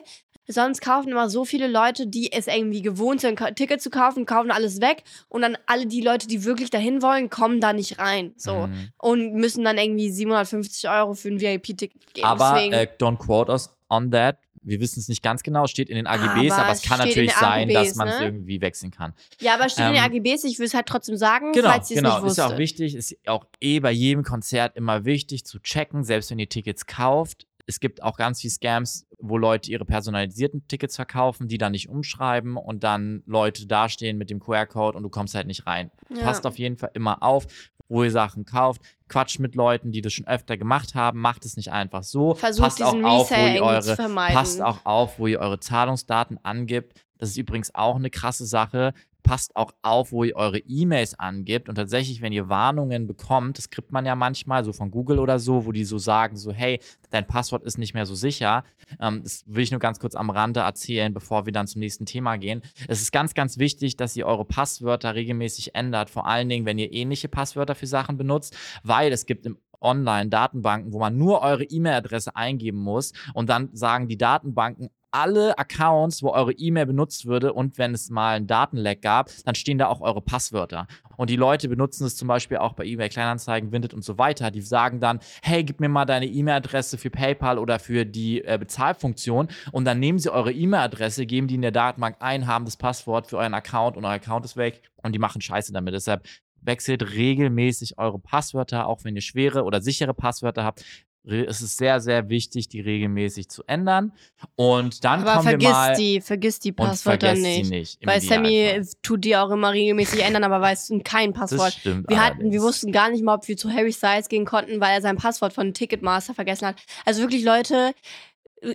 sonst 0.51 0.81
kaufen 0.81 1.09
immer 1.09 1.29
so 1.29 1.45
viele 1.45 1.67
Leute, 1.67 2.07
die 2.07 2.31
es 2.31 2.47
irgendwie 2.47 2.81
gewohnt 2.81 3.21
sind, 3.21 3.39
Tickets 3.55 3.83
zu 3.83 3.89
kaufen, 3.89 4.25
kaufen 4.25 4.51
alles 4.51 4.81
weg. 4.81 5.03
Und 5.27 5.41
dann 5.41 5.57
alle 5.67 5.85
die 5.85 6.01
Leute, 6.01 6.27
die 6.27 6.43
wirklich 6.43 6.69
dahin 6.69 7.01
wollen, 7.01 7.29
kommen 7.29 7.61
da 7.61 7.71
nicht 7.73 7.99
rein. 7.99 8.33
So. 8.35 8.67
Mhm. 8.67 8.89
Und 8.97 9.33
müssen 9.35 9.63
dann 9.63 9.77
irgendwie 9.77 10.09
750 10.09 10.89
Euro 10.89 11.13
für 11.13 11.27
ein 11.29 11.39
VIP-Ticket 11.39 12.13
geben. 12.13 12.27
Aber 12.27 12.53
Deswegen, 12.55 12.73
äh, 12.73 12.87
don't 12.99 13.17
quote 13.17 13.51
us 13.51 13.69
on 13.89 14.11
that. 14.11 14.37
Wir 14.63 14.79
wissen 14.79 14.99
es 14.99 15.07
nicht 15.07 15.21
ganz 15.23 15.43
genau, 15.43 15.65
es 15.65 15.71
steht 15.71 15.89
in 15.89 15.95
den 15.95 16.07
AGBs, 16.07 16.51
Aber 16.53 16.63
aber, 16.63 16.71
es 16.73 16.81
kann 16.81 16.99
natürlich 16.99 17.31
den 17.31 17.39
sein, 17.39 17.69
dass 17.69 17.87
AGBs, 17.87 17.95
man 17.95 18.07
es 18.07 18.19
ne? 18.19 18.25
irgendwie 18.25 18.61
wechseln 18.61 18.91
kann. 18.91 19.13
ja, 19.39 19.55
aber 19.55 19.69
steht 19.69 19.85
in 19.87 19.93
den 19.93 20.03
ähm, 20.03 20.11
AGBs, 20.11 20.43
ich 20.43 20.59
will 20.59 20.65
es 20.65 20.73
halt 20.73 20.85
trotzdem 20.85 21.15
sagen, 21.17 21.51
Genau, 21.51 21.69
falls 21.69 21.89
ihr 21.91 21.97
es 21.97 22.03
genau. 22.03 22.21
nicht 22.21 22.31
Ist 22.31 22.37
ja 22.37 22.43
wusstet. 22.45 22.55
auch 22.55 22.59
wichtig, 22.59 22.95
ist 22.95 23.15
auch 23.27 23.45
eh 23.61 23.79
bei 23.79 23.91
jedem 23.91 24.23
Konzert 24.23 24.75
immer 24.75 25.05
wichtig 25.05 25.45
zu 25.45 25.59
checken, 25.59 26.03
selbst 26.03 26.31
wenn 26.31 26.39
ihr 26.39 26.49
Tickets 26.49 26.85
kauft. 26.85 27.45
Es 27.65 27.79
gibt 27.79 28.01
auch 28.01 28.17
ganz 28.17 28.41
viele 28.41 28.49
Scams, 28.51 29.05
wo 29.19 29.37
Leute 29.37 29.69
ihre 29.69 29.85
personalisierten 29.85 30.67
Tickets 30.67 30.95
verkaufen, 30.95 31.47
die 31.47 31.59
dann 31.59 31.73
nicht 31.73 31.87
umschreiben 31.87 32.57
und 32.57 32.83
dann 32.83 33.21
Leute 33.27 33.67
dastehen 33.67 34.17
mit 34.17 34.31
dem 34.31 34.39
QR-Code 34.39 34.97
und 34.97 35.03
du 35.03 35.09
kommst 35.09 35.35
halt 35.35 35.45
nicht 35.45 35.67
rein. 35.67 35.91
Ja. 36.09 36.23
Passt 36.23 36.47
auf 36.47 36.57
jeden 36.57 36.77
Fall 36.77 36.89
immer 36.95 37.21
auf, 37.21 37.45
wo 37.89 38.03
ihr 38.03 38.11
Sachen 38.11 38.45
kauft. 38.45 38.81
Quatscht 39.09 39.39
mit 39.39 39.55
Leuten, 39.55 39.91
die 39.91 40.01
das 40.01 40.13
schon 40.13 40.27
öfter 40.27 40.55
gemacht 40.55 40.95
haben. 40.95 41.19
Macht 41.19 41.43
es 41.43 41.57
nicht 41.57 41.71
einfach 41.71 42.03
so. 42.03 42.35
Versucht 42.35 42.63
passt 42.63 42.79
diesen 42.79 43.03
auch 43.03 43.21
auf, 43.21 43.31
wo 43.31 43.33
Resale 43.33 43.49
ihr 43.49 43.55
irgendwie 43.55 43.81
zu 43.81 43.87
eure 43.89 43.95
vermeiden. 43.95 44.35
Passt 44.35 44.61
auch 44.61 44.85
auf, 44.85 45.19
wo 45.19 45.27
ihr 45.27 45.39
eure 45.39 45.59
Zahlungsdaten 45.59 46.39
angibt. 46.43 46.93
Das 47.17 47.29
ist 47.29 47.37
übrigens 47.37 47.75
auch 47.75 47.97
eine 47.97 48.09
krasse 48.09 48.45
Sache. 48.45 48.93
Passt 49.23 49.55
auch 49.55 49.71
auf, 49.81 50.11
wo 50.11 50.23
ihr 50.23 50.35
eure 50.35 50.59
E-Mails 50.59 51.19
angibt. 51.19 51.69
Und 51.69 51.75
tatsächlich, 51.75 52.21
wenn 52.21 52.33
ihr 52.33 52.49
Warnungen 52.49 53.07
bekommt, 53.07 53.57
das 53.57 53.69
kriegt 53.69 53.91
man 53.91 54.05
ja 54.05 54.15
manchmal 54.15 54.63
so 54.63 54.73
von 54.73 54.91
Google 54.91 55.19
oder 55.19 55.39
so, 55.39 55.65
wo 55.65 55.71
die 55.71 55.83
so 55.83 55.97
sagen, 55.97 56.37
so, 56.37 56.51
hey, 56.51 56.79
dein 57.09 57.27
Passwort 57.27 57.63
ist 57.63 57.77
nicht 57.77 57.93
mehr 57.93 58.05
so 58.05 58.15
sicher. 58.15 58.63
Ähm, 58.99 59.21
das 59.23 59.43
will 59.45 59.63
ich 59.63 59.71
nur 59.71 59.79
ganz 59.79 59.99
kurz 59.99 60.15
am 60.15 60.29
Rande 60.29 60.61
erzählen, 60.61 61.13
bevor 61.13 61.45
wir 61.45 61.53
dann 61.53 61.67
zum 61.67 61.79
nächsten 61.79 62.05
Thema 62.05 62.37
gehen. 62.37 62.61
Es 62.87 63.01
ist 63.01 63.11
ganz, 63.11 63.33
ganz 63.33 63.57
wichtig, 63.57 63.97
dass 63.97 64.15
ihr 64.15 64.25
eure 64.25 64.45
Passwörter 64.45 65.15
regelmäßig 65.15 65.75
ändert. 65.75 66.09
Vor 66.09 66.25
allen 66.25 66.49
Dingen, 66.49 66.65
wenn 66.65 66.79
ihr 66.79 66.91
ähnliche 66.91 67.27
Passwörter 67.27 67.75
für 67.75 67.87
Sachen 67.87 68.17
benutzt, 68.17 68.55
weil 68.83 69.11
es 69.11 69.25
gibt 69.25 69.45
im 69.45 69.57
Online-Datenbanken, 69.81 70.93
wo 70.93 70.99
man 70.99 71.17
nur 71.17 71.41
eure 71.41 71.63
E-Mail-Adresse 71.63 72.35
eingeben 72.35 72.79
muss 72.79 73.13
und 73.33 73.49
dann 73.49 73.69
sagen 73.73 74.07
die 74.07 74.17
Datenbanken, 74.17 74.89
alle 75.11 75.57
Accounts, 75.57 76.21
wo 76.21 76.29
eure 76.31 76.53
E-Mail 76.53 76.85
benutzt 76.85 77.25
würde 77.25 77.53
und 77.53 77.77
wenn 77.77 77.93
es 77.93 78.09
mal 78.09 78.35
einen 78.35 78.47
Datenleck 78.47 79.01
gab, 79.01 79.29
dann 79.45 79.55
stehen 79.55 79.77
da 79.77 79.87
auch 79.87 80.01
eure 80.01 80.21
Passwörter. 80.21 80.87
Und 81.17 81.29
die 81.29 81.35
Leute 81.35 81.67
benutzen 81.67 82.05
es 82.05 82.15
zum 82.15 82.27
Beispiel 82.27 82.57
auch 82.57 82.73
bei 82.73 82.85
eBay 82.85 83.09
Kleinanzeigen, 83.09 83.71
Vinted 83.71 83.93
und 83.93 84.03
so 84.03 84.17
weiter. 84.17 84.51
Die 84.51 84.61
sagen 84.61 84.99
dann, 84.99 85.19
hey, 85.41 85.63
gib 85.63 85.79
mir 85.79 85.89
mal 85.89 86.05
deine 86.05 86.27
E-Mail-Adresse 86.27 86.97
für 86.97 87.09
PayPal 87.09 87.57
oder 87.57 87.79
für 87.79 88.05
die 88.05 88.43
äh, 88.43 88.57
Bezahlfunktion 88.59 89.49
und 89.71 89.85
dann 89.85 89.99
nehmen 89.99 90.19
sie 90.19 90.31
eure 90.31 90.51
E-Mail-Adresse, 90.51 91.25
geben 91.25 91.47
die 91.47 91.55
in 91.55 91.61
der 91.61 91.71
Datenbank 91.71 92.17
ein, 92.19 92.47
haben 92.47 92.65
das 92.65 92.77
Passwort 92.77 93.27
für 93.27 93.37
euren 93.37 93.53
Account 93.53 93.97
und 93.97 94.05
euer 94.05 94.11
Account 94.11 94.45
ist 94.45 94.57
weg 94.57 94.81
und 95.03 95.13
die 95.13 95.19
machen 95.19 95.41
Scheiße 95.41 95.73
damit. 95.73 95.93
Deshalb 95.93 96.27
wechselt 96.61 97.13
regelmäßig 97.13 97.97
eure 97.97 98.19
Passwörter, 98.19 98.87
auch 98.87 99.03
wenn 99.03 99.15
ihr 99.15 99.21
schwere 99.21 99.63
oder 99.63 99.81
sichere 99.81 100.13
Passwörter 100.13 100.63
habt. 100.63 100.83
Es 101.25 101.61
ist 101.61 101.77
sehr, 101.77 101.99
sehr 101.99 102.29
wichtig, 102.29 102.69
die 102.69 102.79
regelmäßig 102.79 103.49
zu 103.49 103.61
ändern. 103.67 104.13
Und 104.55 105.03
dann 105.03 105.19
Aber 105.21 105.33
kommen 105.33 105.45
wir 105.45 105.51
vergiss 105.51 105.69
mal 105.69 105.95
die, 105.95 106.21
vergiss 106.21 106.59
die 106.59 106.71
Passwörter 106.71 107.35
nicht. 107.35 107.65
sie 107.65 107.69
nicht. 107.69 107.99
Weil 108.05 108.21
Sammy 108.21 108.81
tut 109.03 109.25
die 109.25 109.35
auch 109.35 109.51
immer 109.51 109.73
regelmäßig 109.73 110.23
ändern, 110.23 110.45
aber 110.45 110.61
weiß 110.61 110.93
kein 111.03 111.33
Das 111.33 111.51
Passwort. 111.51 111.73
stimmt. 111.73 112.09
Wir, 112.09 112.23
hatten, 112.23 112.37
wir 112.37 112.43
allerdings. 112.45 112.63
wussten 112.63 112.91
gar 112.93 113.11
nicht 113.11 113.23
mal, 113.23 113.35
ob 113.35 113.47
wir 113.47 113.57
zu 113.57 113.69
Harry 113.69 113.91
Styles 113.91 114.29
gehen 114.29 114.45
konnten, 114.45 114.79
weil 114.79 114.93
er 114.95 115.01
sein 115.01 115.17
Passwort 115.17 115.51
von 115.53 115.73
Ticketmaster 115.73 116.33
vergessen 116.33 116.67
hat. 116.67 116.77
Also 117.05 117.21
wirklich, 117.21 117.43
Leute, 117.43 117.93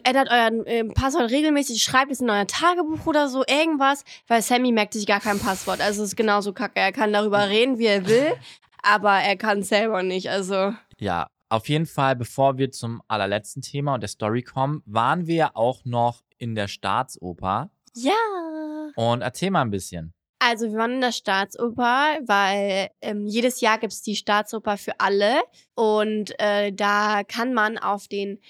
ändert 0.04 0.28
euer 0.30 0.66
ähm, 0.66 0.92
Passwort 0.94 1.30
regelmäßig, 1.30 1.82
schreibt 1.82 2.10
es 2.10 2.20
in 2.20 2.30
euer 2.30 2.46
Tagebuch 2.46 3.06
oder 3.06 3.28
so, 3.28 3.44
irgendwas, 3.46 4.04
weil 4.26 4.42
Sammy 4.42 4.72
merkt 4.72 4.94
sich 4.94 5.06
gar 5.06 5.20
kein 5.20 5.38
Passwort. 5.38 5.80
Also 5.80 6.02
es 6.02 6.10
ist 6.10 6.16
genauso 6.16 6.52
kacke. 6.52 6.80
Er 6.80 6.92
kann 6.92 7.12
darüber 7.12 7.48
reden, 7.48 7.78
wie 7.78 7.86
er 7.86 8.06
will, 8.06 8.32
aber 8.82 9.12
er 9.12 9.36
kann 9.36 9.60
es 9.60 9.68
selber 9.68 10.02
nicht. 10.02 10.30
Also 10.30 10.74
Ja, 10.98 11.28
auf 11.48 11.68
jeden 11.68 11.86
Fall, 11.86 12.16
bevor 12.16 12.58
wir 12.58 12.70
zum 12.70 13.02
allerletzten 13.08 13.62
Thema 13.62 13.94
und 13.94 14.00
der 14.00 14.08
Story 14.08 14.42
kommen, 14.42 14.82
waren 14.86 15.26
wir 15.26 15.34
ja 15.34 15.50
auch 15.54 15.84
noch 15.84 16.22
in 16.38 16.54
der 16.54 16.68
Staatsoper. 16.68 17.70
ja. 17.94 18.12
Und 18.96 19.22
erzähl 19.22 19.50
mal 19.50 19.62
ein 19.62 19.70
bisschen. 19.70 20.14
Also 20.38 20.70
wir 20.70 20.76
waren 20.78 20.92
in 20.92 21.00
der 21.00 21.12
Staatsoper, 21.12 22.18
weil 22.26 22.90
ähm, 23.00 23.26
jedes 23.26 23.60
Jahr 23.62 23.78
gibt 23.78 23.92
es 23.94 24.02
die 24.02 24.14
Staatsoper 24.14 24.76
für 24.76 25.00
alle 25.00 25.40
und 25.74 26.38
äh, 26.38 26.70
da 26.70 27.22
kann 27.24 27.54
man 27.54 27.78
auf 27.78 28.08
den 28.08 28.40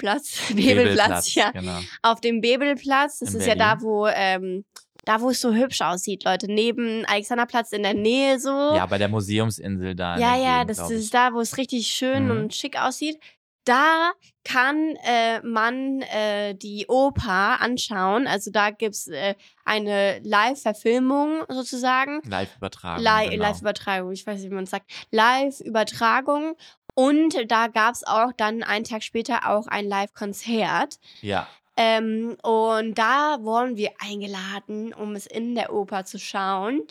Bebelplatz, 0.48 0.54
Bebelplatz, 0.54 1.34
ja, 1.34 1.50
Genau. 1.50 1.78
auf 2.02 2.20
dem 2.20 2.40
Bebelplatz, 2.40 3.18
das 3.20 3.34
In 3.34 3.40
ist 3.40 3.46
ja 3.46 3.54
da, 3.54 3.74
Berlin. 3.74 3.84
wo 3.88 4.06
ähm, 4.08 4.64
da, 5.06 5.20
wo 5.22 5.30
es 5.30 5.40
so 5.40 5.54
hübsch 5.54 5.80
aussieht, 5.80 6.24
Leute, 6.24 6.46
neben 6.52 7.04
Alexanderplatz 7.06 7.72
in 7.72 7.82
der 7.82 7.94
Nähe 7.94 8.38
so. 8.38 8.50
Ja, 8.50 8.84
bei 8.86 8.98
der 8.98 9.08
Museumsinsel 9.08 9.94
da. 9.94 10.18
Ja, 10.18 10.36
ja, 10.36 10.62
Gegend, 10.62 10.78
das 10.78 10.90
ist 10.90 11.14
da, 11.14 11.32
wo 11.32 11.40
es 11.40 11.56
richtig 11.56 11.86
schön 11.86 12.26
Mhm. 12.26 12.30
und 12.32 12.54
schick 12.54 12.78
aussieht. 12.80 13.18
Da 13.64 14.12
kann 14.44 14.96
äh, 15.04 15.40
man 15.42 16.00
äh, 16.02 16.54
die 16.54 16.86
Oper 16.88 17.60
anschauen. 17.60 18.26
Also 18.26 18.50
da 18.50 18.70
gibt's 18.70 19.06
äh, 19.06 19.34
eine 19.64 20.18
Live-Verfilmung 20.24 21.44
sozusagen. 21.48 22.20
Live-Übertragung. 22.26 23.04
Li 23.04 23.30
genau. 23.30 23.42
Live-Übertragung, 23.44 24.12
ich 24.12 24.26
weiß 24.26 24.40
nicht, 24.40 24.50
wie 24.50 24.54
man 24.54 24.64
es 24.64 24.70
sagt. 24.70 24.90
Live-Übertragung. 25.10 26.56
Und 26.94 27.50
da 27.50 27.68
gab's 27.68 28.04
auch 28.04 28.32
dann 28.36 28.62
einen 28.62 28.84
Tag 28.84 29.02
später 29.02 29.48
auch 29.48 29.66
ein 29.66 29.86
Live-Konzert. 29.86 30.98
Ja, 31.20 31.48
Ähm, 31.76 32.36
und 32.42 32.98
da 32.98 33.38
wurden 33.40 33.76
wir 33.76 33.92
eingeladen, 34.00 34.92
um 34.92 35.14
es 35.14 35.26
in 35.26 35.54
der 35.54 35.72
Oper 35.72 36.04
zu 36.04 36.18
schauen. 36.18 36.82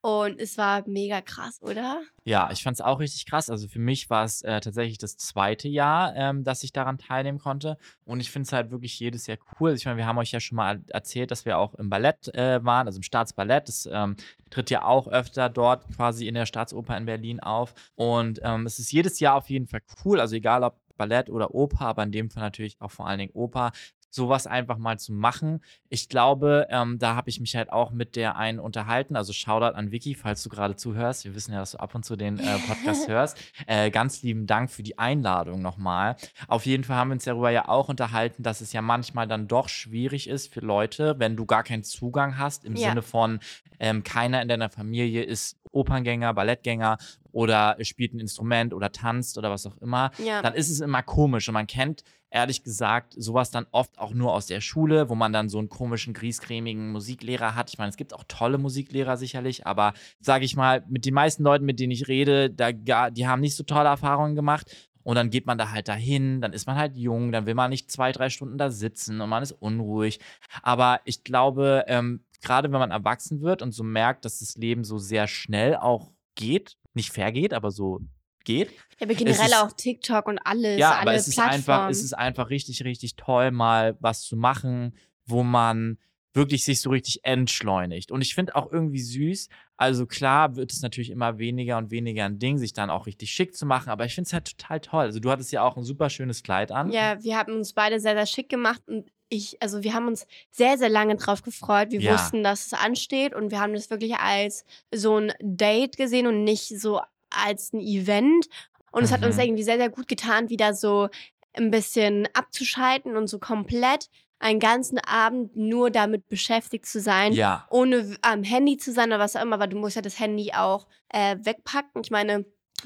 Und 0.00 0.38
es 0.40 0.56
war 0.56 0.84
mega 0.86 1.20
krass, 1.20 1.60
oder? 1.60 2.00
Ja, 2.24 2.50
ich 2.52 2.62
fand 2.62 2.76
es 2.76 2.80
auch 2.80 3.00
richtig 3.00 3.26
krass. 3.26 3.50
Also 3.50 3.66
für 3.66 3.80
mich 3.80 4.08
war 4.10 4.24
es 4.24 4.42
äh, 4.42 4.60
tatsächlich 4.60 4.98
das 4.98 5.16
zweite 5.16 5.68
Jahr, 5.68 6.14
ähm, 6.14 6.44
dass 6.44 6.62
ich 6.62 6.72
daran 6.72 6.98
teilnehmen 6.98 7.38
konnte. 7.38 7.78
Und 8.04 8.20
ich 8.20 8.30
finde 8.30 8.46
es 8.46 8.52
halt 8.52 8.70
wirklich 8.70 8.98
jedes 9.00 9.26
Jahr 9.26 9.38
cool. 9.58 9.72
Ich 9.72 9.86
meine, 9.86 9.96
wir 9.96 10.06
haben 10.06 10.18
euch 10.18 10.30
ja 10.30 10.38
schon 10.38 10.56
mal 10.56 10.82
erzählt, 10.88 11.32
dass 11.32 11.44
wir 11.44 11.58
auch 11.58 11.74
im 11.74 11.90
Ballett 11.90 12.32
äh, 12.34 12.64
waren, 12.64 12.86
also 12.86 12.98
im 12.98 13.02
Staatsballett. 13.02 13.68
Das 13.68 13.88
ähm, 13.90 14.16
tritt 14.50 14.70
ja 14.70 14.84
auch 14.84 15.08
öfter 15.08 15.48
dort 15.48 15.84
quasi 15.96 16.28
in 16.28 16.34
der 16.34 16.46
Staatsoper 16.46 16.96
in 16.96 17.06
Berlin 17.06 17.40
auf. 17.40 17.74
Und 17.96 18.40
ähm, 18.44 18.66
es 18.66 18.78
ist 18.78 18.92
jedes 18.92 19.18
Jahr 19.18 19.34
auf 19.34 19.50
jeden 19.50 19.66
Fall 19.66 19.82
cool. 20.04 20.20
Also 20.20 20.36
egal 20.36 20.62
ob 20.62 20.78
Ballett 20.98 21.30
oder 21.30 21.54
Oper, 21.54 21.86
aber 21.86 22.02
in 22.02 22.12
dem 22.12 22.28
Fall 22.28 22.42
natürlich 22.42 22.76
auch 22.80 22.90
vor 22.90 23.06
allen 23.06 23.20
Dingen 23.20 23.32
Oper, 23.32 23.72
sowas 24.10 24.46
einfach 24.46 24.78
mal 24.78 24.98
zu 24.98 25.12
machen. 25.12 25.62
Ich 25.88 26.08
glaube, 26.08 26.66
ähm, 26.70 26.98
da 26.98 27.14
habe 27.14 27.30
ich 27.30 27.40
mich 27.40 27.56
halt 27.56 27.70
auch 27.72 27.90
mit 27.90 28.16
der 28.16 28.36
einen 28.36 28.58
unterhalten. 28.58 29.16
Also 29.16 29.32
Shoutout 29.32 29.76
an 29.76 29.90
Vicky, 29.90 30.14
falls 30.14 30.42
du 30.42 30.48
gerade 30.48 30.76
zuhörst. 30.76 31.24
Wir 31.24 31.34
wissen 31.34 31.52
ja, 31.52 31.60
dass 31.60 31.72
du 31.72 31.78
ab 31.78 31.94
und 31.94 32.04
zu 32.04 32.16
den 32.16 32.38
äh, 32.38 32.58
Podcast 32.66 33.08
hörst. 33.08 33.38
Äh, 33.66 33.90
ganz 33.90 34.22
lieben 34.22 34.46
Dank 34.46 34.70
für 34.70 34.82
die 34.82 34.98
Einladung 34.98 35.62
nochmal. 35.62 36.16
Auf 36.46 36.66
jeden 36.66 36.84
Fall 36.84 36.96
haben 36.96 37.08
wir 37.08 37.14
uns 37.14 37.24
darüber 37.24 37.50
ja 37.50 37.68
auch 37.68 37.88
unterhalten, 37.88 38.42
dass 38.42 38.60
es 38.60 38.72
ja 38.72 38.82
manchmal 38.82 39.26
dann 39.28 39.48
doch 39.48 39.68
schwierig 39.68 40.28
ist 40.28 40.52
für 40.52 40.60
Leute, 40.60 41.16
wenn 41.18 41.36
du 41.36 41.46
gar 41.46 41.62
keinen 41.62 41.82
Zugang 41.84 42.38
hast, 42.38 42.64
im 42.64 42.76
Ja. 42.76 42.88
Sinne 42.90 43.02
von 43.02 43.40
ähm, 43.80 44.02
keiner 44.02 44.42
in 44.42 44.48
deiner 44.48 44.70
Familie 44.70 45.22
ist 45.22 45.56
Operngänger, 45.70 46.34
Ballettgänger 46.34 46.98
oder 47.32 47.76
spielt 47.82 48.14
ein 48.14 48.20
Instrument 48.20 48.74
oder 48.74 48.92
tanzt 48.92 49.38
oder 49.38 49.50
was 49.50 49.66
auch 49.66 49.76
immer 49.78 50.10
Ja. 50.18 50.42
dann 50.42 50.54
ist 50.54 50.70
es 50.70 50.80
immer 50.80 51.02
komisch. 51.02 51.48
Und 51.48 51.54
man 51.54 51.66
kennt, 51.66 52.02
ehrlich 52.30 52.62
gesagt, 52.62 53.14
sowas 53.16 53.50
dann 53.50 53.66
oft 53.70 53.98
auch 53.98 54.12
nur 54.12 54.34
aus 54.34 54.46
der 54.46 54.60
Schule, 54.60 55.08
wo 55.08 55.14
man 55.14 55.32
dann 55.32 55.48
so 55.48 55.58
einen 55.58 55.68
komischen, 55.68 56.12
griescremigen 56.14 56.92
Musiklehrer 56.92 57.54
hat. 57.54 57.70
Ich 57.70 57.78
meine, 57.78 57.90
es 57.90 57.96
gibt 57.96 58.14
auch 58.14 58.24
tolle 58.28 58.58
Musiklehrer 58.58 59.16
sicherlich, 59.16 59.66
aber 59.66 59.94
sage 60.20 60.44
ich 60.44 60.56
mal, 60.56 60.84
mit 60.88 61.06
den 61.06 61.14
meisten 61.14 61.42
Leuten, 61.42 61.64
mit 61.64 61.80
denen 61.80 61.92
ich 61.92 62.08
rede, 62.08 62.50
da, 62.50 62.72
die 62.72 63.26
haben 63.26 63.40
nicht 63.40 63.56
so 63.56 63.62
tolle 63.64 63.88
Erfahrungen 63.88 64.34
gemacht. 64.34 64.70
Und 65.04 65.14
dann 65.14 65.30
geht 65.30 65.46
man 65.46 65.56
da 65.56 65.70
halt 65.70 65.88
dahin, 65.88 66.42
dann 66.42 66.52
ist 66.52 66.66
man 66.66 66.76
halt 66.76 66.98
jung, 66.98 67.32
dann 67.32 67.46
will 67.46 67.54
man 67.54 67.70
nicht 67.70 67.90
zwei, 67.90 68.12
drei 68.12 68.28
Stunden 68.28 68.58
da 68.58 68.70
sitzen 68.70 69.22
und 69.22 69.30
man 69.30 69.42
ist 69.42 69.52
unruhig. 69.52 70.20
Aber 70.62 71.00
ich 71.04 71.24
glaube, 71.24 71.84
ähm, 71.86 72.24
gerade 72.42 72.70
wenn 72.70 72.78
man 72.78 72.90
erwachsen 72.90 73.40
wird 73.40 73.62
und 73.62 73.72
so 73.72 73.84
merkt, 73.84 74.26
dass 74.26 74.40
das 74.40 74.56
Leben 74.56 74.84
so 74.84 74.98
sehr 74.98 75.26
schnell 75.26 75.76
auch 75.76 76.12
geht, 76.34 76.76
nicht 76.98 77.10
vergeht, 77.12 77.54
aber 77.54 77.70
so 77.70 78.00
geht, 78.44 78.70
Ja, 78.98 79.06
aber 79.06 79.14
generell 79.14 79.46
ist- 79.46 79.56
auch 79.56 79.72
TikTok 79.72 80.26
und 80.26 80.38
alles, 80.38 80.78
ja, 80.78 80.90
alle 80.92 81.00
aber 81.02 81.14
es 81.14 81.28
ist 81.28 81.38
einfach, 81.38 81.88
es 81.88 82.02
ist 82.02 82.12
einfach 82.12 82.50
richtig, 82.50 82.82
richtig 82.84 83.16
toll, 83.16 83.50
mal 83.50 83.96
was 84.00 84.22
zu 84.22 84.36
machen, 84.36 84.94
wo 85.26 85.42
man 85.42 85.98
wirklich 86.34 86.64
sich 86.64 86.80
so 86.80 86.90
richtig 86.90 87.24
entschleunigt. 87.24 88.10
Und 88.12 88.20
ich 88.22 88.34
finde 88.34 88.54
auch 88.54 88.70
irgendwie 88.70 89.00
süß, 89.00 89.48
also 89.76 90.06
klar 90.06 90.56
wird 90.56 90.72
es 90.72 90.82
natürlich 90.82 91.10
immer 91.10 91.38
weniger 91.38 91.78
und 91.78 91.90
weniger 91.90 92.24
ein 92.26 92.38
Ding, 92.38 92.58
sich 92.58 92.72
dann 92.72 92.90
auch 92.90 93.06
richtig 93.06 93.30
schick 93.32 93.56
zu 93.56 93.66
machen, 93.66 93.90
aber 93.90 94.04
ich 94.04 94.14
finde 94.14 94.26
es 94.28 94.32
halt 94.32 94.46
total 94.56 94.80
toll. 94.80 95.04
Also 95.04 95.20
du 95.20 95.30
hattest 95.30 95.52
ja 95.52 95.62
auch 95.62 95.76
ein 95.76 95.84
super 95.84 96.10
schönes 96.10 96.42
Kleid 96.42 96.70
an. 96.70 96.90
Ja, 96.92 97.22
wir 97.22 97.36
haben 97.36 97.54
uns 97.54 97.72
beide 97.72 97.98
sehr, 97.98 98.14
sehr 98.14 98.26
schick 98.26 98.48
gemacht 98.48 98.82
und 98.86 99.10
ich, 99.28 99.60
also 99.62 99.82
wir 99.82 99.94
haben 99.94 100.06
uns 100.06 100.26
sehr, 100.50 100.78
sehr 100.78 100.88
lange 100.88 101.16
drauf 101.16 101.42
gefreut. 101.42 101.90
Wir 101.90 102.00
Ja. 102.00 102.12
wussten, 102.14 102.42
dass 102.42 102.66
es 102.66 102.72
ansteht 102.72 103.34
und 103.34 103.50
wir 103.50 103.60
haben 103.60 103.74
das 103.74 103.90
wirklich 103.90 104.16
als 104.16 104.64
so 104.92 105.16
ein 105.18 105.32
Date 105.40 105.96
gesehen 105.96 106.26
und 106.26 106.44
nicht 106.44 106.68
so 106.80 107.00
als 107.30 107.72
ein 107.72 107.80
Event. 107.80 108.46
Und 108.90 109.02
es 109.04 109.12
hat 109.12 109.24
uns 109.24 109.36
Mhm. 109.36 109.42
irgendwie 109.42 109.62
sehr, 109.64 109.76
sehr 109.76 109.90
gut 109.90 110.08
getan, 110.08 110.48
wieder 110.48 110.72
so 110.74 111.08
ein 111.52 111.70
bisschen 111.70 112.26
abzuschalten 112.32 113.16
und 113.16 113.26
so 113.26 113.38
komplett 113.38 114.08
einen 114.38 114.60
ganzen 114.60 114.98
Abend 115.00 115.56
nur 115.56 115.90
damit 115.90 116.28
beschäftigt 116.28 116.86
zu 116.86 117.00
sein, 117.00 117.32
Ja. 117.32 117.66
ohne 117.70 118.16
am 118.22 118.44
Handy 118.44 118.76
zu 118.76 118.92
sein 118.92 119.08
oder 119.08 119.18
was 119.18 119.34
auch 119.36 119.42
immer, 119.42 119.58
weil 119.58 119.68
du 119.68 119.76
musst 119.76 119.96
ja 119.96 120.02
das 120.02 120.18
Handy 120.20 120.52
auch 120.54 120.86
äh, 121.08 121.36
wegpacken. 121.42 122.02
Ich 122.02 122.10
meine, 122.10 122.44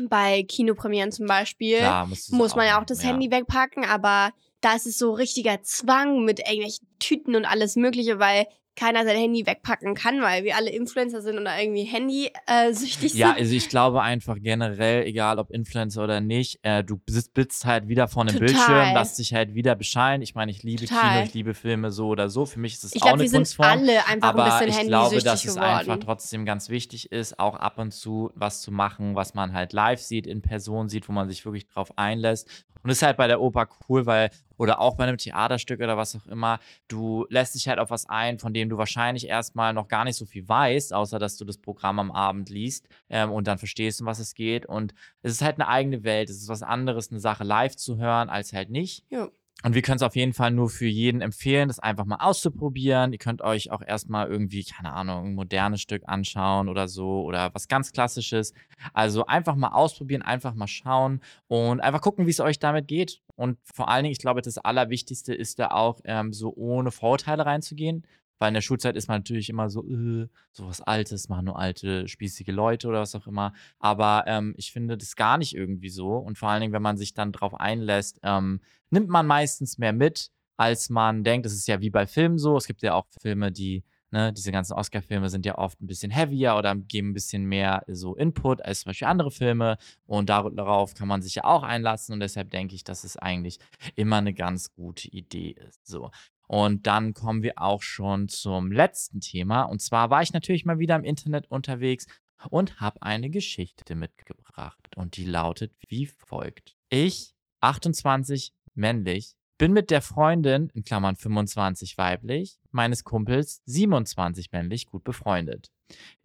bei 0.08 0.42
Kinopremieren 0.44 1.12
zum 1.12 1.26
Beispiel 1.26 1.78
Klar, 1.78 2.06
muss 2.30 2.56
man 2.56 2.66
ja 2.66 2.80
auch 2.80 2.84
das 2.86 3.04
Handy 3.04 3.30
wegpacken, 3.30 3.84
aber 3.84 4.32
da 4.62 4.74
ist 4.74 4.86
es 4.86 4.96
so 4.98 5.12
richtiger 5.12 5.62
Zwang 5.62 6.24
mit 6.24 6.38
irgendwelchen 6.40 6.86
Tüten 6.98 7.36
und 7.36 7.44
alles 7.44 7.76
Mögliche, 7.76 8.18
weil 8.18 8.46
keiner 8.74 9.04
sein 9.04 9.16
Handy 9.18 9.44
wegpacken 9.46 9.94
kann, 9.94 10.22
weil 10.22 10.44
wir 10.44 10.56
alle 10.56 10.70
Influencer 10.70 11.20
sind 11.20 11.38
oder 11.38 11.60
irgendwie 11.60 11.84
Handy-süchtig 11.84 13.12
Ja, 13.14 13.28
sind. 13.28 13.38
also 13.40 13.54
ich 13.54 13.68
glaube 13.68 14.00
einfach 14.00 14.36
generell, 14.40 15.04
egal 15.04 15.38
ob 15.38 15.50
Influencer 15.50 16.02
oder 16.04 16.20
nicht, 16.22 16.58
äh, 16.62 16.82
du 16.82 16.98
sitzt, 17.06 17.66
halt 17.66 17.88
wieder 17.88 18.08
vor 18.08 18.22
einem 18.22 18.32
Total. 18.32 18.46
Bildschirm, 18.46 18.94
lass 18.94 19.16
dich 19.16 19.34
halt 19.34 19.54
wieder 19.54 19.74
beschallen. 19.74 20.22
Ich 20.22 20.34
meine, 20.34 20.50
ich 20.50 20.62
liebe 20.62 20.86
Total. 20.86 21.12
Kino, 21.12 21.24
ich 21.26 21.34
liebe 21.34 21.52
Filme 21.52 21.90
so 21.92 22.06
oder 22.08 22.30
so. 22.30 22.46
Für 22.46 22.60
mich 22.60 22.72
ist 22.74 22.84
es 22.84 22.96
auch 22.96 23.06
glaube, 23.08 23.20
eine 23.22 23.30
Kunstform. 23.30 23.68
alle 23.68 24.06
einfach 24.06 24.28
Aber 24.28 24.54
ein 24.54 24.66
bisschen 24.66 24.82
ich 24.84 24.88
glaube, 24.88 25.20
dass 25.20 25.44
es 25.44 25.56
einfach 25.58 25.82
geworden. 25.82 26.00
trotzdem 26.00 26.44
ganz 26.46 26.68
wichtig 26.70 27.12
ist, 27.12 27.38
auch 27.38 27.56
ab 27.56 27.78
und 27.78 27.92
zu 27.92 28.30
was 28.34 28.62
zu 28.62 28.72
machen, 28.72 29.14
was 29.14 29.34
man 29.34 29.52
halt 29.52 29.74
live 29.74 30.00
sieht, 30.00 30.26
in 30.26 30.40
Person 30.40 30.88
sieht, 30.88 31.08
wo 31.08 31.12
man 31.12 31.28
sich 31.28 31.44
wirklich 31.44 31.66
drauf 31.66 31.92
einlässt. 31.98 32.48
Und 32.82 32.88
das 32.88 32.98
ist 32.98 33.02
halt 33.02 33.16
bei 33.16 33.28
der 33.28 33.40
Oper 33.40 33.68
cool, 33.88 34.06
weil, 34.06 34.30
oder 34.62 34.80
auch 34.80 34.94
bei 34.94 35.02
einem 35.02 35.18
Theaterstück 35.18 35.80
oder 35.80 35.96
was 35.96 36.14
auch 36.14 36.24
immer, 36.28 36.60
du 36.86 37.26
lässt 37.30 37.56
dich 37.56 37.66
halt 37.66 37.80
auf 37.80 37.90
was 37.90 38.08
ein, 38.08 38.38
von 38.38 38.54
dem 38.54 38.68
du 38.68 38.78
wahrscheinlich 38.78 39.26
erstmal 39.26 39.72
noch 39.72 39.88
gar 39.88 40.04
nicht 40.04 40.14
so 40.14 40.24
viel 40.24 40.48
weißt, 40.48 40.94
außer 40.94 41.18
dass 41.18 41.36
du 41.36 41.44
das 41.44 41.58
Programm 41.58 41.98
am 41.98 42.12
Abend 42.12 42.48
liest 42.48 42.86
ähm, 43.10 43.32
und 43.32 43.48
dann 43.48 43.58
verstehst, 43.58 44.00
um 44.00 44.06
was 44.06 44.20
es 44.20 44.34
geht. 44.34 44.64
Und 44.64 44.94
es 45.22 45.32
ist 45.32 45.42
halt 45.42 45.56
eine 45.56 45.66
eigene 45.66 46.04
Welt. 46.04 46.30
Es 46.30 46.36
ist 46.36 46.48
was 46.48 46.62
anderes, 46.62 47.10
eine 47.10 47.18
Sache 47.18 47.42
live 47.42 47.74
zu 47.74 47.96
hören, 47.96 48.28
als 48.28 48.52
halt 48.52 48.70
nicht. 48.70 49.04
Ja. 49.10 49.30
Und 49.64 49.74
wir 49.74 49.82
können 49.82 49.96
es 49.96 50.02
auf 50.02 50.16
jeden 50.16 50.32
Fall 50.32 50.50
nur 50.50 50.68
für 50.68 50.86
jeden 50.86 51.20
empfehlen, 51.20 51.68
das 51.68 51.78
einfach 51.78 52.04
mal 52.04 52.16
auszuprobieren. 52.16 53.12
Ihr 53.12 53.18
könnt 53.18 53.42
euch 53.42 53.70
auch 53.70 53.82
erstmal 53.82 54.28
irgendwie, 54.28 54.64
keine 54.64 54.92
Ahnung, 54.92 55.26
ein 55.26 55.34
modernes 55.34 55.80
Stück 55.80 56.02
anschauen 56.06 56.68
oder 56.68 56.88
so 56.88 57.22
oder 57.22 57.54
was 57.54 57.68
ganz 57.68 57.92
Klassisches. 57.92 58.54
Also 58.92 59.26
einfach 59.26 59.54
mal 59.54 59.68
ausprobieren, 59.68 60.22
einfach 60.22 60.54
mal 60.54 60.66
schauen 60.66 61.20
und 61.46 61.80
einfach 61.80 62.00
gucken, 62.00 62.26
wie 62.26 62.30
es 62.30 62.40
euch 62.40 62.58
damit 62.58 62.88
geht. 62.88 63.20
Und 63.42 63.58
vor 63.64 63.88
allen 63.88 64.04
Dingen, 64.04 64.12
ich 64.12 64.20
glaube, 64.20 64.40
das 64.40 64.56
Allerwichtigste 64.56 65.34
ist 65.34 65.58
da 65.58 65.72
auch, 65.72 66.00
ähm, 66.04 66.32
so 66.32 66.54
ohne 66.54 66.92
Vorurteile 66.92 67.44
reinzugehen. 67.44 68.06
Weil 68.38 68.48
in 68.48 68.54
der 68.54 68.60
Schulzeit 68.60 68.94
ist 68.94 69.08
man 69.08 69.18
natürlich 69.18 69.50
immer 69.50 69.68
so, 69.68 69.84
äh, 69.84 70.28
so 70.52 70.68
was 70.68 70.80
Altes, 70.80 71.28
machen 71.28 71.46
nur 71.46 71.58
alte, 71.58 72.06
spießige 72.06 72.52
Leute 72.52 72.86
oder 72.86 73.00
was 73.00 73.16
auch 73.16 73.26
immer. 73.26 73.52
Aber 73.80 74.24
ähm, 74.28 74.54
ich 74.56 74.70
finde 74.70 74.96
das 74.96 75.16
gar 75.16 75.38
nicht 75.38 75.56
irgendwie 75.56 75.88
so. 75.88 76.18
Und 76.18 76.38
vor 76.38 76.50
allen 76.50 76.60
Dingen, 76.60 76.72
wenn 76.72 76.82
man 76.82 76.96
sich 76.96 77.14
dann 77.14 77.32
drauf 77.32 77.54
einlässt, 77.54 78.20
ähm, 78.22 78.60
nimmt 78.90 79.08
man 79.08 79.26
meistens 79.26 79.76
mehr 79.76 79.92
mit, 79.92 80.30
als 80.56 80.88
man 80.88 81.24
denkt. 81.24 81.44
Das 81.44 81.52
ist 81.52 81.66
ja 81.66 81.80
wie 81.80 81.90
bei 81.90 82.06
Filmen 82.06 82.38
so. 82.38 82.56
Es 82.56 82.68
gibt 82.68 82.82
ja 82.82 82.94
auch 82.94 83.06
Filme, 83.20 83.50
die, 83.50 83.82
ne, 84.12 84.32
diese 84.32 84.52
ganzen 84.52 84.74
Oscar-Filme 84.74 85.28
sind 85.28 85.44
ja 85.46 85.58
oft 85.58 85.80
ein 85.80 85.86
bisschen 85.86 86.10
heavier 86.10 86.54
oder 86.56 86.74
geben 86.76 87.10
ein 87.10 87.14
bisschen 87.14 87.44
mehr 87.44 87.82
so 87.88 88.14
Input 88.14 88.64
als 88.64 88.80
zum 88.80 88.90
Beispiel 88.90 89.08
andere 89.08 89.30
Filme. 89.30 89.78
Und 90.06 90.28
dar- 90.28 90.50
darauf 90.50 90.94
kann 90.94 91.08
man 91.08 91.22
sich 91.22 91.34
ja 91.36 91.44
auch 91.44 91.62
einlassen. 91.62 92.12
Und 92.12 92.20
deshalb 92.20 92.50
denke 92.50 92.74
ich, 92.74 92.84
dass 92.84 93.04
es 93.04 93.16
eigentlich 93.16 93.58
immer 93.96 94.16
eine 94.18 94.34
ganz 94.34 94.72
gute 94.74 95.08
Idee 95.08 95.50
ist. 95.68 95.86
So. 95.86 96.10
Und 96.46 96.86
dann 96.86 97.14
kommen 97.14 97.42
wir 97.42 97.54
auch 97.56 97.82
schon 97.82 98.28
zum 98.28 98.70
letzten 98.70 99.20
Thema. 99.20 99.62
Und 99.62 99.80
zwar 99.80 100.10
war 100.10 100.22
ich 100.22 100.32
natürlich 100.32 100.64
mal 100.64 100.78
wieder 100.78 100.96
im 100.96 101.04
Internet 101.04 101.50
unterwegs 101.50 102.06
und 102.50 102.80
habe 102.80 103.00
eine 103.02 103.30
Geschichte 103.30 103.94
mitgebracht. 103.94 104.96
Und 104.96 105.16
die 105.16 105.24
lautet 105.24 105.72
wie 105.88 106.06
folgt. 106.06 106.76
Ich, 106.90 107.34
28, 107.60 108.52
männlich, 108.74 109.36
bin 109.62 109.72
mit 109.72 109.92
der 109.92 110.02
Freundin, 110.02 110.70
in 110.74 110.82
Klammern 110.82 111.14
25 111.14 111.96
weiblich, 111.96 112.58
meines 112.72 113.04
Kumpels 113.04 113.62
27 113.66 114.50
männlich 114.50 114.86
gut 114.86 115.04
befreundet. 115.04 115.70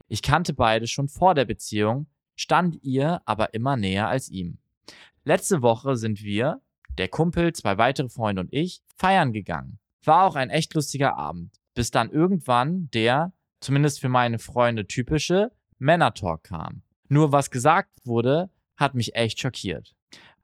Ich 0.07 0.23
kannte 0.23 0.55
beide 0.55 0.87
schon 0.87 1.07
vor 1.07 1.35
der 1.35 1.45
Beziehung, 1.45 2.07
stand 2.35 2.79
ihr 2.81 3.21
aber 3.25 3.53
immer 3.53 3.77
näher 3.77 4.07
als 4.07 4.29
ihm. 4.29 4.57
Letzte 5.23 5.61
Woche 5.61 5.97
sind 5.97 6.23
wir, 6.23 6.63
der 6.97 7.09
Kumpel, 7.09 7.53
zwei 7.53 7.77
weitere 7.77 8.09
Freunde 8.09 8.41
und 8.41 8.51
ich, 8.51 8.81
feiern 8.95 9.33
gegangen. 9.33 9.77
War 10.03 10.25
auch 10.25 10.35
ein 10.35 10.49
echt 10.49 10.73
lustiger 10.73 11.15
Abend, 11.15 11.59
bis 11.75 11.91
dann 11.91 12.09
irgendwann 12.09 12.89
der, 12.89 13.33
zumindest 13.59 13.99
für 13.99 14.09
meine 14.09 14.39
Freunde 14.39 14.87
typische, 14.87 15.51
Männertalk 15.77 16.45
kam. 16.45 16.81
Nur 17.07 17.31
was 17.31 17.51
gesagt 17.51 17.99
wurde, 18.03 18.49
hat 18.77 18.95
mich 18.95 19.13
echt 19.13 19.39
schockiert. 19.39 19.95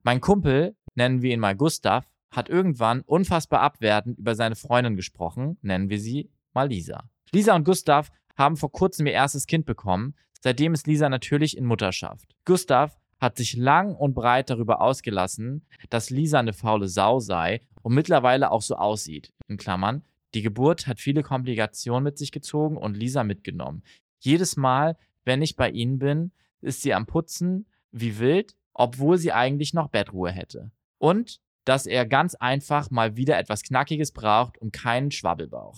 Mein 0.04 0.22
Kumpel, 0.22 0.76
nennen 0.94 1.24
wir 1.24 1.34
ihn 1.34 1.40
mal 1.40 1.56
Gustav, 1.56 2.06
hat 2.34 2.50
irgendwann 2.50 3.02
unfassbar 3.02 3.62
abwertend 3.62 4.18
über 4.18 4.36
seine 4.36 4.56
Freundin 4.56 4.96
gesprochen, 4.96 5.58
nennen 5.62 5.90
wir 5.90 6.00
sie 6.00 6.30
mal 6.54 6.68
Lisa. 6.68 7.10
Lisa 7.32 7.56
und 7.56 7.64
Gustav 7.64 8.12
haben 8.36 8.58
vor 8.58 8.72
kurzem 8.72 9.06
ihr 9.06 9.14
erstes 9.14 9.48
Kind 9.48 9.66
bekommen, 9.66 10.16
seitdem 10.42 10.74
ist 10.74 10.88
Lisa 10.88 11.10
natürlich 11.10 11.56
in 11.56 11.66
Mutterschaft. 11.66 12.36
Gustav 12.46 12.98
hat 13.20 13.38
sich 13.38 13.56
lang 13.56 13.96
und 13.96 14.14
breit 14.14 14.50
darüber 14.50 14.82
ausgelassen, 14.82 15.66
dass 15.90 16.10
Lisa 16.10 16.40
eine 16.40 16.54
faule 16.54 16.88
Sau 16.88 17.20
sei 17.20 17.62
und 17.82 17.94
mittlerweile 17.94 18.52
auch 18.52 18.62
so 18.62 18.76
aussieht. 18.76 19.32
In 19.48 19.58
Klammern, 19.58 20.04
die 20.34 20.42
Geburt 20.42 20.88
hat 20.88 21.00
viele 21.00 21.24
Komplikationen 21.24 22.04
mit 22.04 22.18
sich 22.18 22.32
gezogen 22.32 22.78
und 22.78 22.98
Lisa 22.98 23.24
mitgenommen. 23.24 23.84
Jedes 24.20 24.58
Mal, 24.58 24.98
wenn 25.26 25.42
ich 25.42 25.56
bei 25.56 25.70
ihnen 25.70 26.00
bin, 26.00 26.32
ist 26.62 26.82
sie 26.82 26.94
am 26.94 27.06
Putzen 27.06 27.68
wie 27.92 28.20
wild, 28.20 28.56
obwohl 28.74 29.18
sie 29.18 29.32
eigentlich 29.32 29.74
noch 29.74 29.90
Bettruhe 29.90 30.32
hätte. 30.32 30.72
Und 30.98 31.40
dass 31.66 31.86
er 31.86 32.06
ganz 32.06 32.36
einfach 32.36 32.92
mal 32.92 33.16
wieder 33.16 33.38
etwas 33.38 33.64
Knackiges 33.64 34.12
braucht 34.12 34.58
und 34.58 34.74
keinen 34.74 35.12
Schwabbelbauch. 35.12 35.78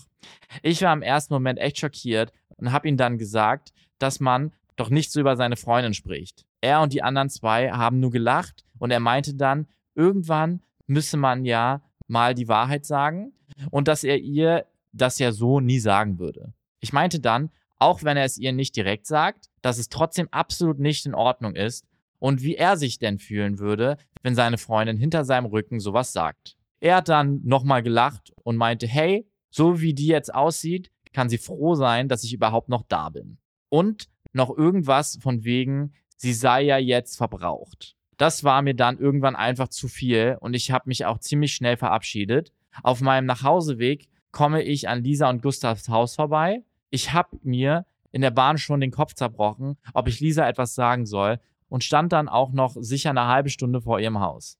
Ich 0.61 0.81
war 0.81 0.93
im 0.93 1.01
ersten 1.01 1.33
Moment 1.33 1.59
echt 1.59 1.79
schockiert 1.79 2.33
und 2.57 2.71
habe 2.71 2.87
ihm 2.87 2.97
dann 2.97 3.17
gesagt, 3.17 3.73
dass 3.99 4.19
man 4.19 4.51
doch 4.75 4.89
nicht 4.89 5.11
so 5.11 5.19
über 5.19 5.35
seine 5.35 5.55
Freundin 5.55 5.93
spricht. 5.93 6.45
Er 6.61 6.81
und 6.81 6.93
die 6.93 7.03
anderen 7.03 7.29
zwei 7.29 7.71
haben 7.71 7.99
nur 7.99 8.11
gelacht 8.11 8.65
und 8.79 8.91
er 8.91 8.99
meinte 8.99 9.35
dann, 9.35 9.67
irgendwann 9.93 10.61
müsse 10.87 11.17
man 11.17 11.45
ja 11.45 11.81
mal 12.07 12.35
die 12.35 12.47
Wahrheit 12.47 12.85
sagen 12.85 13.33
und 13.71 13.87
dass 13.87 14.03
er 14.03 14.17
ihr 14.17 14.65
das 14.91 15.19
ja 15.19 15.31
so 15.31 15.59
nie 15.59 15.79
sagen 15.79 16.19
würde. 16.19 16.53
Ich 16.79 16.93
meinte 16.93 17.19
dann, 17.19 17.51
auch 17.77 18.03
wenn 18.03 18.17
er 18.17 18.25
es 18.25 18.37
ihr 18.37 18.53
nicht 18.53 18.75
direkt 18.75 19.05
sagt, 19.05 19.49
dass 19.61 19.77
es 19.77 19.89
trotzdem 19.89 20.27
absolut 20.31 20.79
nicht 20.79 21.05
in 21.05 21.13
Ordnung 21.13 21.55
ist 21.55 21.85
und 22.25 22.41
wie 22.41 22.55
er 22.55 22.75
sich 22.75 22.97
denn 22.97 23.19
fühlen 23.19 23.59
würde, 23.59 23.97
wenn 24.23 24.33
seine 24.33 24.57
Freundin 24.57 24.97
hinter 24.97 25.25
seinem 25.25 25.45
Rücken 25.45 25.79
sowas 25.79 26.11
sagt. 26.11 26.57
Er 26.79 26.95
hat 26.95 27.07
dann 27.07 27.41
nochmal 27.43 27.83
gelacht 27.83 28.33
und 28.43 28.57
meinte, 28.57 28.87
hey, 28.87 29.29
so 29.51 29.79
wie 29.79 29.93
die 29.93 30.07
jetzt 30.07 30.33
aussieht, 30.33 30.89
kann 31.13 31.29
sie 31.29 31.37
froh 31.37 31.75
sein, 31.75 32.07
dass 32.09 32.23
ich 32.23 32.33
überhaupt 32.33 32.67
noch 32.67 32.81
da 32.87 33.09
bin. 33.09 33.37
Und 33.69 34.09
noch 34.33 34.49
irgendwas 34.49 35.19
von 35.21 35.43
wegen, 35.43 35.93
sie 36.17 36.33
sei 36.33 36.63
ja 36.63 36.79
jetzt 36.79 37.15
verbraucht. 37.15 37.95
Das 38.17 38.43
war 38.43 38.63
mir 38.63 38.73
dann 38.73 38.97
irgendwann 38.97 39.35
einfach 39.35 39.67
zu 39.67 39.87
viel 39.87 40.35
und 40.39 40.55
ich 40.55 40.71
habe 40.71 40.89
mich 40.89 41.05
auch 41.05 41.19
ziemlich 41.19 41.53
schnell 41.53 41.77
verabschiedet. 41.77 42.51
Auf 42.81 43.01
meinem 43.01 43.27
Nachhauseweg 43.27 44.09
komme 44.31 44.63
ich 44.63 44.89
an 44.89 45.03
Lisa 45.03 45.29
und 45.29 45.43
Gustavs 45.43 45.89
Haus 45.89 46.15
vorbei. 46.15 46.63
Ich 46.89 47.13
habe 47.13 47.37
mir 47.43 47.85
in 48.11 48.21
der 48.21 48.31
Bahn 48.31 48.57
schon 48.57 48.81
den 48.81 48.89
Kopf 48.89 49.13
zerbrochen, 49.13 49.77
ob 49.93 50.07
ich 50.07 50.21
Lisa 50.21 50.49
etwas 50.49 50.73
sagen 50.73 51.05
soll 51.05 51.39
und 51.75 51.83
stand 51.83 52.13
dann 52.13 52.29
auch 52.29 52.53
noch 52.53 52.77
sicher 52.79 53.09
eine 53.09 53.27
halbe 53.27 53.49
Stunde 53.49 53.81
vor 53.81 53.99
ihrem 53.99 54.21
Haus. 54.21 54.57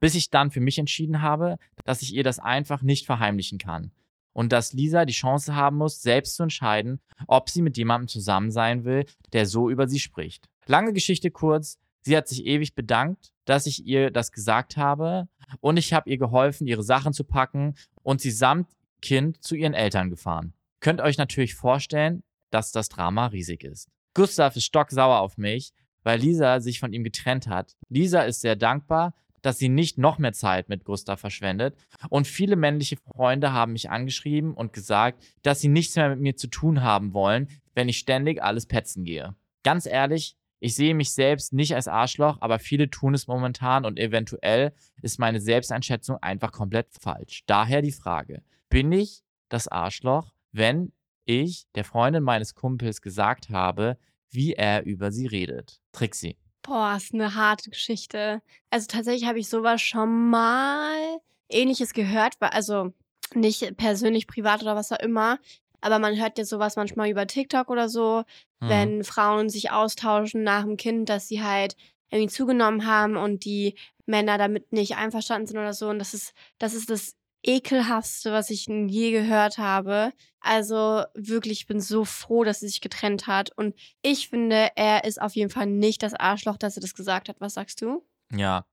Bis 0.00 0.14
ich 0.14 0.28
dann 0.28 0.50
für 0.50 0.60
mich 0.60 0.78
entschieden 0.78 1.22
habe, 1.22 1.56
dass 1.86 2.02
ich 2.02 2.12
ihr 2.12 2.24
das 2.24 2.38
einfach 2.38 2.82
nicht 2.82 3.06
verheimlichen 3.06 3.56
kann. 3.56 3.90
Und 4.34 4.52
dass 4.52 4.74
Lisa 4.74 5.06
die 5.06 5.14
Chance 5.14 5.56
haben 5.56 5.78
muss, 5.78 6.02
selbst 6.02 6.36
zu 6.36 6.42
entscheiden, 6.42 7.00
ob 7.26 7.48
sie 7.48 7.62
mit 7.62 7.78
jemandem 7.78 8.08
zusammen 8.08 8.50
sein 8.50 8.84
will, 8.84 9.06
der 9.32 9.46
so 9.46 9.70
über 9.70 9.88
sie 9.88 9.98
spricht. 9.98 10.46
Lange 10.66 10.92
Geschichte 10.92 11.30
kurz, 11.30 11.78
sie 12.02 12.14
hat 12.18 12.28
sich 12.28 12.44
ewig 12.44 12.74
bedankt, 12.74 13.32
dass 13.46 13.64
ich 13.64 13.86
ihr 13.86 14.10
das 14.10 14.30
gesagt 14.30 14.76
habe 14.76 15.28
und 15.60 15.78
ich 15.78 15.94
habe 15.94 16.10
ihr 16.10 16.18
geholfen, 16.18 16.66
ihre 16.66 16.82
Sachen 16.82 17.14
zu 17.14 17.24
packen 17.24 17.76
und 18.02 18.20
sie 18.20 18.30
samt 18.30 18.68
Kind 19.00 19.42
zu 19.42 19.54
ihren 19.54 19.72
Eltern 19.72 20.10
gefahren. 20.10 20.52
Könnt 20.80 21.00
euch 21.00 21.16
natürlich 21.16 21.54
vorstellen, 21.54 22.22
dass 22.50 22.72
das 22.72 22.90
Drama 22.90 23.28
riesig 23.28 23.64
ist. 23.64 23.88
Gustav 24.12 24.54
ist 24.56 24.66
stocksauer 24.66 25.20
auf 25.20 25.38
mich, 25.38 25.72
weil 26.02 26.20
Lisa 26.20 26.60
sich 26.60 26.80
von 26.80 26.92
ihm 26.92 27.04
getrennt 27.04 27.46
hat. 27.46 27.76
Lisa 27.88 28.22
ist 28.22 28.40
sehr 28.40 28.56
dankbar, 28.56 29.14
dass 29.42 29.58
sie 29.58 29.68
nicht 29.68 29.98
noch 29.98 30.18
mehr 30.18 30.32
Zeit 30.32 30.68
mit 30.68 30.84
Gustav 30.84 31.20
verschwendet. 31.20 31.76
Und 32.08 32.26
viele 32.26 32.56
männliche 32.56 32.96
Freunde 32.96 33.52
haben 33.52 33.72
mich 33.72 33.90
angeschrieben 33.90 34.54
und 34.54 34.72
gesagt, 34.72 35.22
dass 35.42 35.60
sie 35.60 35.68
nichts 35.68 35.96
mehr 35.96 36.10
mit 36.10 36.20
mir 36.20 36.36
zu 36.36 36.46
tun 36.46 36.82
haben 36.82 37.12
wollen, 37.12 37.48
wenn 37.74 37.88
ich 37.88 37.98
ständig 37.98 38.42
alles 38.42 38.66
petzen 38.66 39.04
gehe. 39.04 39.34
Ganz 39.64 39.86
ehrlich, 39.86 40.36
ich 40.60 40.76
sehe 40.76 40.94
mich 40.94 41.12
selbst 41.12 41.52
nicht 41.52 41.74
als 41.74 41.88
Arschloch, 41.88 42.38
aber 42.40 42.60
viele 42.60 42.88
tun 42.88 43.14
es 43.14 43.26
momentan 43.26 43.84
und 43.84 43.98
eventuell 43.98 44.72
ist 45.02 45.18
meine 45.18 45.40
Selbsteinschätzung 45.40 46.18
einfach 46.22 46.52
komplett 46.52 46.86
falsch. 47.00 47.42
Daher 47.46 47.82
die 47.82 47.90
Frage, 47.90 48.42
bin 48.68 48.92
ich 48.92 49.24
das 49.48 49.66
Arschloch, 49.66 50.32
wenn 50.52 50.92
ich 51.24 51.66
der 51.74 51.84
Freundin 51.84 52.22
meines 52.22 52.54
Kumpels 52.54 53.02
gesagt 53.02 53.50
habe, 53.50 53.98
wie 54.32 54.54
er 54.54 54.84
über 54.84 55.12
sie 55.12 55.26
redet? 55.26 55.80
Trixie. 55.92 56.36
Boah, 56.62 56.94
ist 56.96 57.12
eine 57.12 57.34
harte 57.34 57.70
Geschichte. 57.70 58.40
Also 58.70 58.86
tatsächlich 58.88 59.28
habe 59.28 59.38
ich 59.38 59.48
sowas 59.48 59.80
schon 59.80 60.30
mal 60.30 61.18
ähnliches 61.48 61.92
gehört, 61.92 62.34
also 62.40 62.92
nicht 63.34 63.76
persönlich, 63.76 64.26
privat 64.26 64.62
oder 64.62 64.76
was 64.76 64.92
auch 64.92 65.00
immer, 65.00 65.38
aber 65.80 65.98
man 65.98 66.18
hört 66.18 66.38
ja 66.38 66.44
sowas 66.44 66.76
manchmal 66.76 67.10
über 67.10 67.26
TikTok 67.26 67.68
oder 67.68 67.88
so, 67.88 68.22
mhm. 68.60 68.68
wenn 68.68 69.04
Frauen 69.04 69.50
sich 69.50 69.70
austauschen 69.70 70.44
nach 70.44 70.62
dem 70.62 70.76
Kind, 70.76 71.08
dass 71.08 71.28
sie 71.28 71.42
halt 71.42 71.76
irgendwie 72.10 72.32
zugenommen 72.32 72.86
haben 72.86 73.16
und 73.16 73.44
die 73.44 73.74
Männer 74.06 74.38
damit 74.38 74.72
nicht 74.72 74.96
einverstanden 74.96 75.46
sind 75.46 75.58
oder 75.58 75.72
so. 75.72 75.88
Und 75.88 75.98
das 75.98 76.14
ist, 76.14 76.34
das 76.58 76.74
ist 76.74 76.90
das 76.90 77.16
ekelhaftste, 77.44 78.32
was 78.32 78.50
ich 78.50 78.66
je 78.66 79.10
gehört 79.10 79.58
habe. 79.58 80.12
Also 80.40 81.04
wirklich, 81.14 81.60
ich 81.60 81.66
bin 81.66 81.80
so 81.80 82.04
froh, 82.04 82.44
dass 82.44 82.60
sie 82.60 82.68
sich 82.68 82.80
getrennt 82.80 83.26
hat. 83.26 83.50
Und 83.56 83.74
ich 84.02 84.28
finde, 84.28 84.70
er 84.76 85.04
ist 85.04 85.20
auf 85.20 85.34
jeden 85.34 85.50
Fall 85.50 85.66
nicht 85.66 86.02
das 86.02 86.14
Arschloch, 86.14 86.56
dass 86.56 86.76
er 86.76 86.82
das 86.82 86.94
gesagt 86.94 87.28
hat. 87.28 87.40
Was 87.40 87.54
sagst 87.54 87.80
du? 87.82 88.04
Ja. 88.32 88.66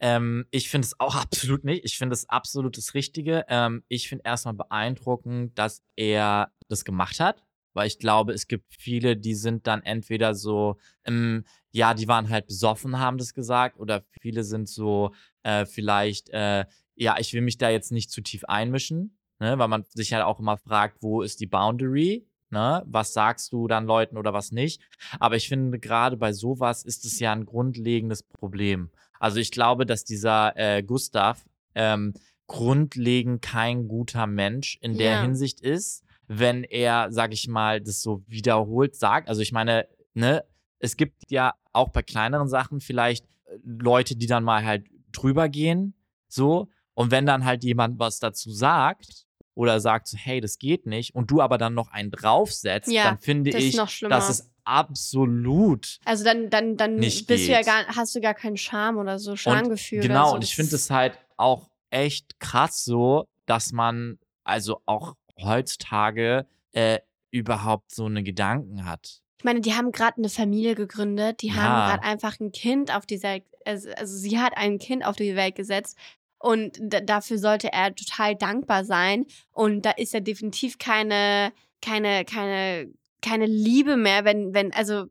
Ähm, 0.00 0.46
ich 0.50 0.68
finde 0.68 0.86
es 0.86 0.98
auch 1.00 1.14
absolut 1.20 1.64
nicht. 1.64 1.84
Ich 1.84 1.98
finde 1.98 2.14
es 2.14 2.28
absolut 2.28 2.76
das 2.76 2.94
Richtige. 2.94 3.44
Ähm, 3.48 3.84
ich 3.88 4.08
finde 4.08 4.22
erstmal 4.24 4.54
beeindruckend, 4.54 5.58
dass 5.58 5.82
er 5.96 6.52
das 6.68 6.84
gemacht 6.84 7.20
hat. 7.20 7.44
Weil 7.74 7.86
ich 7.86 7.98
glaube, 7.98 8.32
es 8.32 8.48
gibt 8.48 8.74
viele, 8.76 9.16
die 9.16 9.34
sind 9.34 9.66
dann 9.66 9.82
entweder 9.82 10.34
so, 10.34 10.78
ähm, 11.04 11.44
ja, 11.70 11.94
die 11.94 12.08
waren 12.08 12.28
halt 12.28 12.46
besoffen, 12.46 12.98
haben 12.98 13.18
das 13.18 13.34
gesagt, 13.34 13.78
oder 13.78 14.04
viele 14.20 14.42
sind 14.42 14.68
so, 14.68 15.14
äh, 15.42 15.64
vielleicht, 15.64 16.30
äh, 16.30 16.64
ja, 16.98 17.16
ich 17.18 17.32
will 17.32 17.42
mich 17.42 17.58
da 17.58 17.70
jetzt 17.70 17.92
nicht 17.92 18.10
zu 18.10 18.20
tief 18.20 18.44
einmischen, 18.44 19.16
ne, 19.38 19.58
weil 19.58 19.68
man 19.68 19.84
sich 19.84 20.12
halt 20.12 20.24
auch 20.24 20.40
immer 20.40 20.56
fragt, 20.56 20.98
wo 21.00 21.22
ist 21.22 21.40
die 21.40 21.46
Boundary? 21.46 22.26
Ne? 22.50 22.82
Was 22.86 23.12
sagst 23.12 23.52
du 23.52 23.68
dann 23.68 23.86
Leuten 23.86 24.16
oder 24.16 24.32
was 24.32 24.52
nicht? 24.52 24.80
Aber 25.20 25.36
ich 25.36 25.48
finde, 25.48 25.78
gerade 25.78 26.16
bei 26.16 26.32
sowas 26.32 26.82
ist 26.82 27.04
es 27.04 27.20
ja 27.20 27.32
ein 27.32 27.44
grundlegendes 27.44 28.22
Problem. 28.22 28.90
Also 29.20 29.38
ich 29.38 29.50
glaube, 29.50 29.84
dass 29.84 30.04
dieser 30.04 30.56
äh, 30.56 30.82
Gustav 30.82 31.44
ähm, 31.74 32.14
grundlegend 32.46 33.42
kein 33.42 33.86
guter 33.86 34.26
Mensch 34.26 34.78
in 34.80 34.96
der 34.96 35.12
ja. 35.12 35.22
Hinsicht 35.22 35.60
ist, 35.60 36.04
wenn 36.26 36.64
er, 36.64 37.08
sag 37.10 37.32
ich 37.32 37.48
mal, 37.48 37.80
das 37.80 38.00
so 38.00 38.24
wiederholt 38.26 38.96
sagt. 38.96 39.28
Also 39.28 39.42
ich 39.42 39.52
meine, 39.52 39.86
ne, 40.14 40.42
es 40.78 40.96
gibt 40.96 41.30
ja 41.30 41.54
auch 41.72 41.90
bei 41.90 42.02
kleineren 42.02 42.48
Sachen 42.48 42.80
vielleicht 42.80 43.26
äh, 43.44 43.58
Leute, 43.62 44.16
die 44.16 44.26
dann 44.26 44.44
mal 44.44 44.64
halt 44.64 44.86
drüber 45.12 45.48
gehen, 45.50 45.94
so, 46.28 46.68
und 46.98 47.12
wenn 47.12 47.26
dann 47.26 47.44
halt 47.44 47.62
jemand 47.62 48.00
was 48.00 48.18
dazu 48.18 48.50
sagt 48.50 49.24
oder 49.54 49.78
sagt, 49.78 50.08
so, 50.08 50.16
hey, 50.16 50.40
das 50.40 50.58
geht 50.58 50.84
nicht, 50.84 51.14
und 51.14 51.30
du 51.30 51.40
aber 51.40 51.56
dann 51.56 51.72
noch 51.72 51.92
einen 51.92 52.10
draufsetzt, 52.10 52.90
ja, 52.90 53.04
dann 53.04 53.18
finde 53.18 53.56
ich, 53.56 53.76
dass 53.76 54.28
es 54.28 54.50
absolut. 54.64 56.00
Also 56.04 56.24
dann, 56.24 56.50
dann, 56.50 56.76
dann 56.76 56.96
bist 56.96 57.28
geht. 57.28 57.46
du 57.46 57.52
ja 57.52 57.62
gar, 57.62 57.86
hast 57.86 58.16
du 58.16 58.20
gar 58.20 58.34
keinen 58.34 58.56
Charme 58.56 58.98
oder 58.98 59.20
so, 59.20 59.36
Schamgefühl. 59.36 60.00
Genau, 60.00 60.30
so. 60.30 60.34
und 60.34 60.42
ich 60.42 60.56
finde 60.56 60.74
es 60.74 60.90
halt 60.90 61.16
auch 61.36 61.70
echt 61.90 62.40
krass 62.40 62.82
so, 62.84 63.28
dass 63.46 63.70
man 63.70 64.18
also 64.42 64.80
auch 64.84 65.14
heutzutage 65.40 66.46
äh, 66.72 66.98
überhaupt 67.30 67.94
so 67.94 68.06
eine 68.06 68.24
Gedanken 68.24 68.86
hat. 68.86 69.22
Ich 69.38 69.44
meine, 69.44 69.60
die 69.60 69.74
haben 69.74 69.92
gerade 69.92 70.16
eine 70.16 70.30
Familie 70.30 70.74
gegründet, 70.74 71.42
die 71.42 71.48
ja. 71.48 71.54
haben 71.54 71.92
gerade 71.92 72.02
einfach 72.02 72.40
ein 72.40 72.50
Kind 72.50 72.92
auf 72.92 73.06
dieser, 73.06 73.38
also, 73.64 73.88
also 73.92 74.16
sie 74.16 74.40
hat 74.40 74.56
ein 74.56 74.80
Kind 74.80 75.06
auf 75.06 75.14
die 75.14 75.36
Welt 75.36 75.54
gesetzt, 75.54 75.96
und 76.38 76.78
dafür 76.80 77.38
sollte 77.38 77.72
er 77.72 77.94
total 77.94 78.36
dankbar 78.36 78.84
sein. 78.84 79.26
Und 79.52 79.82
da 79.84 79.90
ist 79.92 80.12
ja 80.12 80.20
definitiv 80.20 80.78
keine, 80.78 81.52
keine, 81.82 82.24
keine, 82.24 82.92
keine 83.22 83.46
Liebe 83.46 83.96
mehr, 83.96 84.24
wenn, 84.24 84.54
wenn, 84.54 84.72
also 84.72 85.06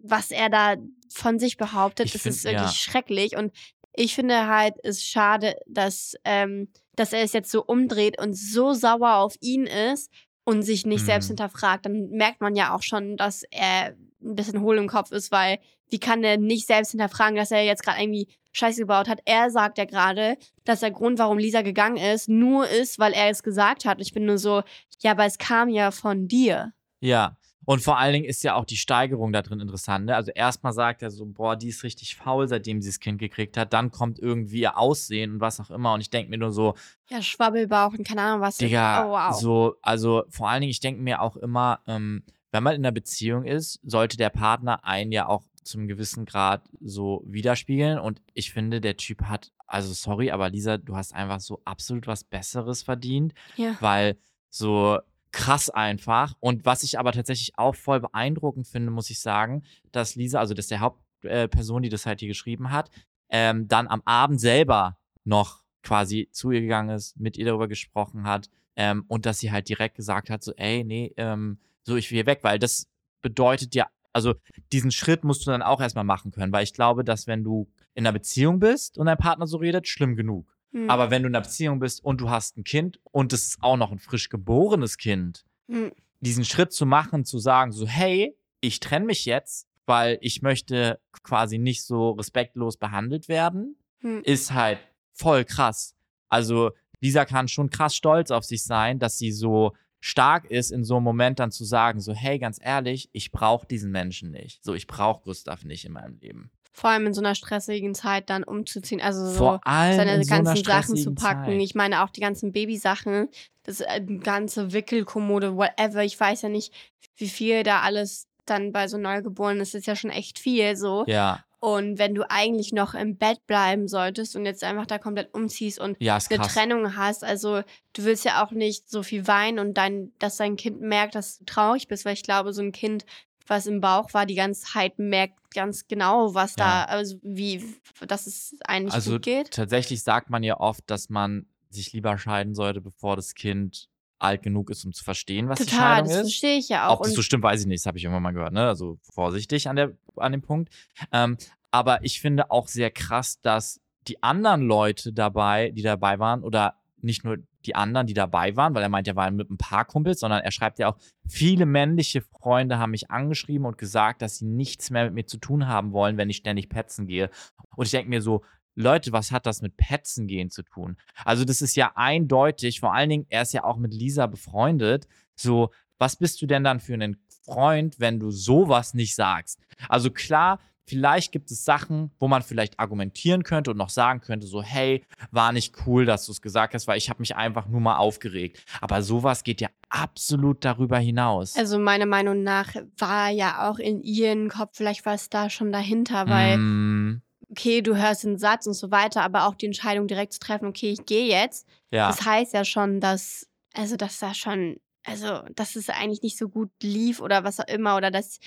was 0.00 0.30
er 0.30 0.50
da 0.50 0.76
von 1.08 1.38
sich 1.38 1.56
behauptet, 1.56 2.14
das 2.14 2.26
ist 2.26 2.44
wirklich 2.44 2.62
ja. 2.62 2.68
schrecklich. 2.68 3.36
Und 3.36 3.52
ich 3.94 4.14
finde 4.14 4.46
halt, 4.48 4.74
es 4.82 4.98
ist 4.98 5.08
schade, 5.08 5.56
dass, 5.66 6.14
ähm, 6.24 6.68
dass 6.94 7.12
er 7.12 7.22
es 7.22 7.32
jetzt 7.32 7.50
so 7.50 7.64
umdreht 7.64 8.20
und 8.20 8.36
so 8.36 8.72
sauer 8.72 9.16
auf 9.16 9.34
ihn 9.40 9.66
ist 9.66 10.10
und 10.44 10.62
sich 10.62 10.84
nicht 10.84 11.02
mhm. 11.02 11.06
selbst 11.06 11.28
hinterfragt. 11.28 11.86
Dann 11.86 12.10
merkt 12.10 12.40
man 12.40 12.54
ja 12.54 12.74
auch 12.74 12.82
schon, 12.82 13.16
dass 13.16 13.44
er 13.50 13.96
ein 14.22 14.34
bisschen 14.34 14.60
hohl 14.60 14.76
im 14.76 14.88
Kopf 14.88 15.12
ist, 15.12 15.30
weil 15.32 15.58
wie 15.88 16.00
kann 16.00 16.24
er 16.24 16.36
nicht 16.36 16.66
selbst 16.66 16.90
hinterfragen, 16.90 17.36
dass 17.36 17.50
er 17.50 17.64
jetzt 17.64 17.82
gerade 17.82 18.02
irgendwie 18.02 18.28
Scheiße 18.56 18.80
gebaut 18.80 19.08
hat. 19.08 19.20
Er 19.24 19.50
sagt 19.50 19.78
ja 19.78 19.84
gerade, 19.84 20.36
dass 20.64 20.80
der 20.80 20.90
Grund, 20.90 21.18
warum 21.18 21.38
Lisa 21.38 21.62
gegangen 21.62 21.98
ist, 21.98 22.28
nur 22.28 22.66
ist, 22.68 22.98
weil 22.98 23.12
er 23.12 23.28
es 23.28 23.42
gesagt 23.42 23.84
hat. 23.84 24.00
Ich 24.00 24.12
bin 24.12 24.24
nur 24.24 24.38
so, 24.38 24.62
ja, 25.00 25.10
aber 25.12 25.26
es 25.26 25.38
kam 25.38 25.68
ja 25.68 25.90
von 25.90 26.26
dir. 26.26 26.72
Ja. 27.00 27.36
Und 27.68 27.82
vor 27.82 27.98
allen 27.98 28.12
Dingen 28.12 28.24
ist 28.24 28.44
ja 28.44 28.54
auch 28.54 28.64
die 28.64 28.76
Steigerung 28.76 29.32
da 29.32 29.42
drin 29.42 29.58
interessant. 29.58 30.06
Ne? 30.06 30.14
Also 30.14 30.30
erstmal 30.30 30.72
sagt 30.72 31.02
er 31.02 31.10
so, 31.10 31.26
boah, 31.26 31.56
die 31.56 31.68
ist 31.68 31.82
richtig 31.82 32.14
faul, 32.14 32.46
seitdem 32.46 32.80
sie 32.80 32.88
das 32.88 33.00
Kind 33.00 33.18
gekriegt 33.18 33.56
hat. 33.56 33.72
Dann 33.72 33.90
kommt 33.90 34.20
irgendwie 34.20 34.60
ihr 34.60 34.78
Aussehen 34.78 35.32
und 35.32 35.40
was 35.40 35.58
auch 35.58 35.70
immer. 35.70 35.92
Und 35.92 36.00
ich 36.00 36.08
denke 36.08 36.30
mir 36.30 36.38
nur 36.38 36.52
so. 36.52 36.74
Ja, 37.10 37.20
Schwabbelbauch 37.20 37.92
und 37.92 38.06
keine 38.06 38.22
Ahnung 38.22 38.40
was. 38.40 38.58
Digga, 38.58 39.04
oh, 39.04 39.10
wow. 39.10 39.34
so, 39.34 39.74
also 39.82 40.22
vor 40.28 40.48
allen 40.48 40.60
Dingen, 40.60 40.70
ich 40.70 40.78
denke 40.78 41.02
mir 41.02 41.20
auch 41.20 41.36
immer, 41.36 41.80
ähm, 41.88 42.22
wenn 42.52 42.62
man 42.62 42.76
in 42.76 42.86
einer 42.86 42.92
Beziehung 42.92 43.44
ist, 43.44 43.80
sollte 43.82 44.16
der 44.16 44.30
Partner 44.30 44.84
einen 44.84 45.10
ja 45.10 45.26
auch 45.26 45.42
zum 45.66 45.86
gewissen 45.88 46.24
Grad 46.24 46.62
so 46.80 47.22
widerspiegeln. 47.26 47.98
Und 47.98 48.22
ich 48.34 48.52
finde, 48.52 48.80
der 48.80 48.96
Typ 48.96 49.22
hat, 49.22 49.52
also 49.66 49.92
sorry, 49.92 50.30
aber 50.30 50.50
Lisa, 50.50 50.78
du 50.78 50.96
hast 50.96 51.14
einfach 51.14 51.40
so 51.40 51.60
absolut 51.64 52.06
was 52.06 52.24
Besseres 52.24 52.82
verdient. 52.82 53.34
Ja. 53.56 53.76
Weil 53.80 54.16
so 54.48 54.98
krass 55.32 55.68
einfach. 55.68 56.34
Und 56.40 56.64
was 56.64 56.82
ich 56.82 56.98
aber 56.98 57.12
tatsächlich 57.12 57.58
auch 57.58 57.74
voll 57.74 58.00
beeindruckend 58.00 58.66
finde, 58.66 58.90
muss 58.90 59.10
ich 59.10 59.20
sagen, 59.20 59.64
dass 59.92 60.14
Lisa, 60.14 60.40
also 60.40 60.54
dass 60.54 60.68
der 60.68 60.80
Hauptperson, 60.80 61.82
die 61.82 61.88
das 61.88 62.06
halt 62.06 62.20
hier 62.20 62.28
geschrieben 62.28 62.70
hat, 62.70 62.90
ähm, 63.28 63.68
dann 63.68 63.88
am 63.88 64.02
Abend 64.04 64.40
selber 64.40 64.96
noch 65.24 65.62
quasi 65.82 66.28
zu 66.32 66.50
ihr 66.50 66.62
gegangen 66.62 66.90
ist, 66.90 67.18
mit 67.18 67.36
ihr 67.36 67.44
darüber 67.44 67.68
gesprochen 67.68 68.24
hat 68.24 68.48
ähm, 68.76 69.04
und 69.08 69.26
dass 69.26 69.38
sie 69.38 69.52
halt 69.52 69.68
direkt 69.68 69.96
gesagt 69.96 70.30
hat, 70.30 70.42
so, 70.42 70.52
ey, 70.54 70.84
nee, 70.84 71.12
ähm, 71.16 71.58
so, 71.82 71.96
ich 71.96 72.10
will 72.10 72.16
hier 72.16 72.26
weg, 72.26 72.40
weil 72.42 72.58
das 72.58 72.88
bedeutet 73.22 73.74
ja, 73.74 73.88
also 74.16 74.34
diesen 74.72 74.90
Schritt 74.90 75.24
musst 75.24 75.46
du 75.46 75.50
dann 75.50 75.60
auch 75.60 75.78
erstmal 75.82 76.04
machen 76.04 76.30
können, 76.30 76.50
weil 76.50 76.64
ich 76.64 76.72
glaube, 76.72 77.04
dass 77.04 77.26
wenn 77.26 77.44
du 77.44 77.68
in 77.92 78.06
einer 78.06 78.14
Beziehung 78.14 78.58
bist 78.58 78.96
und 78.96 79.04
dein 79.06 79.18
Partner 79.18 79.46
so 79.46 79.58
redet, 79.58 79.86
schlimm 79.86 80.16
genug. 80.16 80.56
Hm. 80.72 80.88
Aber 80.88 81.10
wenn 81.10 81.22
du 81.22 81.28
in 81.28 81.34
einer 81.34 81.42
Beziehung 81.42 81.80
bist 81.80 82.02
und 82.02 82.22
du 82.22 82.30
hast 82.30 82.56
ein 82.56 82.64
Kind 82.64 82.98
und 83.12 83.34
es 83.34 83.46
ist 83.48 83.58
auch 83.62 83.76
noch 83.76 83.92
ein 83.92 83.98
frisch 83.98 84.30
geborenes 84.30 84.96
Kind, 84.96 85.44
Hm. 85.68 85.92
diesen 86.20 86.46
Schritt 86.46 86.72
zu 86.72 86.86
machen, 86.86 87.26
zu 87.26 87.38
sagen, 87.38 87.72
so, 87.72 87.86
hey, 87.86 88.34
ich 88.62 88.80
trenne 88.80 89.04
mich 89.04 89.26
jetzt, 89.26 89.68
weil 89.84 90.16
ich 90.22 90.40
möchte 90.40 90.98
quasi 91.22 91.58
nicht 91.58 91.84
so 91.84 92.12
respektlos 92.12 92.78
behandelt 92.78 93.28
werden, 93.28 93.76
Hm. 94.00 94.22
ist 94.24 94.54
halt 94.54 94.78
voll 95.12 95.44
krass. 95.44 95.94
Also, 96.28 96.70
Lisa 97.02 97.26
kann 97.26 97.48
schon 97.48 97.68
krass 97.68 97.94
stolz 97.94 98.30
auf 98.30 98.44
sich 98.44 98.64
sein, 98.64 98.98
dass 98.98 99.18
sie 99.18 99.30
so 99.30 99.74
stark 100.06 100.44
ist, 100.44 100.70
in 100.70 100.84
so 100.84 100.96
einem 100.96 101.04
Moment 101.04 101.40
dann 101.40 101.50
zu 101.50 101.64
sagen, 101.64 102.00
so, 102.00 102.12
hey, 102.12 102.38
ganz 102.38 102.60
ehrlich, 102.62 103.10
ich 103.12 103.32
brauche 103.32 103.66
diesen 103.66 103.90
Menschen 103.90 104.30
nicht. 104.30 104.64
So, 104.64 104.74
ich 104.74 104.86
brauche 104.86 105.24
Gustav 105.24 105.64
nicht 105.64 105.84
in 105.84 105.92
meinem 105.92 106.16
Leben. 106.20 106.50
Vor 106.72 106.90
allem 106.90 107.06
in 107.06 107.14
so 107.14 107.20
einer 107.20 107.34
stressigen 107.34 107.94
Zeit 107.94 108.30
dann 108.30 108.44
umzuziehen. 108.44 109.00
Also 109.00 109.26
so 109.26 109.58
seine 109.64 110.14
in 110.14 110.22
so 110.22 110.30
ganzen 110.30 110.62
Sachen 110.62 110.96
zu 110.96 111.12
packen. 111.14 111.52
Zeit. 111.52 111.60
Ich 111.60 111.74
meine 111.74 112.04
auch 112.04 112.10
die 112.10 112.20
ganzen 112.20 112.52
Babysachen, 112.52 113.28
das 113.64 113.80
äh, 113.80 114.00
ganze 114.22 114.72
Wickelkommode, 114.72 115.56
whatever. 115.56 116.04
Ich 116.04 116.20
weiß 116.20 116.42
ja 116.42 116.50
nicht, 116.50 116.72
wie 117.16 117.28
viel 117.28 117.64
da 117.64 117.80
alles 117.80 118.28
dann 118.44 118.72
bei 118.72 118.86
so 118.86 118.98
Neugeborenen 118.98 119.62
ist. 119.62 119.74
Das 119.74 119.80
ist 119.80 119.86
ja 119.86 119.96
schon 119.96 120.10
echt 120.10 120.38
viel 120.38 120.76
so. 120.76 121.04
Ja, 121.08 121.44
Und 121.58 121.98
wenn 121.98 122.14
du 122.14 122.28
eigentlich 122.30 122.72
noch 122.72 122.94
im 122.94 123.16
Bett 123.16 123.44
bleiben 123.46 123.88
solltest 123.88 124.36
und 124.36 124.44
jetzt 124.44 124.62
einfach 124.62 124.86
da 124.86 124.98
komplett 124.98 125.32
umziehst 125.34 125.80
und 125.80 125.96
ja, 126.00 126.18
eine 126.28 126.38
krass. 126.38 126.52
Trennung 126.52 126.96
hast, 126.96 127.24
also 127.24 127.62
du 127.94 128.04
willst 128.04 128.24
ja 128.24 128.44
auch 128.44 128.50
nicht 128.52 128.90
so 128.90 129.02
viel 129.02 129.26
weinen 129.26 129.58
und 129.58 129.74
dein, 129.74 130.12
dass 130.18 130.36
dein 130.36 130.56
Kind 130.56 130.80
merkt, 130.82 131.14
dass 131.14 131.38
du 131.38 131.44
traurig 131.46 131.88
bist, 131.88 132.04
weil 132.04 132.12
ich 132.12 132.22
glaube, 132.22 132.52
so 132.52 132.60
ein 132.62 132.72
Kind, 132.72 133.06
was 133.46 133.66
im 133.66 133.80
Bauch 133.80 134.12
war, 134.12 134.26
die 134.26 134.34
ganze 134.34 134.66
Zeit 134.66 134.98
merkt 134.98 135.38
ganz 135.54 135.88
genau, 135.88 136.34
was 136.34 136.54
da, 136.56 136.80
Ja. 136.80 136.84
also 136.86 137.16
wie, 137.22 137.64
dass 138.06 138.26
es 138.26 138.54
eigentlich 138.66 138.92
Also 138.92 139.12
gut 139.12 139.22
geht. 139.22 139.50
tatsächlich 139.52 140.02
sagt 140.02 140.28
man 140.30 140.42
ja 140.42 140.60
oft, 140.60 140.82
dass 140.90 141.08
man 141.08 141.46
sich 141.70 141.92
lieber 141.92 142.18
scheiden 142.18 142.54
sollte, 142.54 142.80
bevor 142.82 143.16
das 143.16 143.34
Kind 143.34 143.88
alt 144.18 144.42
genug 144.42 144.70
ist, 144.70 144.84
um 144.84 144.92
zu 144.92 145.04
verstehen, 145.04 145.48
was 145.48 145.58
die 145.58 145.66
Total, 145.66 145.96
Scheidung 145.96 146.08
das 146.08 146.16
ist. 146.16 146.22
verstehe 146.22 146.58
ich 146.58 146.68
ja 146.68 146.88
auch. 146.88 147.00
Ob 147.00 147.04
das 147.04 147.14
so 147.14 147.22
stimmt, 147.22 147.42
weiß 147.42 147.60
ich 147.60 147.66
nicht. 147.66 147.80
Das 147.80 147.86
habe 147.86 147.98
ich 147.98 148.04
irgendwann 148.04 148.22
mal 148.22 148.32
gehört. 148.32 148.52
Ne? 148.52 148.66
Also 148.66 148.98
vorsichtig 149.02 149.68
an, 149.68 149.76
der, 149.76 149.92
an 150.16 150.32
dem 150.32 150.42
Punkt. 150.42 150.72
Ähm, 151.12 151.36
aber 151.70 152.04
ich 152.04 152.20
finde 152.20 152.50
auch 152.50 152.68
sehr 152.68 152.90
krass, 152.90 153.40
dass 153.40 153.80
die 154.08 154.22
anderen 154.22 154.62
Leute 154.62 155.12
dabei, 155.12 155.70
die 155.70 155.82
dabei 155.82 156.18
waren, 156.18 156.42
oder 156.42 156.76
nicht 157.02 157.24
nur 157.24 157.38
die 157.66 157.74
anderen, 157.74 158.06
die 158.06 158.14
dabei 158.14 158.56
waren, 158.56 158.74
weil 158.74 158.82
er 158.82 158.88
meint, 158.88 159.08
er 159.08 159.16
war 159.16 159.30
mit 159.30 159.50
ein 159.50 159.58
paar 159.58 159.84
Kumpels, 159.84 160.20
sondern 160.20 160.40
er 160.40 160.52
schreibt 160.52 160.78
ja 160.78 160.88
auch, 160.88 160.96
viele 161.28 161.66
männliche 161.66 162.22
Freunde 162.22 162.78
haben 162.78 162.92
mich 162.92 163.10
angeschrieben 163.10 163.66
und 163.66 163.76
gesagt, 163.76 164.22
dass 164.22 164.38
sie 164.38 164.46
nichts 164.46 164.90
mehr 164.90 165.04
mit 165.04 165.14
mir 165.14 165.26
zu 165.26 165.38
tun 165.38 165.66
haben 165.66 165.92
wollen, 165.92 166.16
wenn 166.16 166.30
ich 166.30 166.36
ständig 166.36 166.68
petzen 166.68 167.06
gehe. 167.06 167.28
Und 167.76 167.84
ich 167.84 167.90
denke 167.90 168.08
mir 168.08 168.22
so, 168.22 168.42
Leute, 168.76 169.10
was 169.10 169.32
hat 169.32 169.46
das 169.46 169.62
mit 169.62 169.76
Petzen 169.76 170.26
gehen 170.28 170.50
zu 170.50 170.62
tun? 170.62 170.96
Also 171.24 171.44
das 171.44 171.62
ist 171.62 171.76
ja 171.76 171.92
eindeutig, 171.96 172.78
vor 172.80 172.94
allen 172.94 173.08
Dingen, 173.10 173.26
er 173.30 173.42
ist 173.42 173.52
ja 173.54 173.64
auch 173.64 173.78
mit 173.78 173.92
Lisa 173.92 174.26
befreundet, 174.26 175.08
so, 175.34 175.70
was 175.98 176.16
bist 176.16 176.40
du 176.42 176.46
denn 176.46 176.62
dann 176.62 176.78
für 176.78 176.94
einen 176.94 177.16
Freund, 177.44 177.98
wenn 178.00 178.20
du 178.20 178.30
sowas 178.30 178.94
nicht 178.94 179.14
sagst? 179.14 179.58
Also 179.88 180.10
klar, 180.10 180.60
vielleicht 180.84 181.32
gibt 181.32 181.50
es 181.50 181.64
Sachen, 181.64 182.10
wo 182.18 182.28
man 182.28 182.42
vielleicht 182.42 182.78
argumentieren 182.78 183.42
könnte 183.42 183.70
und 183.70 183.76
noch 183.76 183.88
sagen 183.88 184.20
könnte, 184.20 184.46
so, 184.46 184.62
hey, 184.62 185.04
war 185.30 185.52
nicht 185.52 185.74
cool, 185.86 186.04
dass 186.04 186.26
du 186.26 186.32
es 186.32 186.40
gesagt 186.42 186.74
hast, 186.74 186.86
weil 186.86 186.98
ich 186.98 187.08
habe 187.10 187.20
mich 187.20 187.34
einfach 187.34 187.66
nur 187.66 187.80
mal 187.80 187.96
aufgeregt. 187.96 188.64
Aber 188.80 189.02
sowas 189.02 189.42
geht 189.42 189.60
ja 189.60 189.68
absolut 189.88 190.64
darüber 190.64 190.98
hinaus. 190.98 191.56
also 191.56 191.78
meiner 191.78 192.06
Meinung 192.06 192.42
nach 192.42 192.74
war 192.98 193.30
ja 193.30 193.68
auch 193.68 193.78
in 193.78 194.02
ihrem 194.02 194.48
Kopf 194.48 194.76
vielleicht 194.76 195.06
was 195.06 195.28
da 195.30 195.50
schon 195.50 195.72
dahinter, 195.72 196.28
weil 196.28 196.58
Mm, 196.58 197.22
okay, 197.50 197.82
du 197.82 197.96
hörst 197.96 198.24
den 198.24 198.38
Satz 198.38 198.66
und 198.66 198.74
so 198.74 198.90
weiter, 198.90 199.22
aber 199.22 199.46
auch 199.46 199.54
die 199.54 199.66
Entscheidung 199.66 200.06
direkt 200.06 200.32
zu 200.32 200.40
treffen, 200.40 200.66
okay, 200.66 200.90
ich 200.90 201.06
gehe 201.06 201.26
jetzt, 201.26 201.66
ja, 201.90 202.08
das 202.08 202.24
heißt 202.24 202.54
ja 202.54 202.64
schon, 202.64 203.00
dass, 203.00 203.48
also 203.74 203.96
dass 203.96 204.18
da 204.18 204.34
schon, 204.34 204.80
also 205.04 205.42
dass 205.54 205.76
es 205.76 205.88
eigentlich 205.88 206.22
nicht 206.22 206.38
so 206.38 206.48
gut 206.48 206.70
lief 206.82 207.20
oder 207.20 207.44
was 207.44 207.60
auch 207.60 207.68
immer 207.68 207.96
oder 207.96 208.10
dass, 208.10 208.38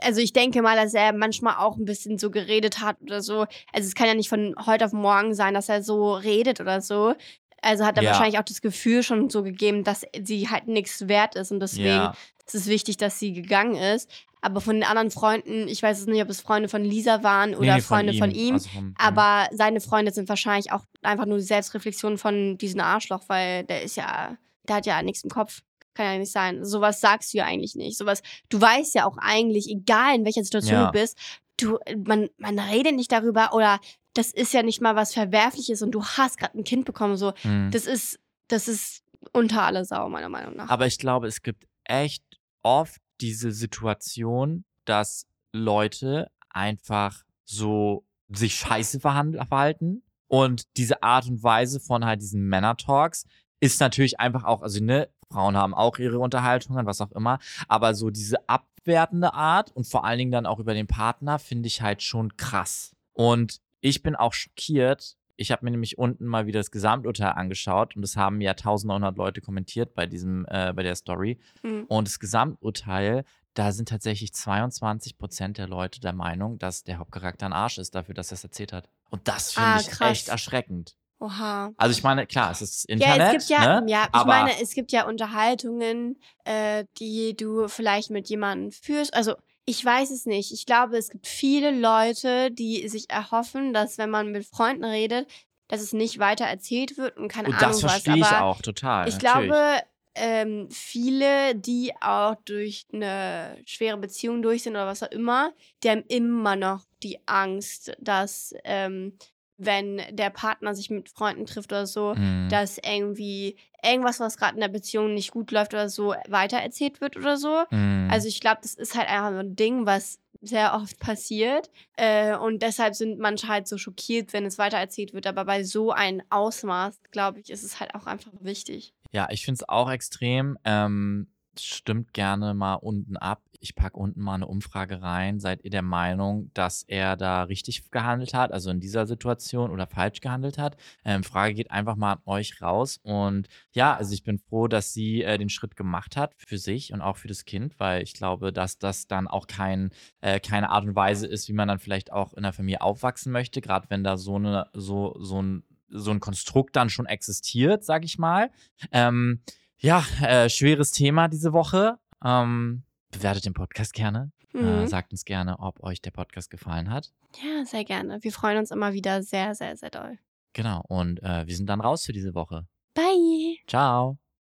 also 0.00 0.20
ich 0.20 0.32
denke 0.32 0.62
mal, 0.62 0.76
dass 0.76 0.94
er 0.94 1.12
manchmal 1.12 1.56
auch 1.56 1.76
ein 1.76 1.84
bisschen 1.84 2.18
so 2.18 2.30
geredet 2.30 2.80
hat 2.80 3.00
oder 3.00 3.20
so. 3.20 3.46
Also 3.72 3.88
es 3.88 3.94
kann 3.94 4.06
ja 4.06 4.14
nicht 4.14 4.28
von 4.28 4.54
heute 4.64 4.84
auf 4.84 4.92
morgen 4.92 5.34
sein, 5.34 5.54
dass 5.54 5.68
er 5.68 5.82
so 5.82 6.14
redet 6.14 6.60
oder 6.60 6.80
so. 6.80 7.14
Also 7.62 7.84
hat 7.86 7.96
er 7.96 8.02
Ja. 8.02 8.10
wahrscheinlich 8.10 8.38
auch 8.38 8.44
das 8.44 8.60
Gefühl 8.60 9.02
schon 9.02 9.30
so 9.30 9.42
gegeben, 9.42 9.84
dass 9.84 10.04
sie 10.22 10.48
halt 10.50 10.66
nichts 10.68 11.08
wert 11.08 11.36
ist 11.36 11.50
und 11.52 11.60
deswegen 11.60 11.86
ja, 11.86 12.14
ist 12.46 12.54
es 12.54 12.66
wichtig, 12.66 12.96
dass 12.96 13.18
sie 13.18 13.32
gegangen 13.32 13.76
ist. 13.76 14.10
Aber 14.44 14.60
von 14.60 14.74
den 14.74 14.82
anderen 14.82 15.12
Freunden, 15.12 15.68
ich 15.68 15.80
weiß 15.80 16.00
es 16.00 16.06
nicht, 16.06 16.20
ob 16.20 16.28
es 16.28 16.40
Freunde 16.40 16.68
von 16.68 16.84
Lisa 16.84 17.22
waren 17.22 17.54
oder 17.54 17.76
nee, 17.76 17.80
Freunde 17.80 18.14
von 18.14 18.32
ihm. 18.32 18.54
Also 18.54 18.68
vom- 18.70 18.94
Aber 18.98 19.48
seine 19.52 19.80
Freunde 19.80 20.12
sind 20.12 20.28
wahrscheinlich 20.28 20.72
auch 20.72 20.82
einfach 21.02 21.26
nur 21.26 21.38
die 21.38 21.44
Selbstreflexion 21.44 22.18
von 22.18 22.58
diesem 22.58 22.80
Arschloch, 22.80 23.22
weil 23.28 23.62
der 23.62 23.82
ist 23.82 23.96
ja, 23.96 24.36
der 24.68 24.76
hat 24.76 24.86
ja 24.86 25.00
nichts 25.02 25.22
im 25.22 25.30
Kopf. 25.30 25.60
Kann 25.94 26.06
ja 26.06 26.18
nicht 26.18 26.32
sein. 26.32 26.64
Sowas 26.64 27.00
sagst 27.00 27.32
du 27.32 27.38
ja 27.38 27.44
eigentlich 27.44 27.76
nicht. 27.76 27.96
Sowas, 27.96 28.22
du 28.48 28.60
weißt 28.60 28.96
ja 28.96 29.04
auch 29.06 29.16
eigentlich, 29.20 29.68
egal 29.70 30.16
in 30.16 30.24
welcher 30.24 30.42
Situation 30.42 30.74
Ja. 30.80 30.86
du 30.86 30.92
bist, 30.92 31.16
du, 31.58 31.78
man, 32.04 32.28
man 32.38 32.58
redet 32.58 32.96
nicht 32.96 33.12
darüber 33.12 33.52
oder 33.54 33.78
das 34.14 34.30
ist 34.30 34.52
ja 34.52 34.62
nicht 34.62 34.80
mal 34.80 34.96
was 34.96 35.14
Verwerfliches 35.14 35.82
und 35.82 35.92
du 35.92 36.04
hast 36.04 36.38
gerade 36.38 36.58
ein 36.58 36.64
Kind 36.64 36.84
bekommen. 36.84 37.16
So, 37.16 37.32
Mhm. 37.44 37.70
das 37.70 37.86
ist, 37.86 38.18
das 38.48 38.68
ist 38.68 39.02
unter 39.32 39.62
alle 39.62 39.84
Sau, 39.84 40.08
meiner 40.08 40.28
Meinung 40.28 40.56
nach. 40.56 40.68
Aber 40.68 40.86
ich 40.86 40.98
glaube, 40.98 41.26
es 41.26 41.42
gibt 41.42 41.66
echt 41.84 42.24
oft 42.62 43.00
diese 43.20 43.52
Situation, 43.52 44.64
dass 44.84 45.26
Leute 45.52 46.30
einfach 46.50 47.22
so 47.44 48.04
sich 48.28 48.54
scheiße 48.56 49.00
verhalten. 49.00 50.02
Und 50.28 50.64
diese 50.76 51.02
Art 51.02 51.26
und 51.28 51.42
Weise 51.42 51.78
von 51.80 52.04
halt 52.04 52.22
diesen 52.22 52.48
Männer-Talks 52.48 53.26
ist 53.60 53.80
natürlich 53.80 54.18
einfach 54.18 54.44
auch, 54.44 54.62
also 54.62 54.82
ne, 54.82 55.08
Frauen 55.30 55.56
haben 55.56 55.74
auch 55.74 55.98
ihre 55.98 56.18
Unterhaltungen, 56.18 56.86
was 56.86 57.00
auch 57.00 57.12
immer, 57.12 57.38
aber 57.68 57.94
so 57.94 58.10
diese 58.10 58.48
abwertende 58.48 59.34
Art 59.34 59.70
und 59.72 59.86
vor 59.86 60.04
allen 60.04 60.18
Dingen 60.18 60.32
dann 60.32 60.46
auch 60.46 60.58
über 60.58 60.74
den 60.74 60.86
Partner 60.86 61.38
finde 61.38 61.66
ich 61.68 61.80
halt 61.82 62.02
schon 62.02 62.36
krass. 62.36 62.94
Und 63.12 63.60
ich 63.82 64.02
bin 64.02 64.16
auch 64.16 64.32
schockiert. 64.32 65.16
Ich 65.36 65.50
habe 65.50 65.64
mir 65.64 65.70
nämlich 65.72 65.98
unten 65.98 66.24
mal 66.26 66.46
wieder 66.46 66.60
das 66.60 66.70
Gesamturteil 66.70 67.32
angeschaut 67.32 67.96
und 67.96 68.02
es 68.04 68.16
haben 68.16 68.40
ja 68.40 68.52
1900 68.52 69.16
Leute 69.16 69.40
kommentiert 69.40 69.94
bei 69.94 70.06
diesem, 70.06 70.46
äh, 70.48 70.72
bei 70.72 70.82
der 70.82 70.94
Story. 70.94 71.38
Mhm. 71.62 71.84
Und 71.88 72.06
das 72.06 72.20
Gesamturteil, 72.20 73.24
da 73.54 73.72
sind 73.72 73.88
tatsächlich 73.88 74.32
22 74.32 75.18
Prozent 75.18 75.58
der 75.58 75.68
Leute 75.68 76.00
der 76.00 76.12
Meinung, 76.12 76.58
dass 76.58 76.84
der 76.84 76.98
Hauptcharakter 76.98 77.46
ein 77.46 77.52
Arsch 77.52 77.78
ist 77.78 77.94
dafür, 77.94 78.14
dass 78.14 78.30
er 78.30 78.34
es 78.34 78.44
erzählt 78.44 78.72
hat. 78.72 78.88
Und 79.10 79.26
das 79.26 79.52
finde 79.52 79.68
Ah, 79.68 79.78
ich 79.80 79.88
krass. 79.88 80.10
echt 80.10 80.28
erschreckend. 80.28 80.96
Oha. 81.18 81.72
Also 81.76 81.92
ich 81.96 82.02
meine, 82.02 82.26
klar, 82.26 82.50
es 82.50 82.62
ist 82.62 82.88
Ja, 82.88 82.94
Internet, 82.94 83.26
es 83.36 83.48
gibt 83.48 83.60
ja, 83.60 83.80
ne? 83.80 83.90
ja, 83.90 84.04
ich 84.08 84.14
aber 84.14 84.26
meine, 84.26 84.60
es 84.60 84.74
gibt 84.74 84.90
ja 84.92 85.06
Unterhaltungen, 85.06 86.18
äh, 86.44 86.84
die 86.98 87.36
du 87.36 87.68
vielleicht 87.68 88.10
mit 88.10 88.28
jemandem 88.28 88.70
führst. 88.72 89.14
Also 89.14 89.34
ich 89.64 89.84
weiß 89.84 90.10
es 90.10 90.26
nicht. 90.26 90.52
Ich 90.52 90.66
glaube, 90.66 90.96
es 90.96 91.10
gibt 91.10 91.26
viele 91.26 91.70
Leute, 91.70 92.50
die 92.50 92.88
sich 92.88 93.08
erhoffen, 93.10 93.72
dass 93.72 93.98
wenn 93.98 94.10
man 94.10 94.32
mit 94.32 94.44
Freunden 94.44 94.84
redet, 94.84 95.28
dass 95.68 95.80
es 95.80 95.92
nicht 95.92 96.18
weiter 96.18 96.44
erzählt 96.44 96.98
wird 96.98 97.16
und 97.16 97.28
keine 97.28 97.48
und 97.48 97.54
Ahnung 97.54 97.70
das 97.70 97.80
verstehe 97.80 98.20
was. 98.20 98.30
ich 98.30 98.36
auch 98.36 98.60
total. 98.60 99.08
ich 99.08 99.14
natürlich. 99.14 99.48
glaube, 99.48 99.82
ähm, 100.14 100.68
viele, 100.70 101.54
die 101.54 101.92
auch 102.00 102.34
durch 102.44 102.86
eine 102.92 103.56
schwere 103.64 103.96
Beziehung 103.96 104.42
durch 104.42 104.64
sind 104.64 104.72
oder 104.72 104.86
was 104.86 105.02
auch 105.02 105.10
immer, 105.10 105.52
die 105.82 105.90
haben 105.90 106.04
immer 106.08 106.56
noch 106.56 106.84
die 107.02 107.18
Angst, 107.26 107.92
dass 107.98 108.54
ähm, 108.64 109.16
wenn 109.58 110.00
der 110.10 110.30
Partner 110.30 110.74
sich 110.74 110.90
mit 110.90 111.08
Freunden 111.08 111.46
trifft 111.46 111.72
oder 111.72 111.86
so, 111.86 112.14
Mhm. 112.14 112.48
dass 112.50 112.78
irgendwie 112.78 113.56
irgendwas, 113.84 114.20
was 114.20 114.36
gerade 114.36 114.54
in 114.54 114.60
der 114.60 114.68
Beziehung 114.68 115.14
nicht 115.14 115.30
gut 115.32 115.50
läuft 115.50 115.74
oder 115.74 115.88
so, 115.88 116.14
weitererzählt 116.28 117.00
wird 117.00 117.16
oder 117.16 117.36
so. 117.36 117.64
Mhm. 117.70 118.08
Also 118.10 118.28
ich 118.28 118.40
glaube, 118.40 118.60
das 118.62 118.74
ist 118.74 118.96
halt 118.96 119.08
einfach 119.08 119.32
so 119.32 119.38
ein 119.38 119.56
Ding, 119.56 119.86
was 119.86 120.18
sehr 120.40 120.74
oft 120.74 120.98
passiert. 120.98 121.70
Äh, 121.96 122.36
und 122.36 122.62
deshalb 122.62 122.94
sind 122.96 123.18
manche 123.20 123.46
halt 123.46 123.68
so 123.68 123.78
schockiert, 123.78 124.32
wenn 124.32 124.44
es 124.44 124.58
weitererzählt 124.58 125.14
wird. 125.14 125.26
Aber 125.28 125.44
bei 125.44 125.62
so 125.62 125.92
einem 125.92 126.22
Ausmaß, 126.30 127.00
glaube 127.12 127.38
ich, 127.40 127.50
ist 127.50 127.62
es 127.62 127.78
halt 127.78 127.94
auch 127.94 128.06
einfach 128.06 128.32
wichtig. 128.40 128.92
Ja, 129.12 129.28
ich 129.30 129.44
finde 129.44 129.60
es 129.62 129.68
auch 129.68 129.90
extrem. 129.90 130.58
Ähm, 130.64 131.28
stimmt 131.58 132.12
gerne 132.12 132.54
mal 132.54 132.74
unten 132.74 133.16
ab. 133.16 133.40
Ich 133.62 133.76
packe 133.76 133.96
unten 133.96 134.20
mal 134.20 134.34
eine 134.34 134.48
Umfrage 134.48 135.02
rein. 135.02 135.38
Seid 135.38 135.64
ihr 135.64 135.70
der 135.70 135.82
Meinung, 135.82 136.50
dass 136.52 136.82
er 136.82 137.16
da 137.16 137.44
richtig 137.44 137.90
gehandelt 137.90 138.34
hat, 138.34 138.50
also 138.50 138.70
in 138.70 138.80
dieser 138.80 139.06
Situation 139.06 139.70
oder 139.70 139.86
falsch 139.86 140.20
gehandelt 140.20 140.58
hat? 140.58 140.76
Ähm, 141.04 141.22
Frage 141.22 141.54
geht 141.54 141.70
einfach 141.70 141.94
mal 141.94 142.14
an 142.14 142.18
euch 142.26 142.60
raus. 142.60 142.98
Und 143.02 143.48
ja, 143.70 143.94
also 143.94 144.12
ich 144.14 144.24
bin 144.24 144.38
froh, 144.38 144.66
dass 144.66 144.92
sie 144.92 145.22
äh, 145.22 145.38
den 145.38 145.48
Schritt 145.48 145.76
gemacht 145.76 146.16
hat 146.16 146.34
für 146.36 146.58
sich 146.58 146.92
und 146.92 147.00
auch 147.00 147.16
für 147.16 147.28
das 147.28 147.44
Kind, 147.44 147.78
weil 147.78 148.02
ich 148.02 148.14
glaube, 148.14 148.52
dass 148.52 148.78
das 148.78 149.06
dann 149.06 149.28
auch 149.28 149.46
kein, 149.46 149.90
äh, 150.20 150.40
keine 150.40 150.70
Art 150.70 150.84
und 150.84 150.96
Weise 150.96 151.28
ist, 151.28 151.48
wie 151.48 151.52
man 151.52 151.68
dann 151.68 151.78
vielleicht 151.78 152.12
auch 152.12 152.34
in 152.34 152.42
der 152.42 152.52
Familie 152.52 152.80
aufwachsen 152.80 153.32
möchte, 153.32 153.60
gerade 153.60 153.88
wenn 153.90 154.02
da 154.02 154.16
so 154.16 154.34
eine, 154.36 154.66
so, 154.74 155.16
so 155.20 155.40
ein 155.40 155.62
so 155.94 156.10
ein 156.10 156.20
Konstrukt 156.20 156.74
dann 156.74 156.88
schon 156.88 157.04
existiert, 157.04 157.84
sag 157.84 158.02
ich 158.04 158.18
mal. 158.18 158.50
Ähm, 158.92 159.42
ja, 159.78 160.04
äh, 160.22 160.48
schweres 160.48 160.92
Thema 160.92 161.28
diese 161.28 161.52
Woche. 161.52 161.98
Ähm, 162.24 162.84
bewertet 163.12 163.44
den 163.44 163.54
Podcast 163.54 163.92
gerne. 163.94 164.32
Äh, 164.54 164.58
Mhm. 164.58 164.86
sagt 164.88 165.12
uns 165.12 165.24
gerne, 165.24 165.58
ob 165.60 165.82
euch 165.82 166.02
der 166.02 166.10
Podcast 166.10 166.50
gefallen 166.50 166.90
hat. 166.90 167.12
Ja, 167.42 167.64
sehr 167.64 167.84
gerne. 167.84 168.18
Wir 168.22 168.32
freuen 168.32 168.58
uns 168.58 168.70
immer 168.70 168.92
wieder 168.92 169.22
sehr, 169.22 169.54
sehr, 169.54 169.76
sehr 169.76 169.88
doll. 169.90 170.18
Genau. 170.52 170.82
Und 170.88 171.22
äh, 171.22 171.46
wir 171.46 171.56
sind 171.56 171.66
dann 171.70 171.80
raus 171.80 172.04
für 172.04 172.12
diese 172.12 172.34
Woche. 172.34 172.66
Bye! 172.94 173.56
Ciao. 173.66 174.18